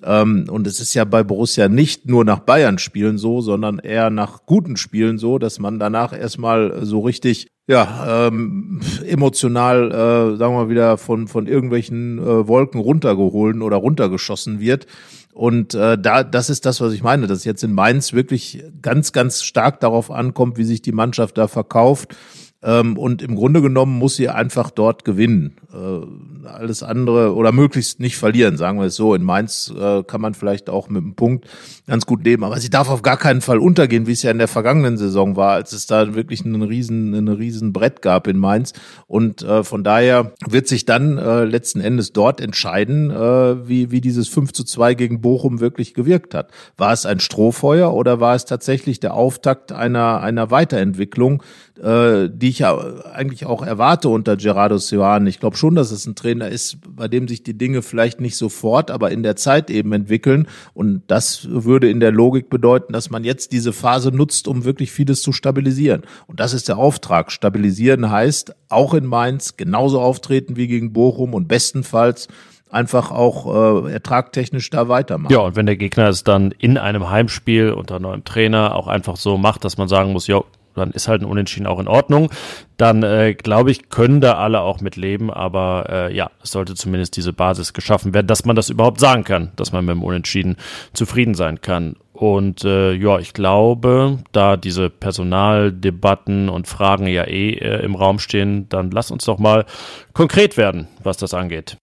Ähm, 0.01 0.45
und 0.49 0.67
es 0.67 0.79
ist 0.79 0.93
ja 0.93 1.03
bei 1.03 1.21
Borussia 1.21 1.67
nicht 1.67 2.07
nur 2.07 2.23
nach 2.23 2.39
Bayern 2.39 2.77
spielen 2.77 3.17
so, 3.17 3.41
sondern 3.41 3.79
eher 3.79 4.09
nach 4.09 4.45
guten 4.45 4.77
Spielen 4.77 5.17
so, 5.17 5.37
dass 5.37 5.59
man 5.59 5.77
danach 5.77 6.17
erstmal 6.17 6.85
so 6.85 7.01
richtig 7.01 7.54
ja, 7.67 8.27
ähm, 8.27 8.81
emotional, 9.05 9.91
äh, 9.91 10.37
sagen 10.37 10.53
wir 10.53 10.63
mal 10.65 10.69
wieder, 10.69 10.97
von, 10.97 11.27
von 11.27 11.47
irgendwelchen 11.47 12.19
äh, 12.19 12.47
Wolken 12.47 12.79
runtergeholt 12.79 13.59
oder 13.61 13.77
runtergeschossen 13.77 14.59
wird. 14.59 14.85
Und 15.33 15.73
äh, 15.73 15.97
da, 15.97 16.23
das 16.23 16.49
ist 16.49 16.65
das, 16.65 16.79
was 16.79 16.93
ich 16.93 17.03
meine, 17.03 17.27
dass 17.27 17.43
jetzt 17.43 17.63
in 17.63 17.73
Mainz 17.73 18.13
wirklich 18.13 18.63
ganz, 18.81 19.11
ganz 19.11 19.43
stark 19.43 19.79
darauf 19.79 20.11
ankommt, 20.11 20.57
wie 20.57 20.63
sich 20.63 20.81
die 20.81 20.91
Mannschaft 20.91 21.37
da 21.37 21.47
verkauft. 21.47 22.15
Ähm, 22.63 22.97
und 22.97 23.21
im 23.21 23.35
Grunde 23.35 23.61
genommen 23.61 23.97
muss 23.97 24.15
sie 24.15 24.29
einfach 24.29 24.71
dort 24.71 25.03
gewinnen. 25.03 25.57
Äh, 25.73 26.47
alles 26.47 26.83
andere 26.83 27.35
oder 27.35 27.51
möglichst 27.51 27.99
nicht 27.99 28.17
verlieren, 28.17 28.57
sagen 28.57 28.79
wir 28.79 28.85
es 28.85 28.95
so. 28.95 29.13
In 29.13 29.23
Mainz 29.23 29.73
äh, 29.77 30.03
kann 30.03 30.21
man 30.21 30.35
vielleicht 30.35 30.69
auch 30.69 30.87
mit 30.87 31.03
einem 31.03 31.15
Punkt 31.15 31.47
ganz 31.87 32.05
gut 32.05 32.23
leben, 32.23 32.43
aber 32.43 32.59
sie 32.59 32.69
darf 32.69 32.89
auf 32.89 33.01
gar 33.01 33.17
keinen 33.17 33.41
Fall 33.41 33.59
untergehen, 33.59 34.07
wie 34.07 34.13
es 34.13 34.23
ja 34.23 34.31
in 34.31 34.39
der 34.39 34.47
vergangenen 34.47 34.97
Saison 34.97 35.35
war, 35.35 35.53
als 35.53 35.71
es 35.71 35.85
da 35.85 36.15
wirklich 36.15 36.43
einen 36.43 36.63
riesen, 36.63 37.13
einen 37.13 37.27
riesen 37.27 37.73
Brett 37.73 38.01
gab 38.01 38.27
in 38.27 38.37
Mainz. 38.37 38.73
Und 39.07 39.43
äh, 39.43 39.63
von 39.63 39.83
daher 39.83 40.33
wird 40.47 40.67
sich 40.67 40.85
dann 40.85 41.17
äh, 41.17 41.43
letzten 41.43 41.81
Endes 41.81 42.11
dort 42.11 42.41
entscheiden, 42.41 43.11
äh, 43.11 43.67
wie, 43.67 43.91
wie 43.91 44.01
dieses 44.01 44.27
5 44.29 44.53
zu 44.53 44.63
2 44.63 44.95
gegen 44.95 45.21
Bochum 45.21 45.59
wirklich 45.59 45.93
gewirkt 45.93 46.33
hat. 46.33 46.49
War 46.77 46.93
es 46.93 47.05
ein 47.05 47.19
Strohfeuer 47.19 47.93
oder 47.93 48.19
war 48.19 48.35
es 48.35 48.45
tatsächlich 48.45 48.99
der 48.99 49.13
Auftakt 49.13 49.71
einer, 49.71 50.21
einer 50.21 50.49
Weiterentwicklung, 50.49 51.43
äh, 51.81 52.29
die 52.31 52.49
ich 52.49 52.59
ja 52.59 52.77
eigentlich 53.13 53.45
auch 53.45 53.61
erwarte 53.61 54.09
unter 54.09 54.37
Gerardo 54.37 54.77
Sioane. 54.77 55.29
Ich 55.29 55.39
glaube 55.39 55.57
schon, 55.57 55.75
dass 55.75 55.91
es 55.91 56.05
ein 56.05 56.15
Trainer 56.15 56.49
ist, 56.49 56.77
bei 56.87 57.07
dem 57.07 57.27
sich 57.27 57.43
die 57.43 57.57
Dinge 57.57 57.81
vielleicht 57.81 58.21
nicht 58.21 58.37
sofort, 58.37 58.91
aber 58.91 59.11
in 59.11 59.23
der 59.23 59.35
Zeit 59.35 59.69
eben 59.69 59.91
entwickeln. 59.93 60.47
Und 60.73 61.03
das 61.07 61.47
würde 61.75 61.89
in 61.89 61.99
der 61.99 62.13
Logik 62.13 62.49
bedeuten, 62.49 62.93
dass 62.93 63.09
man 63.09 63.25
jetzt 63.25 63.51
diese 63.51 63.73
Phase 63.73 64.09
nutzt, 64.09 64.47
um 64.47 64.63
wirklich 64.63 64.93
vieles 64.93 65.21
zu 65.21 65.33
stabilisieren. 65.33 66.03
Und 66.25 66.39
das 66.39 66.53
ist 66.53 66.69
der 66.69 66.77
Auftrag. 66.77 67.33
Stabilisieren 67.33 68.09
heißt 68.09 68.55
auch 68.69 68.93
in 68.93 69.05
Mainz 69.05 69.57
genauso 69.57 69.99
auftreten 69.99 70.55
wie 70.55 70.67
gegen 70.67 70.93
Bochum 70.93 71.33
und 71.33 71.49
bestenfalls 71.49 72.29
einfach 72.69 73.11
auch 73.11 73.85
äh, 73.87 73.91
ertragtechnisch 73.91 74.69
da 74.69 74.87
weitermachen. 74.87 75.33
Ja, 75.33 75.39
und 75.39 75.57
wenn 75.57 75.65
der 75.65 75.75
Gegner 75.75 76.07
es 76.07 76.23
dann 76.23 76.51
in 76.57 76.77
einem 76.77 77.09
Heimspiel 77.09 77.71
unter 77.71 77.99
neuem 77.99 78.23
Trainer 78.23 78.73
auch 78.73 78.87
einfach 78.87 79.17
so 79.17 79.37
macht, 79.37 79.65
dass 79.65 79.77
man 79.77 79.89
sagen 79.89 80.13
muss, 80.13 80.27
ja, 80.27 80.41
dann 80.75 80.91
ist 80.91 81.07
halt 81.07 81.21
ein 81.21 81.25
Unentschieden 81.25 81.67
auch 81.67 81.79
in 81.79 81.87
Ordnung. 81.87 82.29
Dann 82.77 83.03
äh, 83.03 83.33
glaube 83.33 83.71
ich, 83.71 83.89
können 83.89 84.21
da 84.21 84.33
alle 84.33 84.61
auch 84.61 84.81
mit 84.81 84.95
leben, 84.95 85.31
aber 85.31 85.87
äh, 85.89 86.15
ja, 86.15 86.31
es 86.43 86.51
sollte 86.51 86.75
zumindest 86.75 87.15
diese 87.15 87.33
Basis 87.33 87.73
geschaffen 87.73 88.13
werden, 88.13 88.27
dass 88.27 88.45
man 88.45 88.55
das 88.55 88.69
überhaupt 88.69 88.99
sagen 88.99 89.23
kann, 89.23 89.51
dass 89.55 89.71
man 89.71 89.85
mit 89.85 89.95
dem 89.95 90.03
Unentschieden 90.03 90.57
zufrieden 90.93 91.35
sein 91.35 91.61
kann. 91.61 91.95
Und 92.15 92.63
äh, 92.63 92.93
ja, 92.93 93.19
ich 93.19 93.33
glaube, 93.33 94.19
da 94.31 94.55
diese 94.55 94.89
Personaldebatten 94.89 96.47
und 96.47 96.67
Fragen 96.67 97.07
ja 97.07 97.25
eh 97.25 97.51
äh, 97.51 97.83
im 97.83 97.95
Raum 97.95 98.19
stehen, 98.19 98.69
dann 98.69 98.89
lass 98.91 99.11
uns 99.11 99.25
doch 99.25 99.37
mal 99.37 99.65
konkret 100.13 100.55
werden, 100.55 100.87
was 101.03 101.17
das 101.17 101.33
angeht. 101.33 101.77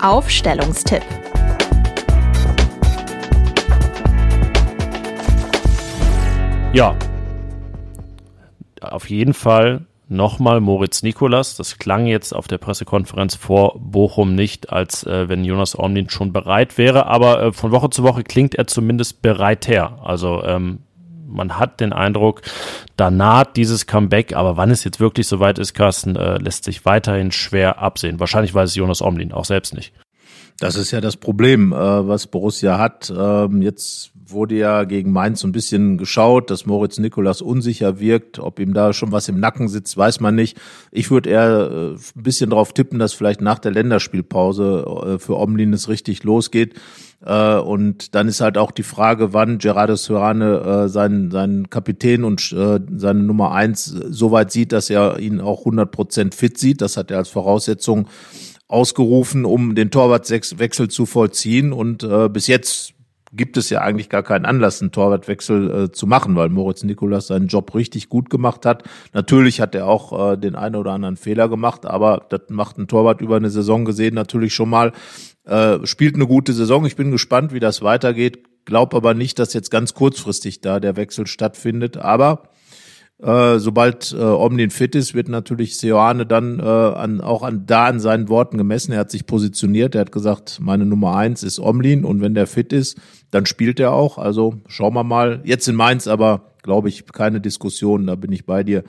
Aufstellungstipp. 0.00 1.04
Ja, 6.72 6.96
auf 8.80 9.10
jeden 9.10 9.34
Fall 9.34 9.84
nochmal 10.08 10.60
Moritz 10.62 11.02
Nikolas. 11.02 11.54
Das 11.56 11.76
klang 11.76 12.06
jetzt 12.06 12.34
auf 12.34 12.48
der 12.48 12.56
Pressekonferenz 12.56 13.34
vor 13.34 13.78
Bochum 13.78 14.34
nicht, 14.34 14.72
als 14.72 15.04
äh, 15.04 15.28
wenn 15.28 15.44
Jonas 15.44 15.78
Omlin 15.78 16.08
schon 16.08 16.32
bereit 16.32 16.78
wäre, 16.78 17.06
aber 17.06 17.42
äh, 17.42 17.52
von 17.52 17.72
Woche 17.72 17.90
zu 17.90 18.04
Woche 18.04 18.22
klingt 18.22 18.54
er 18.54 18.66
zumindest 18.66 19.20
bereiter. 19.20 19.98
Also 20.02 20.42
ähm, 20.44 20.78
man 21.28 21.58
hat 21.58 21.80
den 21.80 21.92
Eindruck, 21.92 22.40
da 22.96 23.10
naht 23.10 23.58
dieses 23.58 23.86
Comeback, 23.86 24.34
aber 24.34 24.56
wann 24.56 24.70
es 24.70 24.82
jetzt 24.82 24.98
wirklich 24.98 25.26
soweit 25.26 25.58
ist, 25.58 25.74
Carsten, 25.74 26.16
äh, 26.16 26.38
lässt 26.38 26.64
sich 26.64 26.86
weiterhin 26.86 27.32
schwer 27.32 27.80
absehen. 27.80 28.18
Wahrscheinlich 28.18 28.54
weiß 28.54 28.70
es 28.70 28.76
Jonas 28.76 29.02
Omlin 29.02 29.32
auch 29.32 29.44
selbst 29.44 29.74
nicht. 29.74 29.92
Das 30.58 30.76
ist 30.76 30.90
ja 30.90 31.00
das 31.00 31.16
Problem, 31.16 31.72
äh, 31.72 31.76
was 31.76 32.28
Borussia 32.28 32.78
hat. 32.78 33.12
Ähm, 33.14 33.62
jetzt 33.62 34.11
wurde 34.32 34.56
ja 34.56 34.84
gegen 34.84 35.12
Mainz 35.12 35.40
so 35.40 35.48
ein 35.48 35.52
bisschen 35.52 35.98
geschaut, 35.98 36.50
dass 36.50 36.66
Moritz 36.66 36.98
Nikolas 36.98 37.40
unsicher 37.40 38.00
wirkt. 38.00 38.38
Ob 38.38 38.58
ihm 38.58 38.74
da 38.74 38.92
schon 38.92 39.12
was 39.12 39.28
im 39.28 39.40
Nacken 39.40 39.68
sitzt, 39.68 39.96
weiß 39.96 40.20
man 40.20 40.34
nicht. 40.34 40.58
Ich 40.90 41.10
würde 41.10 41.30
eher 41.30 41.70
äh, 41.70 41.94
ein 41.94 42.22
bisschen 42.22 42.50
darauf 42.50 42.72
tippen, 42.72 42.98
dass 42.98 43.12
vielleicht 43.12 43.40
nach 43.40 43.58
der 43.58 43.72
Länderspielpause 43.72 44.84
äh, 45.06 45.18
für 45.18 45.38
Omlin 45.38 45.72
es 45.72 45.88
richtig 45.88 46.24
losgeht. 46.24 46.74
Äh, 47.24 47.56
und 47.56 48.14
dann 48.14 48.28
ist 48.28 48.40
halt 48.40 48.58
auch 48.58 48.70
die 48.70 48.82
Frage, 48.82 49.32
wann 49.32 49.58
Gerardo 49.58 49.96
Serrane 49.96 50.88
seinen, 50.88 51.30
seinen 51.30 51.70
Kapitän 51.70 52.24
und 52.24 52.40
seine 52.40 53.22
Nummer 53.22 53.52
eins 53.52 53.84
so 53.84 54.32
weit 54.32 54.50
sieht, 54.50 54.72
dass 54.72 54.90
er 54.90 55.18
ihn 55.18 55.40
auch 55.40 55.60
100 55.60 55.90
Prozent 55.90 56.34
fit 56.34 56.58
sieht. 56.58 56.80
Das 56.80 56.96
hat 56.96 57.10
er 57.10 57.18
als 57.18 57.28
Voraussetzung 57.28 58.08
ausgerufen, 58.72 59.44
um 59.44 59.74
den 59.74 59.90
Torwartwechsel 59.90 60.88
zu 60.88 61.06
vollziehen. 61.06 61.72
Und 61.72 62.02
äh, 62.02 62.28
bis 62.28 62.46
jetzt 62.46 62.94
gibt 63.32 63.56
es 63.56 63.70
ja 63.70 63.80
eigentlich 63.80 64.08
gar 64.08 64.22
keinen 64.22 64.44
Anlass, 64.44 64.80
einen 64.80 64.92
Torwartwechsel 64.92 65.84
äh, 65.84 65.92
zu 65.92 66.06
machen, 66.06 66.36
weil 66.36 66.50
Moritz 66.50 66.84
Nikolas 66.84 67.28
seinen 67.28 67.48
Job 67.48 67.74
richtig 67.74 68.08
gut 68.08 68.30
gemacht 68.30 68.66
hat. 68.66 68.84
Natürlich 69.12 69.60
hat 69.60 69.74
er 69.74 69.86
auch 69.86 70.32
äh, 70.32 70.36
den 70.36 70.54
einen 70.54 70.76
oder 70.76 70.92
anderen 70.92 71.16
Fehler 71.16 71.48
gemacht, 71.48 71.86
aber 71.86 72.26
das 72.28 72.42
macht 72.50 72.78
ein 72.78 72.88
Torwart 72.88 73.20
über 73.20 73.36
eine 73.36 73.50
Saison 73.50 73.84
gesehen 73.84 74.14
natürlich 74.14 74.54
schon 74.54 74.68
mal. 74.68 74.92
Äh, 75.44 75.84
spielt 75.86 76.14
eine 76.14 76.26
gute 76.26 76.52
Saison. 76.52 76.84
Ich 76.84 76.96
bin 76.96 77.10
gespannt, 77.10 77.52
wie 77.52 77.60
das 77.60 77.82
weitergeht. 77.82 78.44
Glaub 78.64 78.94
aber 78.94 79.14
nicht, 79.14 79.38
dass 79.38 79.54
jetzt 79.54 79.70
ganz 79.70 79.94
kurzfristig 79.94 80.60
da 80.60 80.78
der 80.78 80.96
Wechsel 80.96 81.26
stattfindet. 81.26 81.96
Aber 81.96 82.44
äh, 83.22 83.60
sobald 83.60 84.12
äh, 84.12 84.22
Omlin 84.22 84.70
fit 84.70 84.96
ist, 84.96 85.14
wird 85.14 85.28
natürlich 85.28 85.76
Seoane 85.78 86.26
dann 86.26 86.58
äh, 86.58 86.62
an, 86.62 87.20
auch 87.20 87.44
an, 87.44 87.66
da 87.66 87.86
an 87.86 88.00
seinen 88.00 88.28
Worten 88.28 88.58
gemessen. 88.58 88.92
Er 88.92 89.00
hat 89.00 89.12
sich 89.12 89.26
positioniert. 89.26 89.94
Er 89.94 90.02
hat 90.02 90.12
gesagt, 90.12 90.58
meine 90.60 90.84
Nummer 90.84 91.16
eins 91.16 91.44
ist 91.44 91.60
Omlin 91.60 92.04
und 92.04 92.20
wenn 92.20 92.34
der 92.34 92.48
fit 92.48 92.72
ist, 92.72 92.98
dann 93.32 93.46
spielt 93.46 93.80
er 93.80 93.92
auch. 93.92 94.18
Also 94.18 94.54
schauen 94.68 94.94
wir 94.94 95.02
mal. 95.02 95.40
Jetzt 95.44 95.66
in 95.66 95.74
Mainz 95.74 96.06
aber, 96.06 96.52
glaube 96.62 96.88
ich, 96.88 97.06
keine 97.06 97.40
Diskussion. 97.40 98.06
Da 98.06 98.14
bin 98.14 98.30
ich 98.30 98.46
bei 98.46 98.62
dir. 98.62 98.84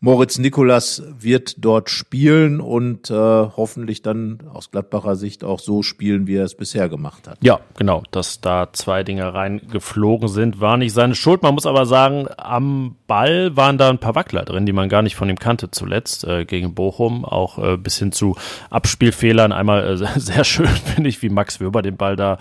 Moritz 0.00 0.38
Nikolas 0.38 1.02
wird 1.18 1.56
dort 1.64 1.90
spielen 1.90 2.60
und 2.60 3.10
äh, 3.10 3.14
hoffentlich 3.14 4.00
dann 4.00 4.38
aus 4.52 4.70
Gladbacher 4.70 5.16
Sicht 5.16 5.42
auch 5.42 5.58
so 5.58 5.82
spielen, 5.82 6.28
wie 6.28 6.36
er 6.36 6.44
es 6.44 6.54
bisher 6.54 6.88
gemacht 6.88 7.26
hat. 7.26 7.38
Ja, 7.42 7.58
genau. 7.76 8.04
Dass 8.12 8.40
da 8.40 8.68
zwei 8.72 9.02
Dinge 9.02 9.34
reingeflogen 9.34 10.28
sind, 10.28 10.60
war 10.60 10.76
nicht 10.76 10.92
seine 10.92 11.16
Schuld. 11.16 11.42
Man 11.42 11.54
muss 11.54 11.66
aber 11.66 11.84
sagen, 11.84 12.28
am 12.36 12.94
Ball 13.08 13.56
waren 13.56 13.76
da 13.76 13.90
ein 13.90 13.98
paar 13.98 14.14
Wackler 14.14 14.44
drin, 14.44 14.66
die 14.66 14.72
man 14.72 14.88
gar 14.88 15.02
nicht 15.02 15.16
von 15.16 15.28
ihm 15.28 15.38
kannte 15.40 15.72
zuletzt 15.72 16.22
äh, 16.22 16.44
gegen 16.44 16.74
Bochum. 16.74 17.24
Auch 17.24 17.58
äh, 17.58 17.76
bis 17.76 17.98
hin 17.98 18.12
zu 18.12 18.36
Abspielfehlern. 18.70 19.50
Einmal 19.50 19.84
äh, 19.84 19.96
sehr 20.20 20.44
schön, 20.44 20.68
finde 20.68 21.08
ich, 21.08 21.22
wie 21.22 21.28
Max 21.28 21.58
Wöber 21.58 21.82
den 21.82 21.96
Ball 21.96 22.14
da 22.14 22.38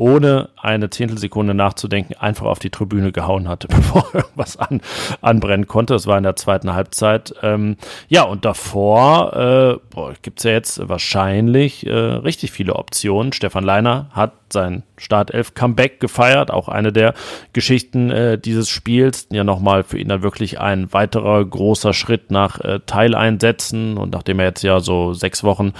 ohne 0.00 0.48
eine 0.56 0.88
Zehntelsekunde 0.88 1.52
nachzudenken, 1.52 2.14
einfach 2.18 2.46
auf 2.46 2.58
die 2.58 2.70
Tribüne 2.70 3.12
gehauen 3.12 3.48
hatte, 3.48 3.68
bevor 3.68 4.06
irgendwas 4.14 4.56
an, 4.56 4.80
anbrennen 5.20 5.66
konnte. 5.66 5.92
Das 5.92 6.06
war 6.06 6.16
in 6.16 6.24
der 6.24 6.36
zweiten 6.36 6.72
Halbzeit. 6.72 7.34
Ähm, 7.42 7.76
ja, 8.08 8.22
und 8.22 8.46
davor 8.46 9.78
äh, 9.94 10.14
gibt 10.22 10.38
es 10.38 10.44
ja 10.44 10.52
jetzt 10.52 10.88
wahrscheinlich 10.88 11.86
äh, 11.86 11.92
richtig 11.92 12.50
viele 12.50 12.76
Optionen. 12.76 13.34
Stefan 13.34 13.62
Leiner 13.62 14.06
hat 14.12 14.32
sein 14.52 14.82
Startelf-Comeback 14.96 16.00
gefeiert. 16.00 16.50
Auch 16.50 16.68
eine 16.68 16.92
der 16.92 17.14
Geschichten 17.52 18.10
äh, 18.10 18.38
dieses 18.38 18.68
Spiels. 18.68 19.28
Ja, 19.30 19.44
nochmal 19.44 19.82
für 19.82 19.98
ihn 19.98 20.08
dann 20.08 20.22
wirklich 20.22 20.60
ein 20.60 20.92
weiterer 20.92 21.44
großer 21.44 21.92
Schritt 21.92 22.30
nach 22.30 22.60
äh, 22.60 22.80
Teileinsätzen. 22.86 23.96
Und 23.96 24.12
nachdem 24.12 24.38
er 24.38 24.46
jetzt 24.46 24.62
ja 24.62 24.80
so 24.80 25.14
sechs 25.14 25.44
Wochen, 25.44 25.72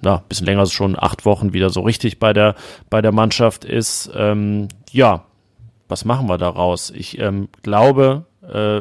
na, 0.00 0.22
bisschen 0.28 0.46
länger 0.46 0.66
schon 0.66 0.98
acht 0.98 1.24
Wochen 1.24 1.52
wieder 1.52 1.70
so 1.70 1.80
richtig 1.80 2.18
bei 2.18 2.32
der, 2.32 2.54
bei 2.90 3.02
der 3.02 3.12
Mannschaft 3.12 3.64
ist, 3.64 4.10
ähm, 4.14 4.68
ja, 4.90 5.24
was 5.88 6.04
machen 6.04 6.28
wir 6.28 6.38
daraus? 6.38 6.90
Ich 6.90 7.18
ähm, 7.18 7.48
glaube, 7.62 8.26
äh, 8.42 8.80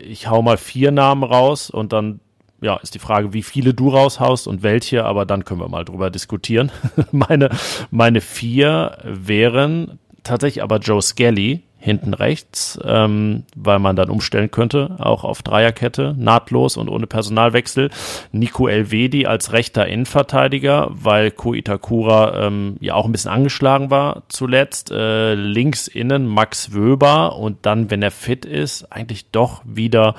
ich 0.00 0.28
hau 0.28 0.42
mal 0.42 0.56
vier 0.56 0.90
Namen 0.90 1.22
raus 1.22 1.70
und 1.70 1.92
dann 1.92 2.20
ja, 2.60 2.76
ist 2.76 2.94
die 2.94 2.98
Frage, 2.98 3.32
wie 3.32 3.42
viele 3.42 3.74
du 3.74 3.90
raushaust 3.90 4.48
und 4.48 4.62
welche, 4.62 5.04
aber 5.04 5.26
dann 5.26 5.44
können 5.44 5.60
wir 5.60 5.68
mal 5.68 5.84
drüber 5.84 6.10
diskutieren. 6.10 6.72
meine, 7.12 7.50
meine 7.90 8.20
vier 8.20 8.98
wären 9.04 9.98
tatsächlich 10.22 10.62
aber 10.62 10.78
Joe 10.78 11.02
Skelly 11.02 11.62
hinten 11.78 12.14
rechts, 12.14 12.80
ähm, 12.84 13.44
weil 13.54 13.78
man 13.78 13.94
dann 13.94 14.10
umstellen 14.10 14.50
könnte, 14.50 14.96
auch 14.98 15.22
auf 15.22 15.42
Dreierkette, 15.42 16.16
nahtlos 16.18 16.76
und 16.76 16.88
ohne 16.88 17.06
Personalwechsel. 17.06 17.90
Nico 18.32 18.66
Elvedi 18.66 19.26
als 19.26 19.52
rechter 19.52 19.86
Innenverteidiger, 19.86 20.88
weil 20.90 21.30
Ko 21.30 21.54
Itakura 21.54 22.46
ähm, 22.46 22.76
ja 22.80 22.94
auch 22.94 23.04
ein 23.04 23.12
bisschen 23.12 23.30
angeschlagen 23.30 23.90
war 23.90 24.24
zuletzt. 24.28 24.90
Äh, 24.90 25.34
links 25.34 25.86
innen 25.86 26.26
Max 26.26 26.74
Wöber 26.74 27.36
und 27.36 27.64
dann, 27.66 27.88
wenn 27.88 28.02
er 28.02 28.10
fit 28.10 28.44
ist, 28.44 28.90
eigentlich 28.90 29.30
doch 29.30 29.62
wieder 29.64 30.16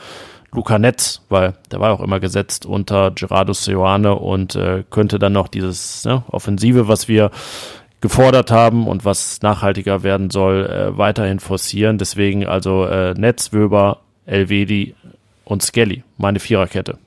Luca 0.51 0.79
Netz, 0.79 1.21
weil 1.29 1.53
der 1.71 1.79
war 1.79 1.93
auch 1.93 2.01
immer 2.01 2.19
gesetzt 2.19 2.65
unter 2.65 3.11
Gerardo 3.11 3.53
Seoane 3.53 4.15
und 4.15 4.55
äh, 4.55 4.83
könnte 4.89 5.19
dann 5.19 5.33
noch 5.33 5.47
dieses 5.47 6.05
ne, 6.05 6.23
Offensive, 6.29 6.87
was 6.87 7.07
wir 7.07 7.31
gefordert 8.01 8.51
haben 8.51 8.87
und 8.87 9.05
was 9.05 9.41
nachhaltiger 9.41 10.03
werden 10.03 10.29
soll, 10.29 10.65
äh, 10.65 10.97
weiterhin 10.97 11.39
forcieren. 11.39 11.97
Deswegen 11.97 12.45
also 12.45 12.85
äh, 12.85 13.13
Netz, 13.13 13.51
Wöber, 13.53 14.01
Elvedi 14.25 14.95
und 15.45 15.63
Skelly, 15.63 16.03
meine 16.17 16.39
Viererkette. 16.39 16.97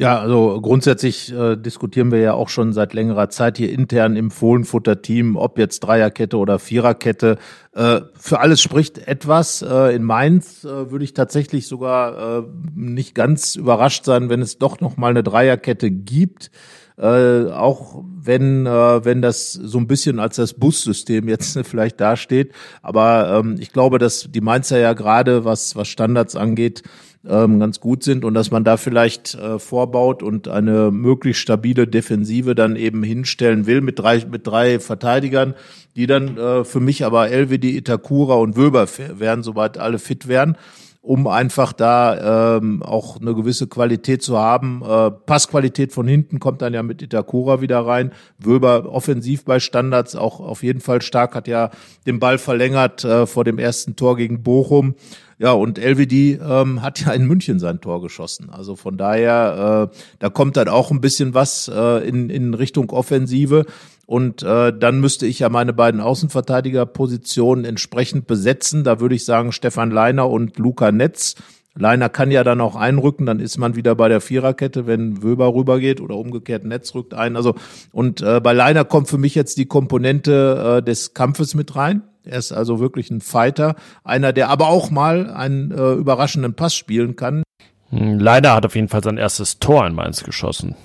Ja, 0.00 0.18
also 0.18 0.58
grundsätzlich 0.62 1.30
äh, 1.30 1.56
diskutieren 1.56 2.10
wir 2.10 2.20
ja 2.20 2.32
auch 2.32 2.48
schon 2.48 2.72
seit 2.72 2.94
längerer 2.94 3.28
Zeit 3.28 3.58
hier 3.58 3.70
intern 3.70 4.16
im 4.16 4.30
Fohlenfutter-Team, 4.30 5.36
ob 5.36 5.58
jetzt 5.58 5.80
Dreierkette 5.80 6.38
oder 6.38 6.58
Viererkette. 6.58 7.36
Äh, 7.74 8.00
für 8.14 8.40
alles 8.40 8.62
spricht 8.62 8.96
etwas. 8.96 9.60
Äh, 9.60 9.94
in 9.94 10.02
Mainz 10.02 10.64
äh, 10.64 10.90
würde 10.90 11.04
ich 11.04 11.12
tatsächlich 11.12 11.66
sogar 11.66 12.38
äh, 12.38 12.42
nicht 12.74 13.14
ganz 13.14 13.56
überrascht 13.56 14.06
sein, 14.06 14.30
wenn 14.30 14.40
es 14.40 14.56
doch 14.56 14.80
noch 14.80 14.96
mal 14.96 15.10
eine 15.10 15.22
Dreierkette 15.22 15.90
gibt. 15.90 16.50
Äh, 16.96 17.50
auch 17.50 18.02
wenn 18.04 18.66
äh, 18.66 19.04
wenn 19.04 19.22
das 19.22 19.52
so 19.52 19.78
ein 19.78 19.86
bisschen 19.86 20.18
als 20.18 20.36
das 20.36 20.54
Bussystem 20.54 21.28
jetzt 21.28 21.58
vielleicht 21.66 21.98
dasteht, 21.98 22.52
aber 22.82 23.40
ähm, 23.40 23.56
ich 23.58 23.72
glaube, 23.72 23.98
dass 23.98 24.28
die 24.30 24.42
Mainzer 24.42 24.78
ja 24.78 24.92
gerade 24.92 25.46
was 25.46 25.76
was 25.76 25.88
Standards 25.88 26.36
angeht 26.36 26.82
ähm, 27.28 27.60
ganz 27.60 27.80
gut 27.80 28.02
sind 28.02 28.24
und 28.24 28.34
dass 28.34 28.50
man 28.50 28.64
da 28.64 28.76
vielleicht 28.76 29.34
äh, 29.34 29.58
vorbaut 29.58 30.22
und 30.22 30.48
eine 30.48 30.90
möglichst 30.90 31.42
stabile 31.42 31.86
Defensive 31.86 32.54
dann 32.54 32.76
eben 32.76 33.02
hinstellen 33.02 33.66
will 33.66 33.80
mit 33.80 33.98
drei, 33.98 34.24
mit 34.30 34.46
drei 34.46 34.80
Verteidigern, 34.80 35.54
die 35.96 36.06
dann 36.06 36.36
äh, 36.36 36.64
für 36.64 36.80
mich 36.80 37.04
aber 37.04 37.30
LWD, 37.30 37.64
Itakura 37.64 38.34
und 38.34 38.56
Wöber 38.56 38.88
wären, 39.18 39.42
soweit 39.42 39.78
alle 39.78 39.98
fit 39.98 40.28
wären 40.28 40.56
um 41.02 41.26
einfach 41.26 41.72
da 41.72 42.58
ähm, 42.58 42.82
auch 42.82 43.20
eine 43.20 43.34
gewisse 43.34 43.66
Qualität 43.66 44.22
zu 44.22 44.38
haben. 44.38 44.82
Äh, 44.86 45.10
Passqualität 45.10 45.92
von 45.92 46.06
hinten 46.06 46.40
kommt 46.40 46.60
dann 46.60 46.74
ja 46.74 46.82
mit 46.82 47.00
Itakura 47.00 47.62
wieder 47.62 47.86
rein. 47.86 48.12
Wöber 48.38 48.92
offensiv 48.92 49.44
bei 49.44 49.60
Standards 49.60 50.14
auch 50.14 50.40
auf 50.40 50.62
jeden 50.62 50.80
Fall 50.80 51.00
stark, 51.00 51.34
hat 51.34 51.48
ja 51.48 51.70
den 52.06 52.18
Ball 52.18 52.36
verlängert 52.36 53.04
äh, 53.04 53.26
vor 53.26 53.44
dem 53.44 53.58
ersten 53.58 53.96
Tor 53.96 54.16
gegen 54.16 54.42
Bochum. 54.42 54.94
Ja, 55.40 55.52
und 55.52 55.78
LWD 55.78 56.38
ähm, 56.38 56.82
hat 56.82 57.00
ja 57.00 57.12
in 57.12 57.24
München 57.24 57.58
sein 57.58 57.80
Tor 57.80 58.02
geschossen. 58.02 58.50
Also 58.50 58.76
von 58.76 58.98
daher, 58.98 59.90
äh, 59.90 59.96
da 60.18 60.28
kommt 60.28 60.58
dann 60.58 60.68
auch 60.68 60.90
ein 60.90 61.00
bisschen 61.00 61.32
was 61.32 61.66
äh, 61.74 62.06
in, 62.06 62.28
in 62.28 62.52
Richtung 62.52 62.90
Offensive. 62.90 63.64
Und 64.04 64.42
äh, 64.42 64.70
dann 64.78 65.00
müsste 65.00 65.26
ich 65.26 65.38
ja 65.38 65.48
meine 65.48 65.72
beiden 65.72 66.02
Außenverteidigerpositionen 66.02 67.64
entsprechend 67.64 68.26
besetzen. 68.26 68.84
Da 68.84 69.00
würde 69.00 69.14
ich 69.14 69.24
sagen 69.24 69.52
Stefan 69.52 69.90
Leiner 69.90 70.28
und 70.28 70.58
Luca 70.58 70.92
Netz. 70.92 71.36
Leiner 71.74 72.10
kann 72.10 72.30
ja 72.30 72.44
dann 72.44 72.60
auch 72.60 72.76
einrücken, 72.76 73.24
dann 73.24 73.40
ist 73.40 73.56
man 73.56 73.76
wieder 73.76 73.94
bei 73.94 74.10
der 74.10 74.20
Viererkette, 74.20 74.86
wenn 74.86 75.22
Wöber 75.22 75.54
rübergeht 75.54 76.02
oder 76.02 76.16
umgekehrt 76.16 76.64
Netz 76.66 76.94
rückt 76.94 77.14
ein. 77.14 77.36
Also 77.36 77.54
und 77.92 78.20
äh, 78.20 78.40
bei 78.40 78.52
Leiner 78.52 78.84
kommt 78.84 79.08
für 79.08 79.16
mich 79.16 79.34
jetzt 79.34 79.56
die 79.56 79.66
Komponente 79.66 80.80
äh, 80.80 80.82
des 80.82 81.14
Kampfes 81.14 81.54
mit 81.54 81.76
rein. 81.76 82.02
Er 82.24 82.38
ist 82.38 82.52
also 82.52 82.80
wirklich 82.80 83.10
ein 83.10 83.20
Fighter, 83.20 83.76
einer, 84.04 84.32
der 84.32 84.48
aber 84.48 84.68
auch 84.68 84.90
mal 84.90 85.30
einen 85.30 85.70
äh, 85.70 85.92
überraschenden 85.92 86.54
Pass 86.54 86.74
spielen 86.74 87.16
kann. 87.16 87.42
Hm, 87.90 88.18
Leider 88.18 88.54
hat 88.54 88.66
auf 88.66 88.74
jeden 88.74 88.88
Fall 88.88 89.02
sein 89.02 89.18
erstes 89.18 89.58
Tor 89.58 89.86
in 89.86 89.94
Mainz 89.94 90.22
geschossen. 90.22 90.76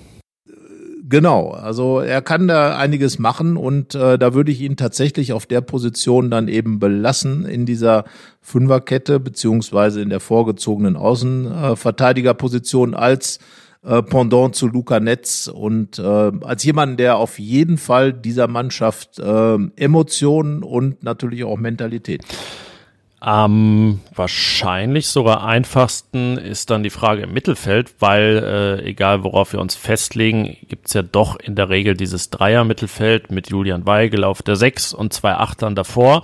Genau, 1.08 1.50
also 1.50 2.00
er 2.00 2.20
kann 2.20 2.48
da 2.48 2.76
einiges 2.76 3.20
machen 3.20 3.56
und 3.56 3.94
äh, 3.94 4.18
da 4.18 4.34
würde 4.34 4.50
ich 4.50 4.60
ihn 4.60 4.76
tatsächlich 4.76 5.32
auf 5.32 5.46
der 5.46 5.60
Position 5.60 6.32
dann 6.32 6.48
eben 6.48 6.80
belassen 6.80 7.46
in 7.46 7.64
dieser 7.64 8.06
Fünferkette 8.40 9.20
beziehungsweise 9.20 10.00
in 10.00 10.08
der 10.08 10.18
vorgezogenen 10.18 10.96
Außenverteidigerposition 10.96 12.94
als 12.96 13.38
äh, 13.86 14.02
Pendant 14.02 14.54
zu 14.54 14.66
Luca 14.66 15.00
Netz 15.00 15.48
und 15.52 15.98
äh, 15.98 16.02
als 16.02 16.64
jemand, 16.64 17.00
der 17.00 17.16
auf 17.16 17.38
jeden 17.38 17.78
Fall 17.78 18.12
dieser 18.12 18.48
Mannschaft 18.48 19.18
äh, 19.18 19.58
Emotionen 19.76 20.62
und 20.62 21.02
natürlich 21.02 21.44
auch 21.44 21.56
Mentalität 21.56 22.24
am 23.26 24.00
wahrscheinlich 24.14 25.08
sogar 25.08 25.44
einfachsten 25.44 26.36
ist 26.36 26.70
dann 26.70 26.84
die 26.84 26.90
Frage 26.90 27.22
im 27.22 27.32
Mittelfeld, 27.32 27.94
weil 27.98 28.78
äh, 28.82 28.88
egal 28.88 29.24
worauf 29.24 29.52
wir 29.52 29.60
uns 29.60 29.74
festlegen, 29.74 30.56
gibt's 30.68 30.92
ja 30.92 31.02
doch 31.02 31.36
in 31.40 31.56
der 31.56 31.68
Regel 31.68 31.96
dieses 31.96 32.30
Dreier-Mittelfeld 32.30 33.32
mit 33.32 33.50
Julian 33.50 33.84
Weigel 33.84 34.22
auf 34.22 34.42
der 34.42 34.54
Sechs 34.54 34.92
und 34.92 35.12
zwei 35.12 35.32
Achtern 35.32 35.74
davor. 35.74 36.22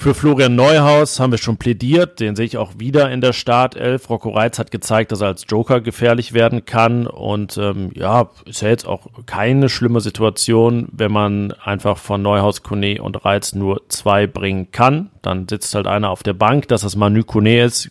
Für 0.00 0.14
Florian 0.14 0.54
Neuhaus 0.54 1.18
haben 1.18 1.32
wir 1.32 1.38
schon 1.38 1.56
plädiert, 1.56 2.20
den 2.20 2.36
sehe 2.36 2.46
ich 2.46 2.56
auch 2.56 2.74
wieder 2.78 3.10
in 3.10 3.20
der 3.20 3.32
Startelf. 3.32 4.08
Rocco 4.08 4.30
Reitz 4.30 4.60
hat 4.60 4.70
gezeigt, 4.70 5.10
dass 5.10 5.22
er 5.22 5.26
als 5.26 5.44
Joker 5.48 5.80
gefährlich 5.80 6.32
werden 6.32 6.64
kann 6.64 7.08
und 7.08 7.58
ähm, 7.58 7.90
ja, 7.96 8.30
ist 8.44 8.62
ja 8.62 8.68
jetzt 8.68 8.86
auch 8.86 9.08
keine 9.26 9.68
schlimme 9.68 10.00
Situation, 10.00 10.86
wenn 10.92 11.10
man 11.10 11.50
einfach 11.50 11.98
von 11.98 12.22
Neuhaus, 12.22 12.62
Kone 12.62 13.02
und 13.02 13.24
Reitz 13.24 13.54
nur 13.54 13.88
zwei 13.88 14.28
bringen 14.28 14.70
kann. 14.70 15.10
Dann 15.20 15.48
sitzt 15.48 15.74
halt 15.74 15.88
einer 15.88 16.10
auf 16.10 16.22
der 16.22 16.34
Bank, 16.34 16.68
dass 16.68 16.82
das 16.82 16.94
Manu 16.94 17.24
Kone 17.24 17.64
ist, 17.64 17.88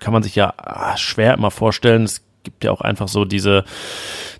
kann 0.00 0.12
man 0.12 0.22
sich 0.22 0.36
ja 0.36 0.54
ah, 0.56 0.96
schwer 0.96 1.34
immer 1.34 1.50
vorstellen. 1.50 2.04
Es 2.04 2.22
gibt 2.50 2.64
ja 2.64 2.72
auch 2.72 2.80
einfach 2.80 3.08
so 3.08 3.24
diese, 3.24 3.64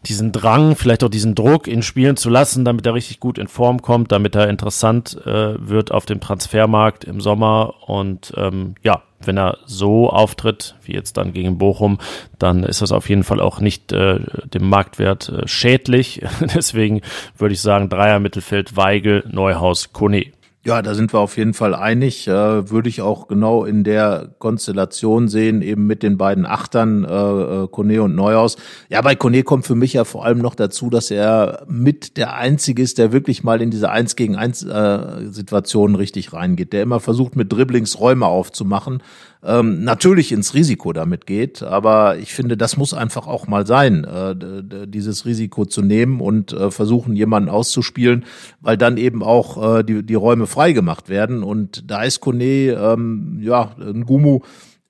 diesen 0.06 0.32
Drang, 0.32 0.76
vielleicht 0.76 1.04
auch 1.04 1.08
diesen 1.08 1.34
Druck, 1.34 1.68
ihn 1.68 1.82
spielen 1.82 2.16
zu 2.16 2.28
lassen, 2.28 2.64
damit 2.64 2.86
er 2.86 2.94
richtig 2.94 3.20
gut 3.20 3.38
in 3.38 3.48
Form 3.48 3.80
kommt, 3.82 4.12
damit 4.12 4.34
er 4.34 4.48
interessant 4.48 5.16
äh, 5.24 5.54
wird 5.58 5.92
auf 5.92 6.06
dem 6.06 6.20
Transfermarkt 6.20 7.04
im 7.04 7.20
Sommer. 7.20 7.74
Und 7.86 8.32
ähm, 8.36 8.74
ja, 8.82 9.02
wenn 9.20 9.38
er 9.38 9.58
so 9.66 10.10
auftritt, 10.10 10.76
wie 10.82 10.94
jetzt 10.94 11.16
dann 11.16 11.32
gegen 11.32 11.58
Bochum, 11.58 11.98
dann 12.38 12.64
ist 12.64 12.82
das 12.82 12.92
auf 12.92 13.08
jeden 13.08 13.24
Fall 13.24 13.40
auch 13.40 13.60
nicht 13.60 13.92
äh, 13.92 14.20
dem 14.52 14.68
Marktwert 14.68 15.28
äh, 15.28 15.46
schädlich. 15.46 16.22
Deswegen 16.54 17.02
würde 17.36 17.54
ich 17.54 17.60
sagen, 17.60 17.88
Dreier 17.88 18.18
Mittelfeld, 18.18 18.76
Weigel, 18.76 19.24
Neuhaus, 19.30 19.92
Kone. 19.92 20.32
Ja, 20.62 20.82
da 20.82 20.94
sind 20.94 21.14
wir 21.14 21.20
auf 21.20 21.38
jeden 21.38 21.54
Fall 21.54 21.74
einig. 21.74 22.28
Äh, 22.28 22.70
würde 22.70 22.90
ich 22.90 23.00
auch 23.00 23.28
genau 23.28 23.64
in 23.64 23.82
der 23.82 24.34
Konstellation 24.38 25.26
sehen, 25.28 25.62
eben 25.62 25.86
mit 25.86 26.02
den 26.02 26.18
beiden 26.18 26.44
Achtern, 26.44 27.04
äh, 27.04 27.62
äh, 27.64 27.98
und 28.00 28.14
Neuhaus. 28.14 28.56
Ja, 28.90 29.00
bei 29.00 29.14
Kone 29.14 29.42
kommt 29.42 29.66
für 29.66 29.74
mich 29.74 29.94
ja 29.94 30.04
vor 30.04 30.26
allem 30.26 30.36
noch 30.38 30.54
dazu, 30.54 30.90
dass 30.90 31.10
er 31.10 31.64
mit 31.66 32.18
der 32.18 32.34
Einzige 32.34 32.82
ist, 32.82 32.98
der 32.98 33.10
wirklich 33.10 33.42
mal 33.42 33.62
in 33.62 33.70
diese 33.70 33.90
Eins 33.90 34.16
gegen 34.16 34.36
Eins 34.36 34.62
äh, 34.62 35.30
Situationen 35.30 35.96
richtig 35.96 36.34
reingeht, 36.34 36.74
der 36.74 36.82
immer 36.82 37.00
versucht, 37.00 37.36
mit 37.36 37.50
Dribblings 37.50 37.98
Räume 37.98 38.26
aufzumachen 38.26 39.02
ähm, 39.42 39.84
natürlich 39.84 40.32
ins 40.32 40.54
Risiko 40.54 40.92
damit 40.92 41.26
geht. 41.26 41.62
Aber 41.62 42.18
ich 42.18 42.34
finde, 42.34 42.56
das 42.56 42.76
muss 42.76 42.94
einfach 42.94 43.26
auch 43.26 43.46
mal 43.46 43.66
sein, 43.66 44.04
äh, 44.04 44.34
dieses 44.86 45.24
Risiko 45.24 45.64
zu 45.64 45.82
nehmen 45.82 46.20
und 46.20 46.52
äh, 46.52 46.70
versuchen, 46.70 47.16
jemanden 47.16 47.48
auszuspielen, 47.48 48.24
weil 48.60 48.76
dann 48.76 48.96
eben 48.96 49.22
auch 49.22 49.78
äh, 49.78 49.82
die, 49.82 50.02
die 50.02 50.14
Räume 50.14 50.46
freigemacht 50.46 51.08
werden. 51.08 51.42
Und 51.42 51.90
da 51.90 52.02
ist 52.02 52.20
Kone, 52.20 52.72
ähm, 52.72 53.38
ja, 53.42 53.74
ein 53.78 54.04
Gumu, 54.04 54.40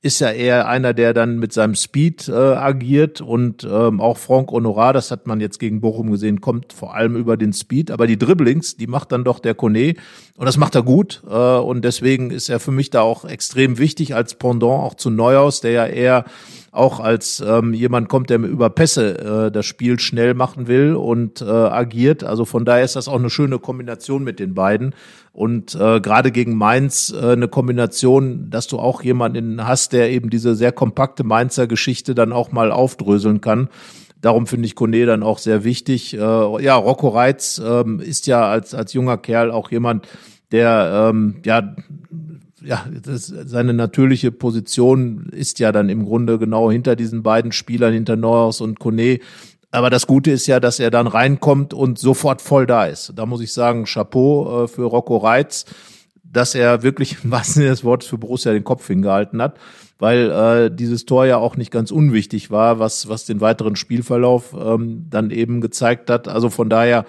ist 0.02 0.20
ja 0.20 0.30
eher 0.30 0.66
einer, 0.66 0.94
der 0.94 1.12
dann 1.12 1.38
mit 1.38 1.52
seinem 1.52 1.74
Speed 1.74 2.28
äh, 2.28 2.32
agiert 2.32 3.20
und 3.20 3.68
ähm, 3.70 4.00
auch 4.00 4.16
Franck 4.16 4.50
Honorat, 4.50 4.96
das 4.96 5.10
hat 5.10 5.26
man 5.26 5.40
jetzt 5.40 5.58
gegen 5.58 5.82
Bochum 5.82 6.10
gesehen, 6.10 6.40
kommt 6.40 6.72
vor 6.72 6.94
allem 6.94 7.16
über 7.16 7.36
den 7.36 7.52
Speed, 7.52 7.90
aber 7.90 8.06
die 8.06 8.18
Dribblings, 8.18 8.78
die 8.78 8.86
macht 8.86 9.12
dann 9.12 9.24
doch 9.24 9.40
der 9.40 9.54
Kone 9.54 9.94
und 10.38 10.46
das 10.46 10.56
macht 10.56 10.74
er 10.74 10.82
gut 10.82 11.22
äh, 11.28 11.34
und 11.34 11.84
deswegen 11.84 12.30
ist 12.30 12.48
er 12.48 12.60
für 12.60 12.72
mich 12.72 12.88
da 12.88 13.02
auch 13.02 13.26
extrem 13.26 13.76
wichtig 13.76 14.14
als 14.14 14.36
Pendant 14.36 14.72
auch 14.72 14.94
zu 14.94 15.10
Neuhaus, 15.10 15.60
der 15.60 15.72
ja 15.72 15.86
eher 15.86 16.24
auch 16.72 17.00
als 17.00 17.40
ähm, 17.40 17.74
jemand 17.74 18.08
kommt, 18.08 18.30
der 18.30 18.38
über 18.38 18.70
Pässe 18.70 19.46
äh, 19.46 19.50
das 19.50 19.66
Spiel 19.66 19.98
schnell 19.98 20.34
machen 20.34 20.68
will 20.68 20.94
und 20.94 21.42
äh, 21.42 21.44
agiert. 21.44 22.22
Also 22.22 22.44
von 22.44 22.64
daher 22.64 22.84
ist 22.84 22.96
das 22.96 23.08
auch 23.08 23.18
eine 23.18 23.30
schöne 23.30 23.58
Kombination 23.58 24.22
mit 24.22 24.38
den 24.38 24.54
beiden. 24.54 24.94
Und 25.32 25.74
äh, 25.74 26.00
gerade 26.00 26.32
gegen 26.32 26.56
Mainz 26.56 27.12
äh, 27.12 27.32
eine 27.32 27.48
Kombination, 27.48 28.50
dass 28.50 28.66
du 28.66 28.78
auch 28.78 29.02
jemanden 29.02 29.66
hast, 29.66 29.89
der 29.92 30.10
eben 30.10 30.30
diese 30.30 30.54
sehr 30.54 30.72
kompakte 30.72 31.24
Mainzer 31.24 31.66
Geschichte 31.66 32.14
dann 32.14 32.32
auch 32.32 32.52
mal 32.52 32.72
aufdröseln 32.72 33.40
kann. 33.40 33.68
Darum 34.20 34.46
finde 34.46 34.66
ich 34.66 34.74
Kone 34.74 35.06
dann 35.06 35.22
auch 35.22 35.38
sehr 35.38 35.64
wichtig. 35.64 36.14
Äh, 36.14 36.18
ja, 36.18 36.76
Rocco 36.76 37.08
Reitz 37.08 37.60
ähm, 37.64 38.00
ist 38.00 38.26
ja 38.26 38.48
als, 38.48 38.74
als 38.74 38.92
junger 38.92 39.16
Kerl 39.16 39.50
auch 39.50 39.70
jemand, 39.70 40.06
der 40.52 41.10
ähm, 41.10 41.36
ja 41.44 41.74
ja, 42.62 42.84
das, 43.02 43.26
seine 43.26 43.72
natürliche 43.72 44.32
Position 44.32 45.28
ist 45.32 45.58
ja 45.60 45.72
dann 45.72 45.88
im 45.88 46.04
Grunde 46.04 46.38
genau 46.38 46.70
hinter 46.70 46.96
diesen 46.96 47.22
beiden 47.22 47.52
Spielern, 47.52 47.92
hinter 47.92 48.16
Neuhaus 48.16 48.60
und 48.60 48.78
Kone. 48.78 49.20
Aber 49.70 49.88
das 49.88 50.06
Gute 50.06 50.30
ist 50.30 50.46
ja, 50.46 50.60
dass 50.60 50.80
er 50.80 50.90
dann 50.90 51.06
reinkommt 51.06 51.72
und 51.72 51.98
sofort 51.98 52.42
voll 52.42 52.66
da 52.66 52.86
ist. 52.86 53.12
Da 53.16 53.24
muss 53.24 53.40
ich 53.40 53.52
sagen, 53.52 53.84
Chapeau 53.84 54.64
äh, 54.64 54.68
für 54.68 54.84
Rocco 54.84 55.16
Reitz, 55.16 55.64
dass 56.32 56.54
er 56.54 56.82
wirklich 56.82 57.24
im 57.24 57.30
wahrsten 57.30 57.54
Sinne 57.54 57.70
des 57.70 57.84
Wortes 57.84 58.08
für 58.08 58.18
Borussia 58.18 58.52
den 58.52 58.64
Kopf 58.64 58.86
hingehalten 58.86 59.42
hat, 59.42 59.58
weil 59.98 60.30
äh, 60.30 60.74
dieses 60.74 61.04
Tor 61.04 61.26
ja 61.26 61.36
auch 61.36 61.56
nicht 61.56 61.70
ganz 61.70 61.90
unwichtig 61.90 62.50
war, 62.50 62.78
was, 62.78 63.08
was 63.08 63.24
den 63.24 63.40
weiteren 63.40 63.76
Spielverlauf 63.76 64.54
ähm, 64.58 65.06
dann 65.10 65.30
eben 65.30 65.60
gezeigt 65.60 66.10
hat. 66.10 66.28
Also 66.28 66.50
von 66.50 66.70
daher 66.70 67.04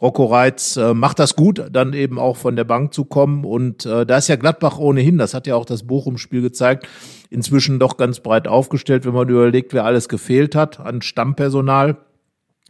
Rocco 0.00 0.26
Reitz 0.26 0.76
äh, 0.76 0.92
macht 0.92 1.18
das 1.18 1.36
gut, 1.36 1.64
dann 1.70 1.94
eben 1.94 2.18
auch 2.18 2.36
von 2.36 2.56
der 2.56 2.64
Bank 2.64 2.92
zu 2.92 3.04
kommen. 3.04 3.44
Und 3.44 3.86
äh, 3.86 4.04
da 4.04 4.18
ist 4.18 4.28
ja 4.28 4.36
Gladbach 4.36 4.78
ohnehin, 4.78 5.18
das 5.18 5.34
hat 5.34 5.46
ja 5.46 5.54
auch 5.54 5.64
das 5.64 5.86
Bochum-Spiel 5.86 6.42
gezeigt, 6.42 6.86
inzwischen 7.30 7.78
doch 7.78 7.96
ganz 7.96 8.20
breit 8.20 8.46
aufgestellt, 8.46 9.06
wenn 9.06 9.14
man 9.14 9.28
überlegt, 9.28 9.72
wer 9.72 9.84
alles 9.84 10.08
gefehlt 10.08 10.54
hat 10.54 10.80
an 10.80 11.00
Stammpersonal. 11.00 11.96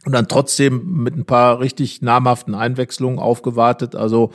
Und 0.05 0.11
dann 0.11 0.27
trotzdem 0.27 1.03
mit 1.03 1.17
ein 1.17 1.25
paar 1.25 1.59
richtig 1.59 2.03
namhaften 2.03 2.53
Einwechslungen 2.53 3.17
aufgewartet. 3.17 3.95
Also 3.95 4.31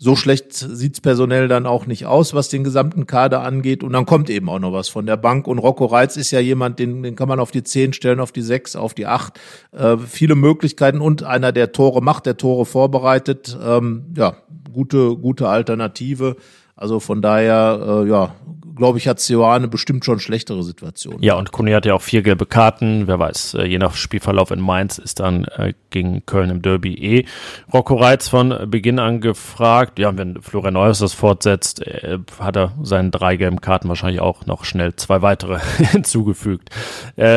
so 0.00 0.14
schlecht 0.14 0.52
sieht's 0.52 1.00
personell 1.00 1.48
dann 1.48 1.66
auch 1.66 1.86
nicht 1.86 2.06
aus, 2.06 2.32
was 2.32 2.48
den 2.48 2.62
gesamten 2.62 3.06
Kader 3.06 3.42
angeht. 3.42 3.82
Und 3.82 3.94
dann 3.94 4.06
kommt 4.06 4.30
eben 4.30 4.48
auch 4.48 4.60
noch 4.60 4.72
was 4.72 4.88
von 4.88 5.06
der 5.06 5.16
Bank. 5.16 5.48
Und 5.48 5.58
Rocco 5.58 5.86
Reitz 5.86 6.16
ist 6.16 6.30
ja 6.30 6.38
jemand, 6.38 6.78
den, 6.78 7.02
den 7.02 7.16
kann 7.16 7.26
man 7.26 7.40
auf 7.40 7.50
die 7.50 7.64
10 7.64 7.92
stellen, 7.92 8.20
auf 8.20 8.30
die 8.30 8.42
6, 8.42 8.76
auf 8.76 8.94
die 8.94 9.06
8. 9.06 9.40
Äh, 9.72 9.96
viele 9.98 10.36
Möglichkeiten 10.36 11.00
und 11.00 11.24
einer, 11.24 11.50
der 11.50 11.72
Tore 11.72 12.00
macht, 12.00 12.26
der 12.26 12.36
Tore 12.36 12.64
vorbereitet. 12.64 13.58
Ähm, 13.60 14.04
ja, 14.16 14.36
gute, 14.72 15.16
gute 15.16 15.48
Alternative. 15.48 16.36
Also 16.76 17.00
von 17.00 17.20
daher, 17.20 18.04
äh, 18.04 18.08
ja, 18.08 18.36
glaube 18.78 18.98
ich, 18.98 19.06
hat 19.06 19.20
Sioane 19.20 19.68
bestimmt 19.68 20.04
schon 20.04 20.18
schlechtere 20.20 20.62
Situationen. 20.62 21.22
Ja, 21.22 21.34
und 21.34 21.52
Kone 21.52 21.74
hat 21.74 21.84
ja 21.84 21.94
auch 21.94 22.02
vier 22.02 22.22
gelbe 22.22 22.46
Karten. 22.46 23.06
Wer 23.06 23.18
weiß, 23.18 23.54
äh, 23.54 23.64
je 23.64 23.78
nach 23.78 23.94
Spielverlauf 23.94 24.50
in 24.50 24.60
Mainz 24.60 24.98
ist 24.98 25.20
dann 25.20 25.44
äh, 25.44 25.74
gegen 25.90 26.24
Köln 26.24 26.50
im 26.50 26.62
Derby 26.62 26.94
eh 26.94 27.26
Rocco 27.72 27.96
Reitz 27.96 28.28
von 28.28 28.70
Beginn 28.70 28.98
an 28.98 29.20
gefragt. 29.20 29.98
Ja, 29.98 30.16
wenn 30.16 30.40
Florian 30.40 30.74
Neuhaus 30.74 31.00
das 31.00 31.12
fortsetzt, 31.12 31.86
äh, 31.86 32.18
hat 32.38 32.56
er 32.56 32.72
seinen 32.82 33.10
drei 33.10 33.36
gelben 33.36 33.60
Karten 33.60 33.88
wahrscheinlich 33.88 34.20
auch 34.20 34.46
noch 34.46 34.64
schnell 34.64 34.96
zwei 34.96 35.20
weitere 35.22 35.58
hinzugefügt. 35.92 36.70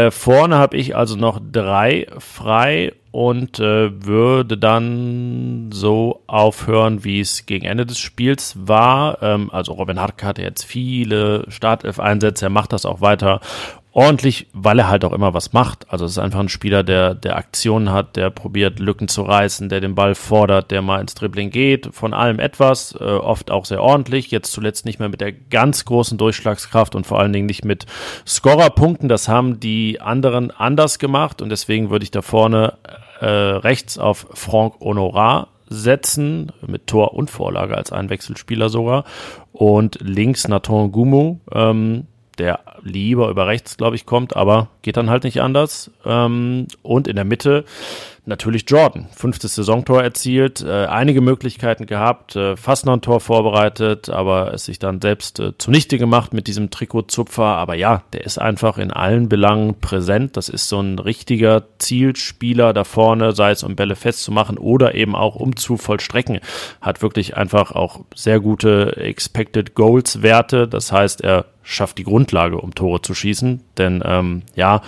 Vorne 0.10 0.58
habe 0.58 0.77
ich 0.77 0.95
also 0.95 1.15
noch 1.15 1.39
drei 1.41 2.08
frei 2.19 2.93
und 3.12 3.60
äh, 3.60 4.06
würde 4.06 4.58
dann 4.58 5.69
so 5.71 6.24
aufhören, 6.28 7.04
wie 7.04 7.19
es 7.19 7.45
gegen 7.45 7.65
Ende 7.65 7.86
des 7.86 8.00
Spiels 8.00 8.56
war. 8.58 9.21
Ähm, 9.21 9.50
also 9.52 9.74
Robin 9.74 10.00
Hartke 10.00 10.26
hatte 10.26 10.41
jetzt 10.41 10.63
viele 10.63 11.45
Startelf-Einsätze, 11.50 12.45
er 12.45 12.50
macht 12.50 12.71
das 12.74 12.86
auch 12.86 13.02
weiter 13.02 13.41
ordentlich, 13.93 14.47
weil 14.54 14.80
er 14.80 14.88
halt 14.88 15.04
auch 15.04 15.12
immer 15.12 15.34
was 15.34 15.52
macht. 15.52 15.91
Also 15.91 16.06
es 16.06 16.12
ist 16.12 16.17
einfach 16.17 16.39
ein 16.39 16.50
Spieler, 16.50 16.84
der, 16.84 17.13
der 17.13 17.36
Aktionen 17.36 17.91
hat, 17.91 18.15
der 18.15 18.30
probiert 18.30 18.80
Lücken 18.80 19.10
zu 19.10 19.24
reißen, 19.24 19.67
der 19.67 19.82
den 19.82 19.95
Ball 19.95 20.15
fordert, 20.15 20.71
der 20.71 20.82
mal 20.82 21.02
ins 21.02 21.13
Dribbling 21.13 21.50
geht, 21.50 21.89
von 21.91 22.13
allem 22.13 22.39
etwas, 22.39 22.95
äh, 23.00 23.04
oft 23.04 23.52
auch 23.52 23.65
sehr 23.65 23.84
ordentlich, 23.84 24.32
jetzt 24.32 24.54
zuletzt 24.54 24.86
nicht 24.86 25.00
mehr 25.00 25.10
mit 25.10 25.19
der 25.19 25.34
ganz 25.34 25.84
großen 25.84 26.17
Durchschlagskraft 26.17 26.95
und 26.95 27.06
vor 27.06 27.19
allen 27.19 27.34
Dingen 27.34 27.47
nicht 27.47 27.65
mit 27.65 27.86
Scorerpunkten. 28.26 29.10
Das 29.10 29.28
haben 29.28 29.60
die 29.60 30.00
anderen 30.00 30.52
anders 30.52 30.97
gemacht 30.97 31.41
und 31.41 31.50
deswegen 31.50 31.89
würde 31.89 32.04
ich 32.04 32.12
da 32.12 32.21
vorne 32.21 32.78
äh, 33.22 33.26
rechts 33.26 33.98
auf 33.98 34.28
Franck 34.34 34.80
Honorat 34.82 35.48
setzen, 35.68 36.52
mit 36.68 36.88
Tor 36.88 37.14
und 37.14 37.30
Vorlage 37.30 37.78
als 37.78 37.92
Einwechselspieler 37.92 38.68
sogar. 38.70 39.06
Und 39.54 40.00
links 40.02 40.48
Nathan 40.48 40.92
Gumo, 40.92 41.40
ähm, 41.54 42.08
der 42.38 42.60
lieber 42.82 43.30
über 43.30 43.48
rechts, 43.48 43.78
glaube 43.78 43.96
ich, 43.96 44.06
kommt, 44.06 44.36
aber 44.36 44.70
geht 44.82 44.98
dann 44.98 45.10
halt 45.10 45.24
nicht 45.24 45.42
anders. 45.42 45.92
Ähm, 46.06 46.68
und 46.82 47.08
in 47.08 47.16
der 47.16 47.26
Mitte, 47.26 47.64
natürlich 48.26 48.66
Jordan. 48.68 49.08
Fünftes 49.16 49.56
Saisontor 49.56 50.04
erzielt, 50.04 50.62
äh, 50.62 50.86
einige 50.86 51.22
Möglichkeiten 51.22 51.86
gehabt, 51.86 52.36
äh, 52.36 52.56
fast 52.56 52.86
noch 52.86 52.94
ein 52.94 53.02
Tor 53.02 53.20
vorbereitet, 53.20 54.10
aber 54.10 54.54
es 54.54 54.66
sich 54.66 54.80
dann 54.80 55.02
selbst 55.02 55.40
äh, 55.40 55.58
zunichte 55.58 55.98
gemacht 55.98 56.34
mit 56.34 56.48
diesem 56.48 56.70
Trikotzupfer. 56.70 57.44
Aber 57.44 57.76
ja, 57.76 58.04
der 58.14 58.24
ist 58.24 58.38
einfach 58.38 58.78
in 58.78 58.92
allen 58.92 59.28
Belangen 59.28 59.80
präsent. 59.80 60.38
Das 60.38 60.50
ist 60.50 60.70
so 60.70 60.80
ein 60.80 61.00
richtiger 61.00 61.64
Zielspieler 61.80 62.74
da 62.74 62.84
vorne, 62.84 63.34
sei 63.34 63.52
es 63.52 63.64
um 63.64 63.76
Bälle 63.76 63.96
festzumachen 63.96 64.58
oder 64.58 64.94
eben 64.94 65.16
auch 65.16 65.36
um 65.36 65.56
zu 65.56 65.78
vollstrecken. 65.78 66.40
Hat 66.80 67.02
wirklich 67.02 67.38
einfach 67.38 67.72
auch 67.72 68.02
sehr 68.14 68.40
gute 68.40 68.98
Expected 68.98 69.74
Goals 69.74 70.22
Werte. 70.22 70.68
Das 70.68 70.92
heißt, 70.92 71.22
er 71.22 71.46
schafft 71.64 71.98
die 71.98 72.04
Grundlage, 72.04 72.58
um 72.58 72.76
Tore 72.76 73.02
zu 73.02 73.14
schießen. 73.14 73.62
Denn 73.78 74.04
ähm, 74.06 74.44
ja, 74.56 74.82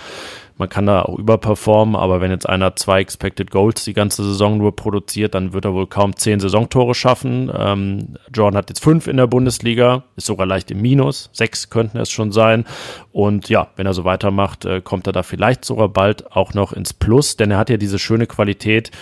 man 0.56 0.68
kann 0.68 0.86
da 0.86 1.02
auch 1.02 1.18
überperformen, 1.18 1.96
aber 1.96 2.20
wenn 2.20 2.30
jetzt 2.30 2.48
einer 2.48 2.76
zwei 2.76 3.00
Expected 3.00 3.50
Goals 3.50 3.84
die 3.84 3.92
ganze 3.92 4.22
Saison 4.22 4.56
nur 4.56 4.76
produziert, 4.76 5.34
dann 5.34 5.52
wird 5.52 5.64
er 5.64 5.74
wohl 5.74 5.88
kaum 5.88 6.14
zehn 6.14 6.38
Saisontore 6.38 6.94
schaffen. 6.94 7.50
Ähm, 7.56 8.16
Jordan 8.32 8.58
hat 8.58 8.68
jetzt 8.68 8.82
fünf 8.82 9.08
in 9.08 9.16
der 9.16 9.26
Bundesliga, 9.26 10.04
ist 10.16 10.26
sogar 10.26 10.46
leicht 10.46 10.70
im 10.70 10.80
Minus, 10.80 11.30
sechs 11.32 11.70
könnten 11.70 11.98
es 11.98 12.10
schon 12.10 12.30
sein. 12.30 12.64
Und 13.10 13.48
ja, 13.48 13.68
wenn 13.74 13.86
er 13.86 13.94
so 13.94 14.04
weitermacht, 14.04 14.64
äh, 14.64 14.80
kommt 14.80 15.08
er 15.08 15.12
da 15.12 15.24
vielleicht 15.24 15.64
sogar 15.64 15.88
bald 15.88 16.30
auch 16.32 16.54
noch 16.54 16.72
ins 16.72 16.92
Plus, 16.92 17.36
denn 17.36 17.50
er 17.50 17.58
hat 17.58 17.70
ja 17.70 17.76
diese 17.76 17.98
schöne 17.98 18.26
Qualität, 18.26 18.92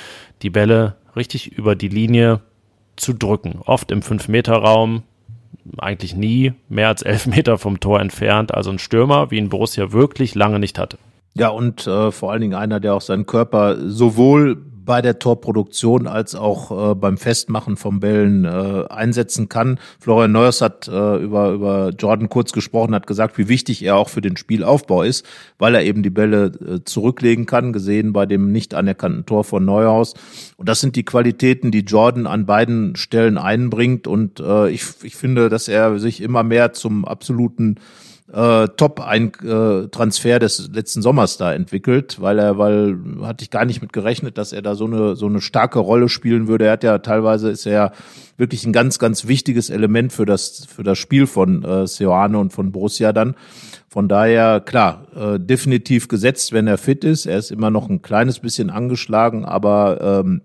die 0.41 0.51
Bälle 0.51 0.97
richtig 1.17 1.53
über 1.53 1.77
die 1.77 1.89
Linie 1.89 2.41
zu 2.97 3.13
drücken. 3.13 3.61
Oft 3.67 3.91
im 3.91 4.01
Fünf-Meter-Raum, 4.01 5.03
eigentlich 5.79 6.17
nie 6.17 6.55
mehr 6.69 6.89
als 6.89 7.03
elf 7.03 7.27
Meter 7.27 7.59
vom 7.59 7.79
Tor 7.79 8.01
entfernt. 8.01 8.55
Also 8.55 8.71
ein 8.71 8.79
Stürmer, 8.79 9.31
wie 9.31 9.37
ihn 9.37 9.51
Borussia 9.51 9.93
wirklich 9.93 10.35
lange 10.35 10.59
nicht 10.59 10.79
hatte. 10.79 10.99
Ja, 11.35 11.49
und 11.49 11.87
äh, 11.87 12.11
vor 12.13 12.31
allen 12.33 12.43
Dingen 12.43 12.55
einer, 12.55 12.79
der 12.79 12.95
auch 12.95 13.01
seinen 13.01 13.27
Körper 13.27 13.77
sowohl 13.89 14.57
bei 14.85 15.01
der 15.01 15.19
Torproduktion 15.19 16.07
als 16.07 16.35
auch 16.35 16.91
äh, 16.91 16.95
beim 16.95 17.17
Festmachen 17.17 17.77
von 17.77 18.01
Bällen 18.01 18.45
äh, 18.45 18.85
einsetzen 18.89 19.49
kann. 19.49 19.79
Florian 20.01 20.33
Neuers 20.33 20.61
hat 20.61 20.89
äh, 20.89 21.17
über, 21.17 21.53
über 21.53 21.91
Jordan 21.91 22.29
kurz 22.29 22.53
gesprochen, 22.53 22.95
hat 22.95 23.07
gesagt, 23.07 23.39
wie 23.39 23.49
wichtig 23.49 23.83
er 23.85 23.97
auch 23.97 24.09
für 24.09 24.21
den 24.21 24.37
Spielaufbau 24.37 25.03
ist, 25.03 25.25
weil 25.59 25.75
er 25.75 25.85
eben 25.85 26.03
die 26.03 26.11
Bälle 26.11 26.47
äh, 26.47 26.85
zurücklegen 26.85 27.47
kann, 27.47 27.73
gesehen 27.73 28.13
bei 28.13 28.27
dem 28.27 28.51
nicht 28.51 28.75
anerkannten 28.75 29.25
Tor 29.25 29.45
von 29.45 29.65
Neuhaus. 29.65 30.15
Und 30.57 30.69
das 30.69 30.81
sind 30.81 30.97
die 30.97 31.05
Qualitäten, 31.05 31.71
die 31.71 31.81
Jordan 31.81 32.27
an 32.27 32.47
beiden 32.47 32.97
Stellen 32.97 33.39
einbringt. 33.39 34.07
Und 34.07 34.41
äh, 34.41 34.69
ich, 34.71 34.85
ich 35.03 35.17
finde, 35.17 35.49
dass 35.49 35.69
er 35.69 35.99
sich 35.99 36.21
immer 36.21 36.43
mehr 36.43 36.73
zum 36.73 37.05
absoluten 37.05 37.77
äh, 38.33 38.69
Top-Transfer 38.69 40.39
des 40.39 40.71
letzten 40.73 41.03
Sommers 41.03 41.37
da 41.37 41.53
entwickelt, 41.53 42.21
weil 42.21 42.39
er, 42.39 42.59
weil 42.59 42.97
hatte 43.23 43.43
ich 43.43 43.51
gar 43.51 43.65
nicht 43.65 43.83
mit 43.83 43.93
gerechnet, 43.93 44.39
dass 44.39 44.53
er 44.53 44.63
da 44.63 44.75
so 44.75 44.87
eine 44.87 45.17
so 45.17 45.27
eine 45.27 45.41
starke 45.41 45.79
Rolle 45.79 46.09
spielen 46.09 46.49
würde. 46.49 46.67
Er 46.67 46.73
hat 46.73 46.85
ja 46.85 46.99
teilweise 46.99 47.51
ist 47.51 47.67
er 47.67 47.93
wirklich 48.37 48.65
ein 48.65 48.73
ganz 48.73 48.99
ganz 48.99 49.27
wichtiges 49.27 49.71
Element 49.71 50.13
für 50.13 50.25
das 50.25 50.67
für 50.67 50.83
das 50.83 50.99
Spiel 50.99 51.27
von 51.27 51.65
äh, 51.65 51.87
Seoane 51.87 52.39
und 52.39 52.53
von 52.53 52.73
Borussia 52.73 53.13
dann. 53.13 53.35
Von 53.89 54.09
daher 54.09 54.61
klar, 54.61 55.07
äh, 55.15 55.39
definitiv 55.39 56.09
gesetzt, 56.09 56.53
wenn 56.53 56.67
er 56.67 56.79
fit 56.79 57.05
ist. 57.05 57.27
Er 57.27 57.37
ist 57.37 57.51
immer 57.51 57.71
noch 57.71 57.91
ein 57.91 58.01
kleines 58.01 58.39
bisschen 58.39 58.71
angeschlagen, 58.71 59.45
aber 59.45 60.23
ähm, 60.25 60.43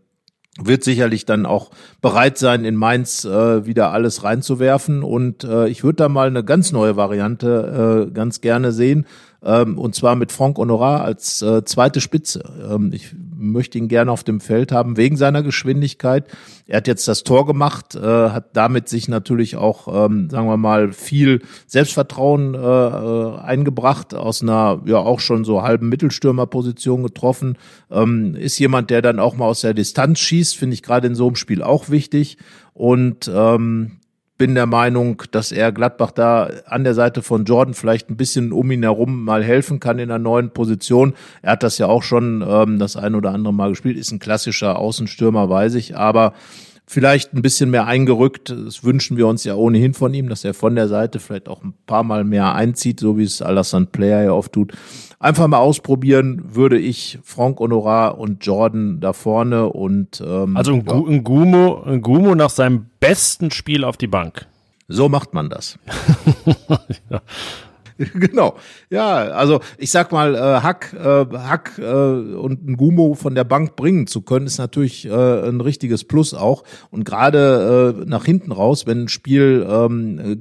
wird 0.62 0.84
sicherlich 0.84 1.26
dann 1.26 1.46
auch 1.46 1.72
bereit 2.02 2.38
sein, 2.38 2.66
in 2.66 2.76
Mainz 2.76 3.26
äh, 3.26 3.66
wieder 3.66 3.92
alles 3.92 4.24
reinzuwerfen. 4.24 5.04
Und 5.04 5.44
äh, 5.44 5.68
ich 5.68 5.84
würde 5.84 5.98
da 5.98 6.10
mal 6.10 6.28
eine 6.28 6.44
ganz 6.44 6.72
neue 6.72 6.96
Variante 6.96 8.08
äh, 8.08 8.12
ganz 8.14 8.42
gerne 8.42 8.72
sehen 8.72 9.06
ähm, 9.44 9.78
und 9.78 9.96
zwar 9.96 10.16
mit 10.16 10.32
Franck 10.32 10.58
Honorat 10.58 11.02
als 11.02 11.42
äh, 11.42 11.64
zweite 11.64 12.02
Spitze. 12.02 12.44
Ähm, 12.70 12.92
ich 12.94 13.16
möchte 13.40 13.78
ihn 13.78 13.88
gerne 13.88 14.12
auf 14.12 14.24
dem 14.24 14.40
Feld 14.40 14.72
haben 14.72 14.98
wegen 14.98 15.16
seiner 15.16 15.44
Geschwindigkeit. 15.44 16.26
Er 16.66 16.78
hat 16.78 16.88
jetzt 16.88 17.08
das 17.08 17.24
Tor 17.24 17.46
gemacht, 17.46 17.96
äh, 17.96 18.00
hat 18.02 18.56
damit 18.56 18.90
sich 18.90 19.08
natürlich 19.08 19.56
auch, 19.56 19.88
ähm, 20.06 20.30
sagen 20.30 20.48
wir 20.48 20.58
mal, 20.58 20.92
viel 20.92 21.42
Selbstvertrauen 21.68 22.56
äh, 22.56 22.58
äh, 22.58 23.38
eingebracht, 23.40 24.14
aus 24.14 24.42
einer 24.42 24.82
ja 24.86 24.98
auch 24.98 25.20
schon 25.20 25.46
so 25.46 25.62
halben 25.62 25.88
Mittelstürmerposition 25.90 27.04
getroffen. 27.04 27.58
Ähm, 27.92 28.36
ist 28.36 28.58
jemand, 28.58 28.90
der 28.90 29.02
dann 29.02 29.20
auch 29.20 29.36
mal 29.36 29.46
aus 29.46 29.62
der 29.62 29.74
Distanz 29.74 30.20
schießt, 30.20 30.58
finde 30.58 30.74
ich 30.74 30.84
gerade 30.84 31.08
in 31.08 31.16
so 31.16 31.28
einem 31.28 31.36
Spiel 31.36 31.62
auch 31.62 31.90
wichtig. 31.90 32.38
Und 32.74 33.32
ähm, 33.34 33.98
bin 34.38 34.56
der 34.56 34.66
Meinung, 34.66 35.24
dass 35.32 35.52
er 35.52 35.72
Gladbach 35.72 36.12
da 36.12 36.50
an 36.66 36.84
der 36.84 36.94
Seite 36.94 37.22
von 37.22 37.46
Jordan 37.46 37.74
vielleicht 37.74 38.10
ein 38.10 38.18
bisschen 38.18 38.52
um 38.52 38.70
ihn 38.72 38.84
herum 38.84 39.24
mal 39.24 39.44
helfen 39.44 39.80
kann 39.80 40.00
in 40.00 40.12
einer 40.12 40.20
neuen 40.20 40.52
Position. 40.52 41.14
Er 41.42 41.54
hat 41.54 41.64
das 41.64 41.78
ja 41.78 41.88
auch 41.88 42.04
schon 42.04 42.46
ähm, 42.48 42.80
das 42.80 42.96
ein 42.96 43.16
oder 43.16 43.32
andere 43.32 43.54
Mal 43.54 43.70
gespielt, 43.70 43.98
ist 43.98 44.12
ein 44.12 44.20
klassischer 44.20 44.78
Außenstürmer, 44.78 45.50
weiß 45.50 45.76
ich, 45.76 45.98
aber 45.98 46.34
vielleicht 46.88 47.34
ein 47.34 47.42
bisschen 47.42 47.70
mehr 47.70 47.86
eingerückt. 47.86 48.50
Das 48.50 48.84
wünschen 48.84 49.18
wir 49.18 49.28
uns 49.28 49.44
ja 49.44 49.56
ohnehin 49.56 49.94
von 49.94 50.14
ihm, 50.14 50.30
dass 50.30 50.46
er 50.46 50.54
von 50.54 50.74
der 50.74 50.88
Seite 50.88 51.20
vielleicht 51.20 51.50
auch 51.50 51.62
ein 51.62 51.74
paar 51.86 52.04
Mal 52.04 52.24
mehr 52.24 52.56
einzieht, 52.56 53.02
so 53.02 53.18
wie 53.18 53.24
es 53.24 53.42
Alassane 53.42 53.88
Player 53.88 54.24
ja 54.24 54.32
oft 54.32 54.54
tut. 54.54 54.74
Einfach 55.20 55.48
mal 55.48 55.58
ausprobieren 55.58 56.56
würde 56.56 56.80
ich 56.80 57.20
Frank 57.24 57.60
Honorar 57.60 58.18
und 58.18 58.46
Jordan 58.46 59.00
da 59.02 59.14
vorne 59.14 59.68
und 59.68 60.22
ähm, 60.26 60.56
also 60.56 60.74
ein, 60.74 60.86
ja. 60.88 60.94
ein, 60.94 61.24
Gumo, 61.24 61.84
ein 61.84 62.02
Gumo 62.02 62.36
nach 62.36 62.52
seinem 62.52 62.86
besten 63.00 63.52
Spiel 63.52 63.84
auf 63.84 63.98
die 63.98 64.08
Bank. 64.08 64.48
So 64.88 65.10
macht 65.10 65.34
man 65.34 65.50
das. 65.50 65.78
ja. 67.10 67.22
genau. 68.14 68.56
Ja, 68.90 69.16
also 69.16 69.60
ich 69.78 69.92
sag 69.92 70.12
mal, 70.12 70.36
äh, 70.36 70.40
Hack, 70.40 70.94
äh, 70.94 71.26
Hack 71.38 71.80
äh, 71.80 71.84
und 71.84 72.68
ein 72.68 72.78
Gumo 72.78 73.16
von 73.16 73.34
der 73.34 73.44
Bank 73.44 73.76
bringen 73.76 74.08
zu 74.08 74.22
können, 74.22 74.46
ist 74.46 74.60
natürlich 74.60 75.06
äh, 75.06 75.12
ein 75.12 75.62
richtiges 75.62 76.04
Plus 76.04 76.34
auch. 76.34 76.64
Und 76.92 77.06
gerade 77.06 77.96
äh, 77.98 78.06
nach 78.06 78.26
hinten 78.26 78.52
raus, 78.52 78.86
wenn 78.86 79.04
ein 79.04 79.08
Spiel 79.10 79.66
ähm, 79.68 80.40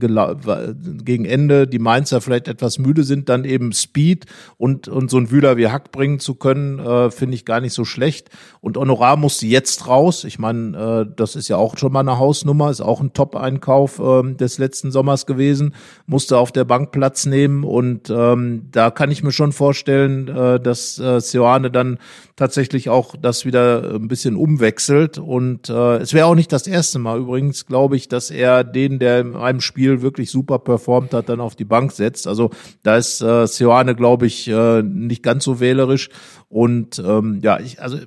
gegen 1.05 1.25
Ende 1.25 1.67
die 1.67 1.79
Mainzer 1.79 2.21
vielleicht 2.21 2.49
etwas 2.49 2.79
müde 2.79 3.05
sind, 3.05 3.29
dann 3.29 3.45
eben 3.45 3.73
Speed 3.73 4.27
und, 4.59 4.89
und 4.89 5.11
so 5.11 5.17
ein 5.17 5.31
Wühler 5.31 5.57
wie 5.57 5.69
Hack 5.69 5.93
bringen 5.93 6.19
zu 6.19 6.35
können, 6.35 6.79
äh, 6.79 7.11
finde 7.11 7.37
ich 7.37 7.45
gar 7.45 7.61
nicht 7.61 7.73
so 7.73 7.85
schlecht. 7.85 8.29
Und 8.61 8.77
Honorar 8.77 9.17
musste 9.17 9.47
jetzt 9.47 9.89
raus. 9.89 10.25
Ich 10.25 10.39
meine, 10.39 11.07
äh, 11.07 11.13
das 11.17 11.37
ist 11.37 11.49
ja 11.49 11.57
auch 11.57 11.79
schon 11.79 11.93
mal 11.93 12.01
eine 12.01 12.19
Hausnummer, 12.19 12.71
ist 12.71 12.81
auch 12.83 13.01
ein 13.01 13.15
Top-Einkauf 13.15 13.99
äh, 13.99 14.35
des 14.35 14.59
letzten 14.59 14.91
Sommers 14.91 15.25
gewesen, 15.25 15.75
musste 16.07 16.37
auf 16.37 16.53
der 16.53 16.65
Bank 16.65 16.93
Platz 16.93 17.25
nehmen 17.25 17.46
nehmen. 17.47 17.65
Und 17.65 18.11
ähm, 18.11 18.69
da 18.71 18.91
kann 18.91 19.11
ich 19.11 19.23
mir 19.23 19.33
schon 19.33 19.53
vorstellen, 19.53 20.29
äh, 20.29 20.61
dass 20.61 20.99
äh, 20.99 21.21
Seoane 21.21 21.71
dann 21.71 21.99
tatsächlich 22.37 22.89
auch 22.89 23.15
das 23.17 23.45
wieder 23.45 23.95
ein 23.95 24.09
bisschen 24.09 24.37
umwechselt. 24.37 25.19
Und 25.19 25.69
äh, 25.69 25.97
es 25.97 26.13
wäre 26.13 26.27
auch 26.27 26.35
nicht 26.35 26.53
das 26.53 26.67
erste 26.67 26.99
Mal 26.99 27.21
übrigens, 27.21 27.67
glaube 27.67 27.97
ich, 27.97 28.09
dass 28.09 28.31
er 28.31 28.65
den, 28.65 28.99
der 28.99 29.21
in 29.21 29.37
einem 29.37 29.61
Spiel 29.61 30.03
wirklich 30.03 30.31
super 30.31 30.59
performt 30.59 31.15
hat, 31.15 31.29
dann 31.29 31.41
auf 31.41 31.57
die 31.57 31.65
Bank 31.65 31.93
setzt. 31.93 32.27
Also 32.27 32.51
da 32.83 32.97
ist 32.97 33.21
äh, 33.21 33.47
Seoane, 33.47 33.95
glaube 33.95 34.27
ich, 34.27 34.49
äh, 34.49 34.83
nicht 34.83 35.23
ganz 35.23 35.45
so 35.45 35.61
wählerisch. 35.61 36.11
Und 36.49 36.99
ähm, 37.05 37.41
ja, 37.43 37.59
ich, 37.61 37.81
also 37.81 37.99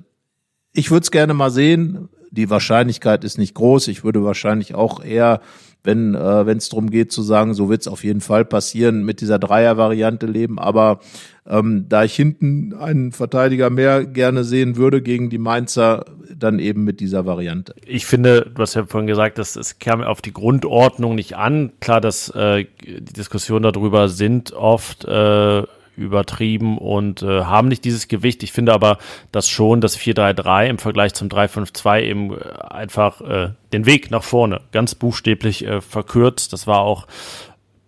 ich 0.72 0.90
würde 0.90 1.02
es 1.02 1.10
gerne 1.10 1.34
mal 1.34 1.50
sehen. 1.50 2.08
Die 2.32 2.48
Wahrscheinlichkeit 2.48 3.24
ist 3.24 3.38
nicht 3.38 3.54
groß. 3.54 3.88
Ich 3.88 4.04
würde 4.04 4.22
wahrscheinlich 4.22 4.76
auch 4.76 5.02
eher 5.02 5.40
wenn 5.82 6.14
äh, 6.14 6.46
wenn 6.46 6.58
es 6.58 6.68
darum 6.68 6.90
geht 6.90 7.12
zu 7.12 7.22
sagen, 7.22 7.54
so 7.54 7.68
wird 7.68 7.82
es 7.82 7.88
auf 7.88 8.04
jeden 8.04 8.20
Fall 8.20 8.44
passieren, 8.44 9.04
mit 9.04 9.20
dieser 9.20 9.38
Dreier-Variante 9.38 10.26
leben. 10.26 10.58
Aber 10.58 11.00
ähm, 11.48 11.86
da 11.88 12.04
ich 12.04 12.14
hinten 12.14 12.74
einen 12.74 13.12
Verteidiger 13.12 13.70
mehr 13.70 14.04
gerne 14.04 14.44
sehen 14.44 14.76
würde 14.76 15.02
gegen 15.02 15.30
die 15.30 15.38
Mainzer, 15.38 16.04
dann 16.36 16.58
eben 16.58 16.84
mit 16.84 17.00
dieser 17.00 17.26
Variante. 17.26 17.74
Ich 17.86 18.06
finde, 18.06 18.50
du 18.54 18.62
hast 18.62 18.74
ja 18.74 18.84
vorhin 18.84 19.06
gesagt, 19.06 19.38
dass 19.38 19.56
es 19.56 19.78
kam 19.78 20.02
auf 20.02 20.22
die 20.22 20.32
Grundordnung 20.32 21.14
nicht 21.14 21.36
an. 21.36 21.72
Klar, 21.80 22.00
dass 22.00 22.28
äh, 22.30 22.66
die 22.84 23.12
Diskussionen 23.12 23.62
darüber 23.62 24.08
sind 24.08 24.52
oft 24.52 25.04
äh, 25.04 25.62
übertrieben 26.00 26.78
und 26.78 27.22
äh, 27.22 27.44
haben 27.44 27.68
nicht 27.68 27.84
dieses 27.84 28.08
Gewicht. 28.08 28.42
Ich 28.42 28.52
finde 28.52 28.72
aber, 28.72 28.98
dass 29.32 29.48
schon 29.48 29.80
das 29.80 29.98
4-3-3 29.98 30.66
im 30.66 30.78
Vergleich 30.78 31.14
zum 31.14 31.28
3-5-2 31.28 32.02
eben 32.02 32.32
äh, 32.32 32.38
einfach 32.68 33.20
äh, 33.20 33.50
den 33.72 33.86
Weg 33.86 34.10
nach 34.10 34.24
vorne 34.24 34.62
ganz 34.72 34.94
buchstäblich 34.94 35.66
äh, 35.66 35.80
verkürzt. 35.80 36.52
Das 36.52 36.66
war 36.66 36.80
auch 36.80 37.06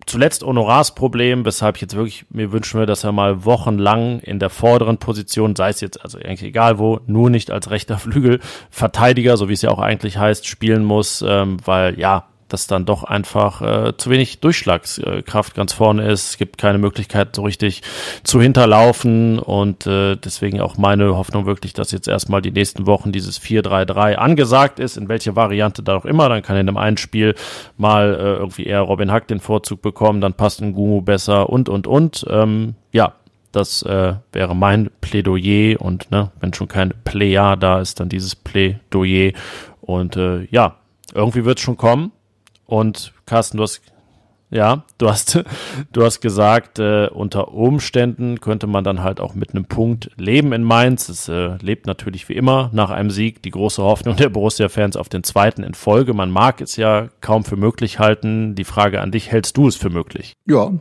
zuletzt 0.07 0.43
Honorars 0.43 0.95
Problem, 0.95 1.45
weshalb 1.45 1.77
ich 1.77 1.83
jetzt 1.83 1.97
wirklich 1.97 2.27
mir 2.31 2.53
wünschen 2.53 2.79
würde, 2.79 2.91
dass 2.91 3.05
er 3.05 3.13
mal 3.13 3.45
wochenlang 3.45 4.21
in 4.21 4.39
der 4.39 4.51
vorderen 4.51 4.99
Position, 4.99 5.57
sei 5.57 5.71
es 5.71 5.81
jetzt 5.81 6.03
also 6.03 6.19
eigentlich 6.19 6.43
egal 6.43 6.79
wo, 6.79 7.01
nur 7.07 7.31
nicht 7.31 7.51
als 7.51 7.71
rechter 7.71 7.99
Flügel 7.99 8.41
Verteidiger, 8.71 9.37
so 9.37 9.49
wie 9.49 9.55
es 9.55 9.63
ja 9.63 9.71
auch 9.71 9.79
eigentlich 9.79 10.19
heißt, 10.19 10.47
spielen 10.47 10.85
muss, 10.85 11.25
ähm, 11.27 11.57
weil 11.65 11.99
ja, 11.99 12.27
dass 12.53 12.67
dann 12.67 12.85
doch 12.85 13.03
einfach 13.03 13.63
äh, 13.63 13.97
zu 13.97 14.11
wenig 14.11 14.41
Durchschlagskraft 14.41 15.55
ganz 15.55 15.73
vorne 15.73 16.07
ist. 16.11 16.31
Es 16.31 16.37
gibt 16.37 16.59
keine 16.59 16.77
Möglichkeit, 16.77 17.35
so 17.35 17.43
richtig 17.43 17.83
zu 18.25 18.43
hinterlaufen 18.43 19.39
und 19.39 19.87
äh, 19.87 20.17
deswegen 20.17 20.61
auch 20.61 20.77
meine 20.77 21.17
Hoffnung 21.17 21.47
wirklich, 21.47 21.73
dass 21.73 21.93
jetzt 21.93 22.09
erstmal 22.09 22.43
die 22.43 22.51
nächsten 22.51 22.87
Wochen 22.87 23.11
dieses 23.11 23.41
4-3-3 23.41 24.17
angesagt 24.17 24.81
ist, 24.81 24.99
in 24.99 25.09
welche 25.09 25.35
Variante 25.35 25.83
da 25.83 25.97
auch 25.97 26.05
immer. 26.05 26.29
Dann 26.29 26.43
kann 26.43 26.57
in 26.57 26.69
einem 26.69 26.77
einen 26.77 26.99
Spiel 26.99 27.35
mal 27.79 28.15
äh, 28.15 28.35
irgendwie 28.35 28.67
eher 28.67 28.81
Robin 28.81 29.11
Hack 29.11 29.29
den 29.29 29.41
Vorzug 29.41 29.81
bekommen, 29.81 30.21
dann 30.21 30.35
passt 30.35 30.61
ein 30.61 30.75
Gumu 30.75 31.01
besser 31.01 31.49
und 31.49 31.71
und 31.71 31.87
und. 31.87 32.27
Ähm, 32.29 32.75
ja, 32.93 33.15
das 33.51 33.83
äh, 33.83 34.15
wäre 34.33 34.55
mein 34.55 34.91
Plädoyer 35.01 35.81
und 35.81 36.11
ne, 36.11 36.31
wenn 36.41 36.53
schon 36.53 36.69
kein 36.69 36.93
Pläjar 37.05 37.57
da 37.57 37.81
ist, 37.81 37.99
dann 37.99 38.11
dieses 38.11 38.35
Plädoyer. 38.37 39.33
Und 39.81 40.17
äh, 40.17 40.45
ja, 40.51 40.77
irgendwie 41.15 41.45
wird 41.45 41.59
es 41.59 41.65
schon 41.65 41.77
kommen. 41.77 42.13
Und 42.73 43.13
Carsten, 43.27 43.59
du 43.59 43.65
hast 43.65 43.83
ja, 44.49 44.85
du 44.97 45.11
hast, 45.11 45.45
du 45.93 46.03
hast 46.03 46.23
gesagt, 46.23 46.79
äh, 46.79 47.09
unter 47.09 47.53
Umständen 47.53 48.41
könnte 48.41 48.67
man 48.67 48.83
dann 48.83 49.03
halt 49.03 49.21
auch 49.21 49.35
mit 49.35 49.51
einem 49.51 49.67
Punkt 49.67 50.11
leben 50.17 50.55
in 50.55 50.63
Mainz. 50.63 51.11
Es 51.11 51.29
äh, 51.29 51.59
lebt 51.61 51.87
natürlich 51.87 52.31
wie 52.31 52.33
immer 52.33 52.71
nach 52.73 52.89
einem 52.89 53.11
Sieg 53.11 53.43
die 53.43 53.51
große 53.51 53.83
Hoffnung 53.83 54.17
der 54.17 54.31
Borussia-Fans 54.31 54.97
auf 54.97 55.11
den 55.11 55.23
zweiten 55.23 55.63
in 55.63 55.75
Folge. 55.75 56.15
Man 56.15 56.31
mag 56.31 56.63
es 56.63 56.77
ja 56.77 57.09
kaum 57.21 57.45
für 57.45 57.57
möglich 57.57 57.99
halten. 57.99 58.55
Die 58.55 58.65
Frage 58.65 59.03
an 59.03 59.11
dich, 59.11 59.31
hältst 59.31 59.59
du 59.59 59.69
es 59.69 59.77
für 59.77 59.91
möglich? 59.91 60.33
Ja, 60.47 60.73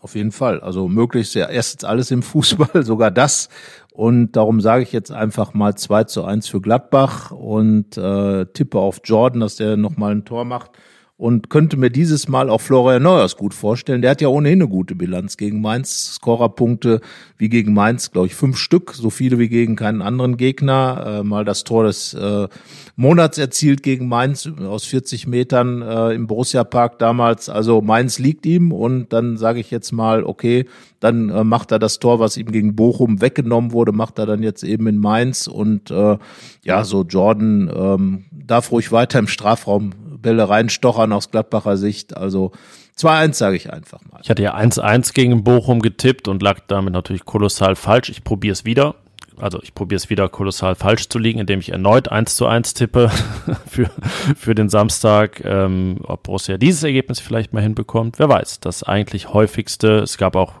auf 0.00 0.14
jeden 0.14 0.32
Fall. 0.32 0.60
Also 0.60 0.86
möglich 0.86 1.28
ist 1.28 1.34
ja 1.34 1.48
erstens 1.48 1.84
alles 1.84 2.10
im 2.10 2.22
Fußball, 2.22 2.82
sogar 2.84 3.10
das. 3.10 3.48
Und 3.90 4.32
darum 4.32 4.60
sage 4.60 4.82
ich 4.82 4.92
jetzt 4.92 5.10
einfach 5.10 5.54
mal 5.54 5.76
2 5.76 6.04
zu 6.04 6.24
1 6.24 6.46
für 6.46 6.60
Gladbach 6.60 7.30
und 7.30 7.96
äh, 7.96 8.44
tippe 8.52 8.78
auf 8.78 9.00
Jordan, 9.04 9.40
dass 9.40 9.56
der 9.56 9.78
nochmal 9.78 10.12
ein 10.12 10.26
Tor 10.26 10.44
macht 10.44 10.72
und 11.16 11.50
könnte 11.50 11.76
mir 11.76 11.90
dieses 11.90 12.26
Mal 12.26 12.50
auch 12.50 12.60
Florian 12.60 13.02
Neuers 13.02 13.36
gut 13.36 13.54
vorstellen. 13.54 14.02
Der 14.02 14.10
hat 14.10 14.20
ja 14.20 14.28
ohnehin 14.28 14.60
eine 14.60 14.68
gute 14.68 14.94
Bilanz 14.94 15.36
gegen 15.36 15.60
Mainz. 15.60 16.14
Scorerpunkte 16.14 17.00
wie 17.36 17.48
gegen 17.48 17.74
Mainz, 17.74 18.10
glaube 18.10 18.26
ich, 18.26 18.34
fünf 18.34 18.56
Stück, 18.56 18.92
so 18.94 19.10
viele 19.10 19.38
wie 19.38 19.48
gegen 19.48 19.76
keinen 19.76 20.02
anderen 20.02 20.36
Gegner. 20.36 21.20
Äh, 21.20 21.22
mal 21.22 21.44
das 21.44 21.64
Tor 21.64 21.84
des 21.84 22.14
äh, 22.14 22.48
Monats 22.96 23.38
erzielt 23.38 23.82
gegen 23.82 24.08
Mainz 24.08 24.48
aus 24.66 24.84
40 24.84 25.26
Metern 25.26 25.82
äh, 25.82 26.12
im 26.12 26.26
Borussia 26.26 26.64
Park 26.64 26.98
damals. 26.98 27.48
Also 27.48 27.82
Mainz 27.82 28.18
liegt 28.18 28.44
ihm 28.46 28.72
und 28.72 29.12
dann 29.12 29.36
sage 29.36 29.60
ich 29.60 29.70
jetzt 29.70 29.92
mal, 29.92 30.24
okay, 30.24 30.66
dann 30.98 31.28
äh, 31.28 31.44
macht 31.44 31.72
er 31.72 31.78
das 31.78 31.98
Tor, 31.98 32.20
was 32.20 32.36
ihm 32.36 32.50
gegen 32.50 32.74
Bochum 32.74 33.20
weggenommen 33.20 33.72
wurde, 33.72 33.92
macht 33.92 34.18
er 34.18 34.26
dann 34.26 34.42
jetzt 34.42 34.64
eben 34.64 34.86
in 34.86 34.98
Mainz 34.98 35.46
und 35.46 35.90
äh, 35.90 36.16
ja, 36.64 36.84
so 36.84 37.02
Jordan 37.02 37.70
ähm, 37.74 38.24
darf 38.32 38.70
ruhig 38.70 38.92
weiter 38.92 39.18
im 39.18 39.26
Strafraum 39.26 39.90
Bälle 40.22 40.48
reinstochern 40.48 41.12
aus 41.12 41.30
Gladbacher 41.30 41.76
Sicht. 41.76 42.16
Also 42.16 42.52
2-1 42.98 43.34
sage 43.34 43.56
ich 43.56 43.72
einfach 43.72 44.00
mal. 44.10 44.20
Ich 44.22 44.30
hatte 44.30 44.42
ja 44.42 44.54
1-1 44.54 45.12
gegen 45.12 45.44
Bochum 45.44 45.80
getippt 45.80 46.28
und 46.28 46.42
lag 46.42 46.60
damit 46.68 46.92
natürlich 46.92 47.24
kolossal 47.24 47.76
falsch. 47.76 48.08
Ich 48.08 48.24
probiere 48.24 48.52
es 48.52 48.64
wieder 48.64 48.94
also 49.42 49.60
ich 49.62 49.74
probiere 49.74 49.96
es 49.96 50.08
wieder 50.08 50.28
kolossal 50.28 50.74
falsch 50.74 51.08
zu 51.08 51.18
liegen, 51.18 51.40
indem 51.40 51.60
ich 51.60 51.72
erneut 51.72 52.08
1 52.10 52.36
zu 52.36 52.46
1 52.46 52.74
tippe 52.74 53.10
für, 53.66 53.90
für 54.36 54.54
den 54.54 54.68
Samstag. 54.68 55.44
Ähm, 55.44 55.98
ob 56.04 56.22
Borussia 56.22 56.56
dieses 56.58 56.82
Ergebnis 56.84 57.20
vielleicht 57.20 57.52
mal 57.52 57.62
hinbekommt, 57.62 58.18
wer 58.18 58.28
weiß. 58.28 58.60
Das 58.60 58.82
eigentlich 58.82 59.32
häufigste, 59.32 59.98
es 59.98 60.16
gab 60.16 60.36
auch 60.36 60.54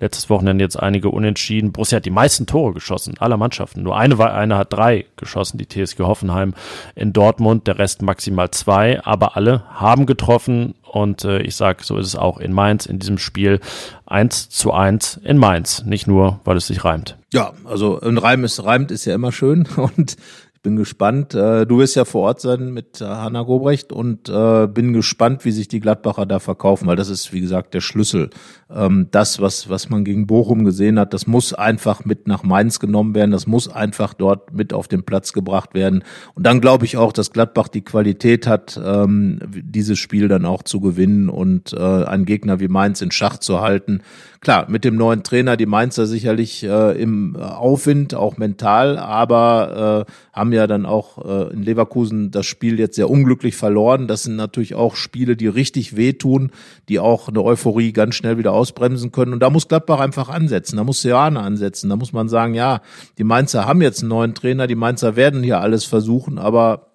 letztes 0.00 0.28
Wochenende 0.28 0.64
jetzt 0.64 0.76
einige 0.76 1.10
Unentschieden. 1.10 1.72
Borussia 1.72 1.96
hat 1.96 2.04
die 2.04 2.10
meisten 2.10 2.46
Tore 2.46 2.74
geschossen, 2.74 3.14
aller 3.18 3.36
Mannschaften. 3.36 3.82
Nur 3.82 3.96
eine, 3.96 4.18
eine 4.18 4.58
hat 4.58 4.72
drei 4.72 5.06
geschossen, 5.16 5.58
die 5.58 5.68
TSG 5.68 6.00
Hoffenheim 6.00 6.54
in 6.96 7.12
Dortmund, 7.12 7.66
der 7.66 7.78
Rest 7.78 8.02
maximal 8.02 8.50
zwei, 8.50 9.02
aber 9.04 9.36
alle 9.36 9.62
haben 9.68 10.06
getroffen 10.06 10.74
und 10.82 11.24
äh, 11.24 11.40
ich 11.40 11.56
sage, 11.56 11.82
so 11.82 11.98
ist 11.98 12.06
es 12.06 12.16
auch 12.16 12.38
in 12.38 12.52
Mainz 12.52 12.86
in 12.86 12.98
diesem 12.98 13.18
Spiel 13.18 13.60
1 14.06 14.48
zu 14.48 14.72
1 14.72 15.20
in 15.24 15.38
Mainz. 15.38 15.84
Nicht 15.84 16.06
nur, 16.06 16.40
weil 16.44 16.56
es 16.56 16.66
sich 16.68 16.84
reimt. 16.84 17.16
Ja, 17.34 17.52
also 17.64 18.00
ein 18.00 18.16
Reim 18.16 18.44
ist 18.44 18.62
reimt 18.62 18.92
ist 18.92 19.06
ja 19.06 19.14
immer 19.16 19.32
schön 19.32 19.66
und 19.76 20.16
bin 20.64 20.74
gespannt. 20.76 21.34
Äh, 21.34 21.66
du 21.66 21.78
wirst 21.78 21.94
ja 21.94 22.04
vor 22.04 22.22
Ort 22.22 22.40
sein 22.40 22.72
mit 22.72 23.00
äh, 23.00 23.04
Hanna 23.04 23.42
Gobrecht 23.42 23.92
und 23.92 24.28
äh, 24.28 24.66
bin 24.66 24.92
gespannt, 24.92 25.44
wie 25.44 25.52
sich 25.52 25.68
die 25.68 25.78
Gladbacher 25.78 26.26
da 26.26 26.40
verkaufen, 26.40 26.88
weil 26.88 26.96
das 26.96 27.10
ist, 27.10 27.32
wie 27.32 27.40
gesagt, 27.42 27.74
der 27.74 27.82
Schlüssel. 27.82 28.30
Ähm, 28.74 29.08
das, 29.10 29.40
was, 29.40 29.68
was 29.68 29.90
man 29.90 30.04
gegen 30.04 30.26
Bochum 30.26 30.64
gesehen 30.64 30.98
hat, 30.98 31.12
das 31.12 31.26
muss 31.26 31.52
einfach 31.52 32.06
mit 32.06 32.26
nach 32.26 32.42
Mainz 32.42 32.80
genommen 32.80 33.14
werden. 33.14 33.30
Das 33.30 33.46
muss 33.46 33.68
einfach 33.68 34.14
dort 34.14 34.54
mit 34.54 34.72
auf 34.72 34.88
den 34.88 35.04
Platz 35.04 35.34
gebracht 35.34 35.74
werden. 35.74 36.02
Und 36.34 36.46
dann 36.46 36.62
glaube 36.62 36.86
ich 36.86 36.96
auch, 36.96 37.12
dass 37.12 37.30
Gladbach 37.30 37.68
die 37.68 37.84
Qualität 37.84 38.46
hat, 38.46 38.80
ähm, 38.82 39.40
dieses 39.46 39.98
Spiel 39.98 40.28
dann 40.28 40.46
auch 40.46 40.62
zu 40.62 40.80
gewinnen 40.80 41.28
und 41.28 41.76
einen 41.76 42.24
Gegner 42.24 42.60
wie 42.60 42.68
Mainz 42.68 43.02
in 43.02 43.10
Schach 43.10 43.36
zu 43.38 43.60
halten. 43.60 44.00
Klar, 44.40 44.66
mit 44.68 44.84
dem 44.84 44.96
neuen 44.96 45.22
Trainer, 45.22 45.56
die 45.56 45.66
Mainzer 45.66 46.06
sicherlich 46.06 46.62
im 46.62 47.36
Aufwind, 47.36 48.14
auch 48.14 48.36
mental, 48.36 48.98
aber 48.98 50.06
haben 50.32 50.52
ja 50.54 50.66
dann 50.66 50.86
auch 50.86 51.24
äh, 51.24 51.52
in 51.52 51.62
Leverkusen 51.62 52.30
das 52.30 52.46
Spiel 52.46 52.78
jetzt 52.78 52.96
sehr 52.96 53.10
unglücklich 53.10 53.56
verloren. 53.56 54.08
Das 54.08 54.22
sind 54.22 54.36
natürlich 54.36 54.74
auch 54.74 54.96
Spiele, 54.96 55.36
die 55.36 55.48
richtig 55.48 55.96
wehtun, 55.96 56.50
die 56.88 56.98
auch 56.98 57.28
eine 57.28 57.42
Euphorie 57.42 57.92
ganz 57.92 58.14
schnell 58.14 58.38
wieder 58.38 58.52
ausbremsen 58.52 59.12
können. 59.12 59.34
Und 59.34 59.40
da 59.40 59.50
muss 59.50 59.68
Gladbach 59.68 60.00
einfach 60.00 60.28
ansetzen, 60.28 60.76
da 60.76 60.84
muss 60.84 61.02
Seane 61.02 61.40
ansetzen. 61.40 61.90
Da 61.90 61.96
muss 61.96 62.12
man 62.12 62.28
sagen, 62.28 62.54
ja, 62.54 62.80
die 63.18 63.24
Mainzer 63.24 63.66
haben 63.66 63.82
jetzt 63.82 64.00
einen 64.00 64.08
neuen 64.08 64.34
Trainer, 64.34 64.66
die 64.66 64.74
Mainzer 64.74 65.16
werden 65.16 65.42
hier 65.42 65.60
alles 65.60 65.84
versuchen, 65.84 66.38
aber 66.38 66.94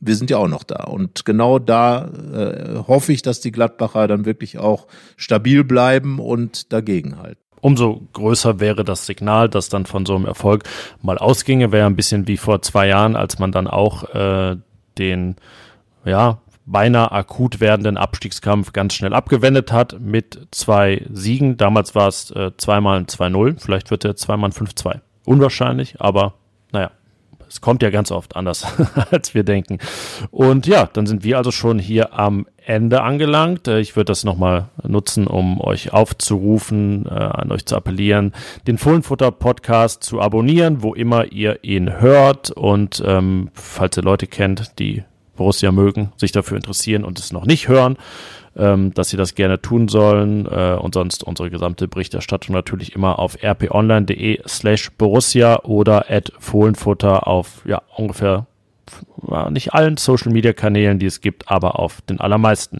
wir 0.00 0.16
sind 0.16 0.30
ja 0.30 0.38
auch 0.38 0.48
noch 0.48 0.64
da. 0.64 0.84
Und 0.84 1.24
genau 1.24 1.58
da 1.58 2.10
äh, 2.32 2.78
hoffe 2.86 3.12
ich, 3.12 3.22
dass 3.22 3.40
die 3.40 3.52
Gladbacher 3.52 4.08
dann 4.08 4.26
wirklich 4.26 4.58
auch 4.58 4.86
stabil 5.16 5.64
bleiben 5.64 6.18
und 6.18 6.72
dagegenhalten. 6.72 7.45
Umso 7.66 8.02
größer 8.12 8.60
wäre 8.60 8.84
das 8.84 9.06
Signal, 9.06 9.48
das 9.48 9.68
dann 9.68 9.86
von 9.86 10.06
so 10.06 10.14
einem 10.14 10.24
Erfolg 10.24 10.62
mal 11.02 11.18
ausginge, 11.18 11.72
wäre 11.72 11.86
ein 11.86 11.96
bisschen 11.96 12.28
wie 12.28 12.36
vor 12.36 12.62
zwei 12.62 12.86
Jahren, 12.86 13.16
als 13.16 13.40
man 13.40 13.50
dann 13.50 13.66
auch 13.66 14.04
äh, 14.14 14.56
den, 14.98 15.34
ja, 16.04 16.38
beinahe 16.64 17.10
akut 17.10 17.58
werdenden 17.58 17.96
Abstiegskampf 17.96 18.72
ganz 18.72 18.94
schnell 18.94 19.12
abgewendet 19.12 19.72
hat 19.72 19.98
mit 19.98 20.46
zwei 20.52 21.04
Siegen. 21.10 21.56
Damals 21.56 21.96
war 21.96 22.06
es 22.06 22.30
äh, 22.30 22.52
zweimal 22.56 22.98
ein 22.98 23.06
2-0, 23.06 23.58
vielleicht 23.58 23.90
wird 23.90 24.04
er 24.04 24.14
zweimal 24.14 24.50
ein 24.50 24.52
5-2. 24.52 25.00
Unwahrscheinlich, 25.24 26.00
aber 26.00 26.34
naja, 26.70 26.92
es 27.48 27.60
kommt 27.60 27.82
ja 27.82 27.90
ganz 27.90 28.12
oft 28.12 28.36
anders, 28.36 28.64
als 29.10 29.34
wir 29.34 29.42
denken. 29.42 29.78
Und 30.30 30.68
ja, 30.68 30.86
dann 30.86 31.08
sind 31.08 31.24
wir 31.24 31.36
also 31.36 31.50
schon 31.50 31.80
hier 31.80 32.16
am 32.16 32.46
Ende 32.66 33.02
angelangt. 33.02 33.68
Äh, 33.68 33.80
ich 33.80 33.96
würde 33.96 34.06
das 34.06 34.24
nochmal 34.24 34.68
nutzen, 34.82 35.26
um 35.26 35.60
euch 35.60 35.92
aufzurufen, 35.92 37.06
äh, 37.06 37.10
an 37.10 37.52
euch 37.52 37.64
zu 37.64 37.76
appellieren, 37.76 38.32
den 38.66 38.78
Fohlenfutter 38.78 39.30
Podcast 39.30 40.02
zu 40.02 40.20
abonnieren, 40.20 40.82
wo 40.82 40.94
immer 40.94 41.32
ihr 41.32 41.62
ihn 41.62 42.00
hört. 42.00 42.50
Und 42.50 43.02
ähm, 43.06 43.50
falls 43.54 43.96
ihr 43.96 44.02
Leute 44.02 44.26
kennt, 44.26 44.78
die 44.78 45.04
Borussia 45.36 45.70
mögen, 45.70 46.12
sich 46.16 46.32
dafür 46.32 46.56
interessieren 46.56 47.04
und 47.04 47.18
es 47.18 47.32
noch 47.32 47.44
nicht 47.44 47.68
hören, 47.68 47.96
ähm, 48.56 48.92
dass 48.94 49.10
sie 49.10 49.16
das 49.16 49.34
gerne 49.34 49.60
tun 49.60 49.88
sollen 49.88 50.46
äh, 50.46 50.76
und 50.80 50.94
sonst 50.94 51.22
unsere 51.22 51.50
gesamte 51.50 51.88
Berichterstattung 51.88 52.54
natürlich 52.54 52.94
immer 52.94 53.18
auf 53.18 53.36
rponline.de 53.42 54.40
slash 54.48 54.90
Borussia 54.92 55.60
oder 55.64 56.10
at 56.10 56.32
Fohlenfutter 56.38 57.28
auf 57.28 57.62
ja 57.66 57.82
ungefähr 57.96 58.46
nicht 59.50 59.74
allen 59.74 59.96
Social 59.96 60.32
Media 60.32 60.52
Kanälen, 60.52 60.98
die 60.98 61.06
es 61.06 61.20
gibt, 61.20 61.50
aber 61.50 61.78
auf 61.78 62.00
den 62.02 62.20
allermeisten. 62.20 62.78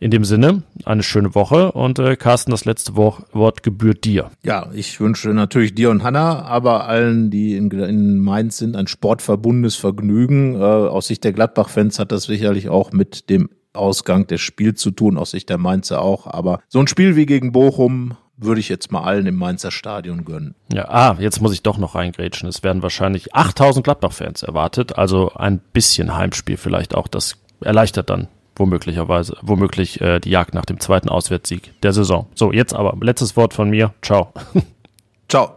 In 0.00 0.10
dem 0.10 0.24
Sinne, 0.24 0.62
eine 0.84 1.02
schöne 1.02 1.34
Woche 1.34 1.72
und 1.72 1.98
äh, 1.98 2.16
Carsten, 2.16 2.50
das 2.50 2.64
letzte 2.64 2.96
Wort 2.96 3.62
gebührt 3.62 4.04
dir. 4.04 4.30
Ja, 4.42 4.70
ich 4.72 5.00
wünsche 5.00 5.30
natürlich 5.30 5.74
dir 5.74 5.90
und 5.90 6.02
Hanna, 6.02 6.42
aber 6.42 6.86
allen, 6.86 7.30
die 7.30 7.56
in, 7.56 7.70
in 7.70 8.18
Mainz 8.18 8.58
sind, 8.58 8.76
ein 8.76 8.86
sportverbundenes 8.86 9.76
Vergnügen. 9.76 10.54
Äh, 10.54 10.58
aus 10.58 11.08
Sicht 11.08 11.24
der 11.24 11.32
Gladbach-Fans 11.32 11.98
hat 11.98 12.12
das 12.12 12.24
sicherlich 12.24 12.68
auch 12.68 12.92
mit 12.92 13.30
dem 13.30 13.50
Ausgang 13.72 14.26
des 14.26 14.40
Spiels 14.40 14.80
zu 14.80 14.90
tun, 14.90 15.18
aus 15.18 15.30
Sicht 15.30 15.48
der 15.48 15.58
Mainzer 15.58 16.02
auch. 16.02 16.26
Aber 16.26 16.60
so 16.68 16.80
ein 16.80 16.86
Spiel 16.86 17.16
wie 17.16 17.26
gegen 17.26 17.52
Bochum 17.52 18.16
würde 18.38 18.60
ich 18.60 18.68
jetzt 18.68 18.90
mal 18.92 19.02
allen 19.02 19.26
im 19.26 19.36
Mainzer 19.36 19.70
Stadion 19.70 20.24
gönnen. 20.24 20.54
Ja, 20.72 20.88
ah, 20.88 21.16
jetzt 21.18 21.40
muss 21.40 21.52
ich 21.52 21.62
doch 21.62 21.76
noch 21.76 21.94
reingrätschen. 21.94 22.48
Es 22.48 22.62
werden 22.62 22.82
wahrscheinlich 22.82 23.34
8000 23.34 23.84
Gladbach-Fans 23.84 24.42
erwartet, 24.42 24.96
also 24.96 25.32
ein 25.34 25.58
bisschen 25.58 26.16
Heimspiel 26.16 26.56
vielleicht 26.56 26.94
auch. 26.94 27.08
Das 27.08 27.36
erleichtert 27.60 28.10
dann 28.10 28.28
womöglicherweise, 28.56 29.36
womöglich 29.42 30.00
äh, 30.00 30.20
die 30.20 30.30
Jagd 30.30 30.54
nach 30.54 30.64
dem 30.64 30.80
zweiten 30.80 31.08
Auswärtssieg 31.08 31.80
der 31.82 31.92
Saison. 31.92 32.26
So, 32.34 32.52
jetzt 32.52 32.74
aber 32.74 32.96
letztes 33.00 33.36
Wort 33.36 33.54
von 33.54 33.70
mir. 33.70 33.92
Ciao. 34.02 34.32
Ciao. 35.28 35.54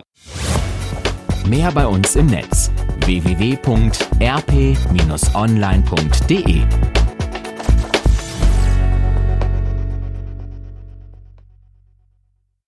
Mehr 1.47 1.71
bei 1.71 1.87
uns 1.87 2.15
im 2.15 2.27
Netz 2.27 2.71
www.rp-online.de 3.05 3.81